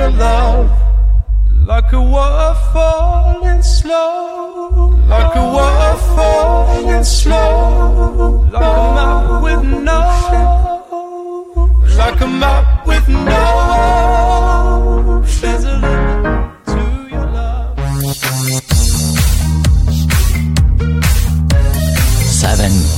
[0.08, 0.70] Love.
[1.66, 4.94] Like a waterfall in slow.
[5.08, 8.46] Like a waterfall in slow.
[8.52, 10.00] Like a map with no.
[11.96, 13.46] Like a map with no.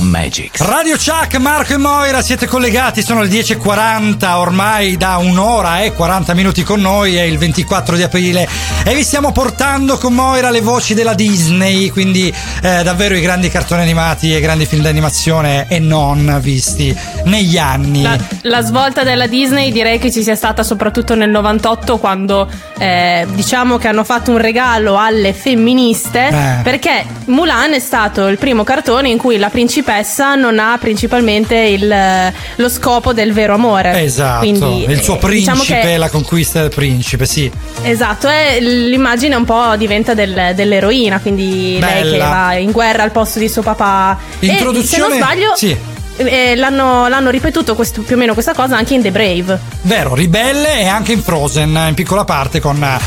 [0.09, 0.59] Magics.
[0.61, 6.33] Radio Chuck, Marco e Moira, siete collegati, sono le 10.40, ormai da un'ora e 40
[6.33, 8.47] minuti con noi, è il 24 di aprile
[8.83, 13.49] e vi stiamo portando con Moira le voci della Disney, quindi eh, davvero i grandi
[13.49, 16.95] cartoni animati e i grandi film d'animazione e non visti
[17.25, 18.01] negli anni.
[18.01, 22.49] La, la svolta della Disney direi che ci sia stata soprattutto nel 98 quando
[22.79, 26.61] eh, diciamo che hanno fatto un regalo alle femministe Eh.
[26.63, 32.33] perché Mulan è stato il primo cartone in cui la principessa non ha principalmente il-
[32.55, 34.01] lo scopo del vero amore.
[34.01, 37.51] Esatto, Quindi, il suo eh, principe, diciamo che- la conquista del principe, sì.
[37.83, 42.29] Esatto, e l'immagine un po' diventa del- dell'eroina, quindi lei che Bella.
[42.29, 44.17] va in guerra al posto di suo papà.
[44.39, 45.77] Introduzione- E se non sbaglio, sì.
[46.25, 49.59] Eh, l'hanno, l'hanno ripetuto questo- più o meno questa cosa anche in The Brave.
[49.83, 52.99] Vero, ribelle e anche in Frozen, in piccola parte con la,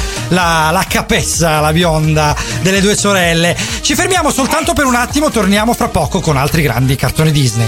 [0.71, 3.57] la capessa, la bionda delle due sorelle.
[3.83, 7.67] Ci fermiamo soltanto per un attimo, torniamo fra poco con altri grandi cartoni Disney.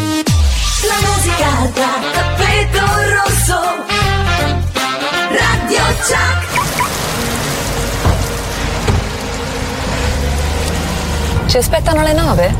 [0.86, 2.80] La musica da tappeto
[3.22, 3.60] rosso.
[5.30, 6.52] Radio Chuck.
[11.46, 12.54] Ci aspettano alle nove?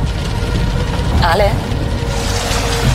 [1.21, 1.74] Ale?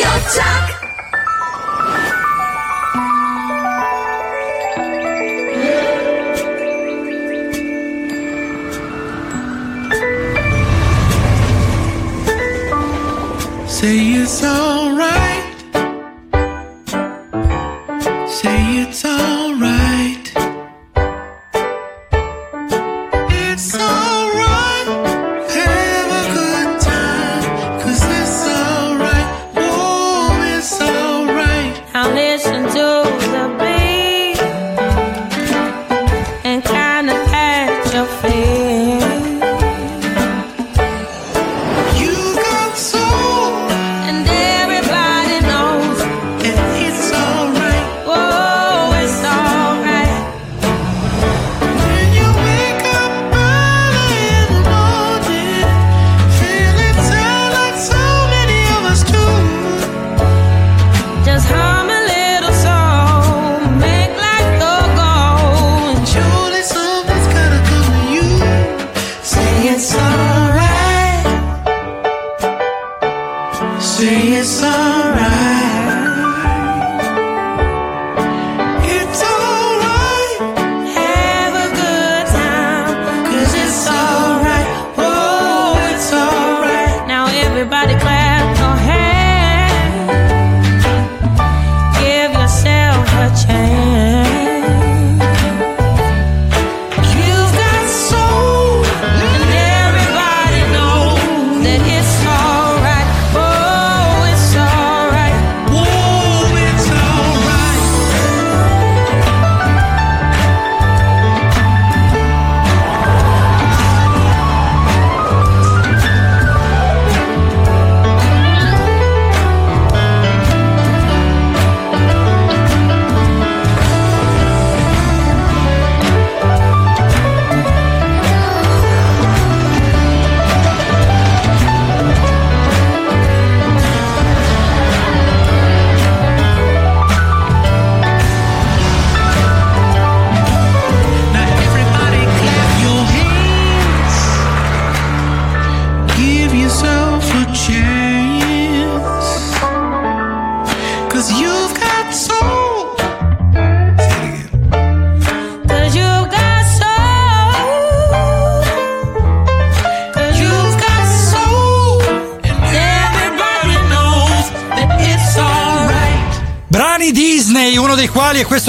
[0.00, 0.30] Radio.
[13.66, 14.69] Say it's alright.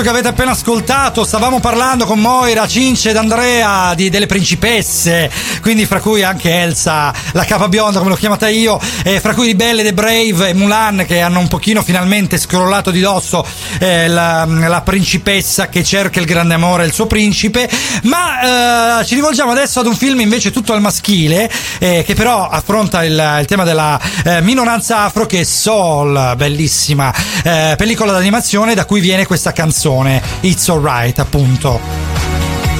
[0.02, 1.23] Questo che avete appena ascoltato.
[1.23, 5.30] Stavamo parlando con Moira, Cince ed Andrea di, delle principesse,
[5.61, 9.48] quindi fra cui anche Elsa, la capa bionda come l'ho chiamata io, e fra cui
[9.48, 13.45] di Belle, The Brave e Mulan che hanno un pochino finalmente scrollato di dosso
[13.80, 17.69] eh, la, la principessa che cerca il grande amore del suo principe.
[18.03, 21.49] Ma eh, ci rivolgiamo adesso ad un film invece tutto al maschile,
[21.80, 27.14] eh, che però affronta il, il tema della eh, minoranza afro che è Soul, bellissima
[27.43, 31.80] eh, pellicola d'animazione da cui viene questa canzone It's Alright appunto.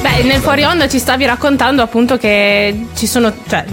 [0.02, 3.32] Beh, nel fuori onda ci stavi raccontando appunto che ci sono.
[3.48, 3.66] Cioè,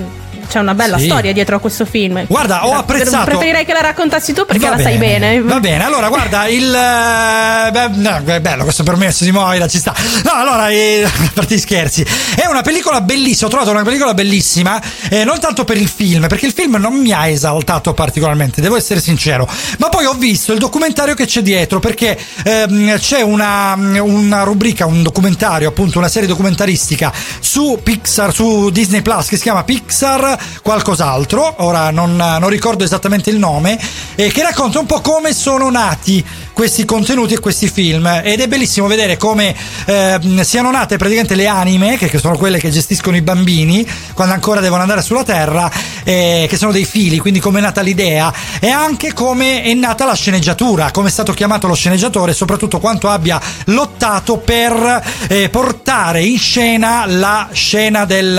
[0.49, 1.05] c'è una bella Sì.
[1.07, 2.25] storia dietro a questo film.
[2.27, 5.41] Guarda, ho apprezzato- Preferirei che la raccontassi tu perché Va la sai bene.
[5.43, 6.65] Va bene, allora guarda, il.
[6.75, 9.95] eh, beh, no, è bello questo permesso di Moira, ci sta.
[10.25, 12.05] No, allora, eh, a parte gli scherzi,
[12.35, 13.47] è una pellicola bellissima.
[13.47, 14.81] Ho trovato una pellicola bellissima,
[15.11, 18.77] eh, non tanto per il film, perché il film non mi ha esaltato particolarmente, devo
[18.77, 19.49] essere sincero.
[19.79, 24.87] Ma poi ho visto il documentario che c'è dietro, perché ehm, c'è una, una rubrica,
[24.87, 30.38] un documentario, appunto, una serie documentaristica su Pixar, su Disney Plus che si chiama Pixar
[30.63, 31.57] qualcos'altro.
[31.59, 33.79] Ora non, non ricordo esattamente il nome,
[34.15, 36.25] e che racconta un po' come sono nati
[36.59, 38.05] questi contenuti e questi film.
[38.25, 39.55] Ed è bellissimo vedere come
[39.87, 44.35] ehm, siano nate praticamente le anime che, che sono quelle che gestiscono i bambini quando
[44.35, 45.71] ancora devono andare sulla terra
[46.03, 48.35] eh, che sono dei fili quindi come è nata l'idea.
[48.59, 52.81] E anche come è nata la sceneggiatura come è stato chiamato lo sceneggiatore e soprattutto
[52.81, 58.37] quanto abbia lottato per eh, portare in scena la scena del,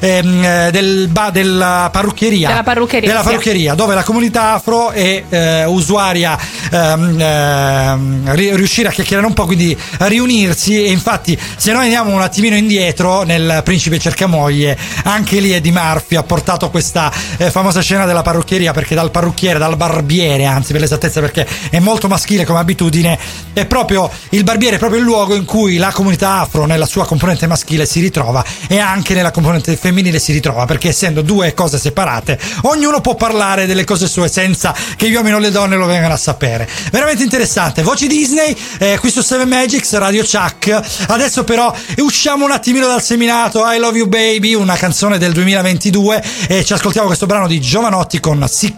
[0.00, 2.48] ehm, eh, del ba- della parrucchieria.
[2.48, 3.26] Della parrucchieria, della sì.
[3.26, 6.38] parrucchieria dove la comunità afro è eh, usuaria
[6.70, 10.84] ehm, ehm, ri- riuscire a chiacchierare un po' quindi a riunirsi.
[10.84, 16.16] E infatti se noi andiamo un attimino indietro nel Principe Cercamoglie anche lì Eddie Murphy
[16.16, 20.80] ha portato questa eh, famosa scena della parrucchieria perché dal parrucchiere dal barbiere anzi per
[20.80, 23.18] l'esattezza perché è molto maschile come abitudine
[23.52, 27.06] è proprio il barbiere è proprio il luogo in cui la comunità afro nella sua
[27.06, 31.78] componente maschile si ritrova e anche nella componente femminile si ritrova perché essendo due cose
[31.78, 35.86] separate ognuno può parlare delle cose sue senza che gli uomini o le donne lo
[35.86, 36.68] vengano a sapere.
[36.90, 37.47] Veramente interessante
[37.82, 43.02] voci Disney eh, qui su 7 Magics Radio Chuck adesso però usciamo un attimino dal
[43.02, 47.60] seminato I Love You Baby una canzone del 2022 e ci ascoltiamo questo brano di
[47.60, 48.76] Giovanotti con 6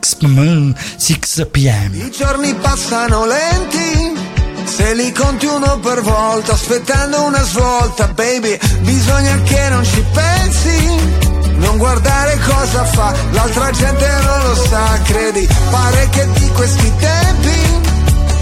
[1.51, 4.19] pm I giorni passano lenti,
[4.65, 11.19] se li conti uno per volta, aspettando una svolta, baby, bisogna che non ci pensi.
[11.57, 17.70] Non guardare cosa fa, l'altra gente non lo sa, credi, pare che di questi tempi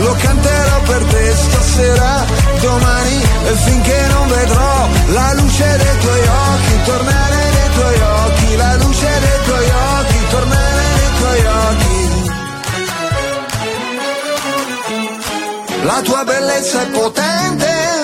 [0.00, 2.24] Lo canterò per te stasera
[2.60, 3.22] Domani.
[3.46, 8.56] E finché non vedrò La luce dei tuoi occhi Tornare nei tuoi occhi.
[8.56, 12.22] La luce dei tuoi occhi Tornare nei tuoi occhi.
[15.84, 18.03] La tua bellezza è potente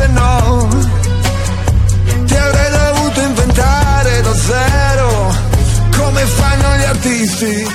[0.00, 0.68] se no
[2.24, 5.34] ti avrei dovuto inventare da zero
[5.96, 6.22] come
[6.86, 7.68] artisti.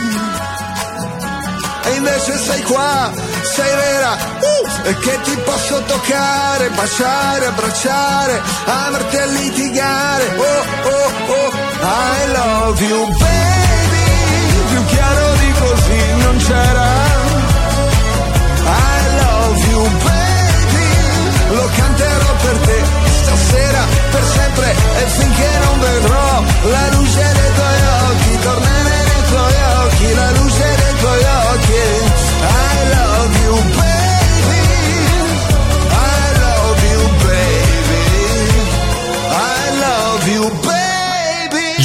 [1.87, 3.11] E invece sei qua,
[3.53, 4.11] sei vera,
[4.51, 10.25] uh, e che ti posso toccare, baciare, abbracciare, amarti a litigare.
[10.35, 14.05] Oh, oh, oh, I love you, baby.
[14.69, 17.14] Più chiaro di così non c'era.
[22.45, 22.79] Per te.
[23.21, 26.43] Stasera, per sempre e finché non vedrò
[26.73, 30.44] la luce dei tuoi occhi, tornare nei tuoi occhi, la luce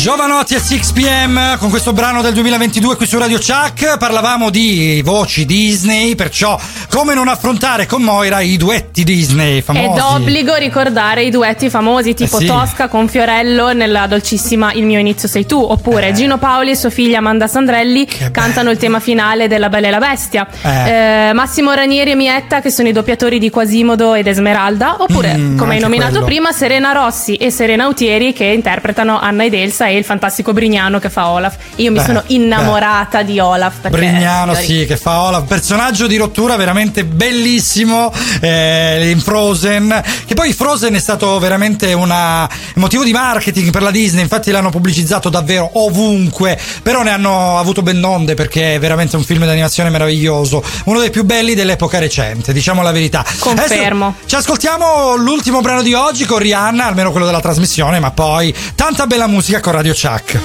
[0.00, 5.02] Giovanotti a 6 pm con questo brano del 2022 qui su Radio Chuck parlavamo di
[5.04, 6.58] voci Disney perciò
[6.88, 12.14] come non affrontare con Moira i duetti Disney È famosi d'obbligo ricordare i duetti famosi
[12.14, 12.46] tipo Eh sì.
[12.46, 16.12] Tosca con Fiorello nella dolcissima Il mio inizio sei tu, oppure Eh.
[16.14, 19.98] Gino Paoli e sua figlia Amanda Sandrelli cantano il tema finale della Bella e la
[19.98, 20.46] Bestia.
[20.62, 21.28] Eh.
[21.28, 25.58] Eh, Massimo Ranieri e Mietta che sono i doppiatori di Quasimodo ed Esmeralda, oppure Mm,
[25.58, 26.24] come hai nominato quello.
[26.24, 30.98] prima Serena Rossi e Serena Autieri che interpretano Anna ed Elsa e il fantastico Brignano
[30.98, 31.56] che fa Olaf.
[31.76, 36.16] Io mi Beh, sono innamorata di Olaf perché Brignano, sì, che fa Olaf, personaggio di
[36.16, 40.02] rottura veramente bellissimo eh, in Frozen.
[40.26, 44.70] Che poi Frozen è stato veramente un motivo di marketing per la Disney, infatti l'hanno
[44.70, 46.58] pubblicizzato davvero ovunque.
[46.82, 51.10] Però ne hanno avuto ben onde perché è veramente un film d'animazione meraviglioso, uno dei
[51.10, 53.24] più belli dell'epoca recente, diciamo la verità.
[53.38, 54.06] Confermo.
[54.06, 58.54] Adesso ci ascoltiamo l'ultimo brano di oggi con Rihanna, almeno quello della trasmissione, ma poi
[58.74, 60.38] tanta bella musica con Radio Chuck.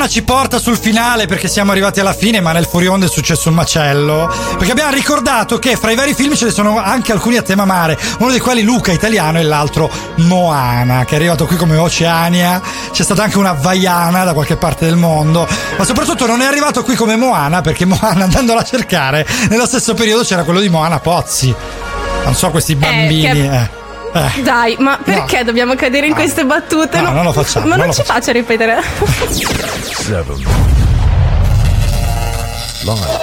[0.00, 3.08] Rihanna ci porta sul finale perché siamo arrivati alla fine, ma nel fuori onda è
[3.08, 4.32] successo un macello.
[4.56, 7.66] Perché abbiamo ricordato che fra i vari film ce ne sono anche alcuni a tema
[7.66, 12.62] mare, uno dei quali Luca italiano e l'altro Moana, che è arrivato qui come Oceania.
[12.92, 15.46] C'è stata anche una Vaiana da qualche parte del mondo,
[15.76, 19.92] ma soprattutto non è arrivato qui come Moana perché Moana andandola a cercare, nello stesso
[19.92, 21.54] periodo c'era quello di Moana Pozzi.
[22.24, 23.22] Non so questi bambini.
[23.22, 23.78] che- eh.
[24.12, 24.42] Eh.
[24.42, 27.00] Dai, ma perché dobbiamo cadere in queste battute?
[27.00, 28.82] No, non lo facciamo, Ma non non, ci faccia ripetere.
[30.00, 30.36] Seven.
[32.82, 33.18] Live.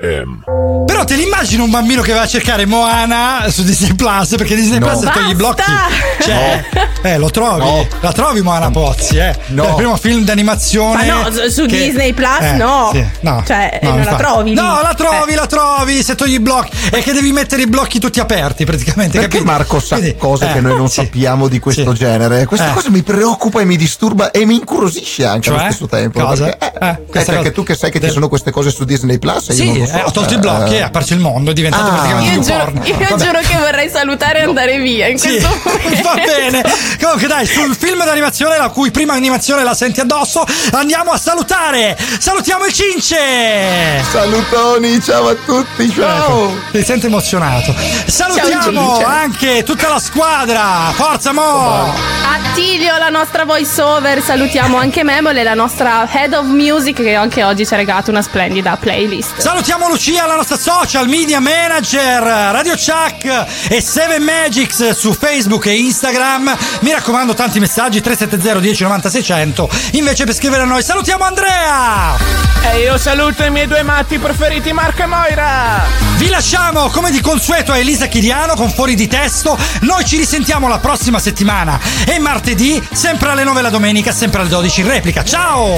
[0.00, 0.84] FM.
[0.84, 4.34] Però te l'immagini un bambino che va a cercare Moana su Disney Plus?
[4.36, 4.86] Perché Disney No.
[4.86, 5.62] Plus se togli i blocchi.
[6.20, 6.64] Cioè,
[7.06, 7.86] eh, lo trovi.
[8.00, 9.34] La trovi Moana Pozzi, eh.
[9.48, 9.64] No.
[9.64, 11.06] È il primo film d'animazione.
[11.06, 12.90] Ma no, su- che- Disney Plus Eh, no.
[12.92, 13.42] sì, no.
[13.46, 14.22] Cioè, No, non la infatti.
[14.22, 14.56] trovi lì.
[14.56, 15.36] No, la trovi, Eh.
[15.36, 16.70] la trovi se togli i blocchi.
[16.90, 19.18] È che devi mettere i blocchi tutti aperti, praticamente.
[19.18, 19.50] Perché capito?
[19.52, 20.94] Marco sa Quindi, cose eh, che noi non sì.
[21.02, 21.98] sappiamo di questo Sì.
[21.98, 22.44] genere?
[22.46, 22.74] Questa Eh.
[22.74, 25.66] cosa mi preoccupa e mi disturba e mi incuriosisce anche allo Cioè?
[25.70, 26.20] stesso tempo.
[26.20, 26.44] Cosa?
[26.44, 28.84] Perché, eh, Eh, eh, perché cosa- tu che sai che ci sono queste cose su
[28.84, 29.48] Disney Plus?
[29.50, 29.96] e io Sì, so.
[29.96, 31.94] eh, ho tolto i Eh, blocchi, è apparso il mondo, è diventato Ah.
[31.94, 32.84] praticamente Io, un giuro, porno.
[32.84, 36.02] io giuro che vorrei salutare e andare via in questo momento.
[36.02, 36.62] va bene.
[37.00, 41.96] Comunque, dai, sul film d'animazione, la cui prima animazione la senti addosso, andiamo a salutare.
[42.18, 44.02] Salutiamo il Cince.
[44.10, 46.54] Salutoni, ciao a tutti, ciao.
[46.72, 47.74] Si sente emozionato.
[48.06, 49.04] Salutiamo Cince.
[49.04, 50.92] anche tutta la squadra.
[50.94, 51.92] Forza Mo.
[52.34, 57.44] Attilio, la nostra voice over, salutiamo anche Memole, la nostra head of music che anche
[57.44, 59.38] oggi ci ha regalato una splendida playlist.
[59.38, 65.76] Salutiamo Lucia, la nostra social media manager, Radio Chuck e Seven Magics su Facebook e
[65.76, 66.56] Instagram.
[66.86, 69.70] Mi raccomando, tanti messaggi 370 10 90 600.
[69.94, 72.16] Invece per scrivere a noi, salutiamo Andrea.
[72.62, 75.84] E io saluto i miei due matti preferiti, Marco e Moira.
[76.16, 79.58] Vi lasciamo come di consueto a Elisa Chiriano con fuori di testo.
[79.80, 81.76] Noi ci risentiamo la prossima settimana
[82.06, 85.24] e martedì, sempre alle 9 la domenica, sempre alle 12 in replica.
[85.24, 85.76] Ciao!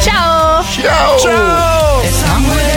[0.00, 0.64] Ciao!
[0.64, 1.18] Ciao!
[1.18, 2.00] Ciao!
[2.24, 2.72] Somewhere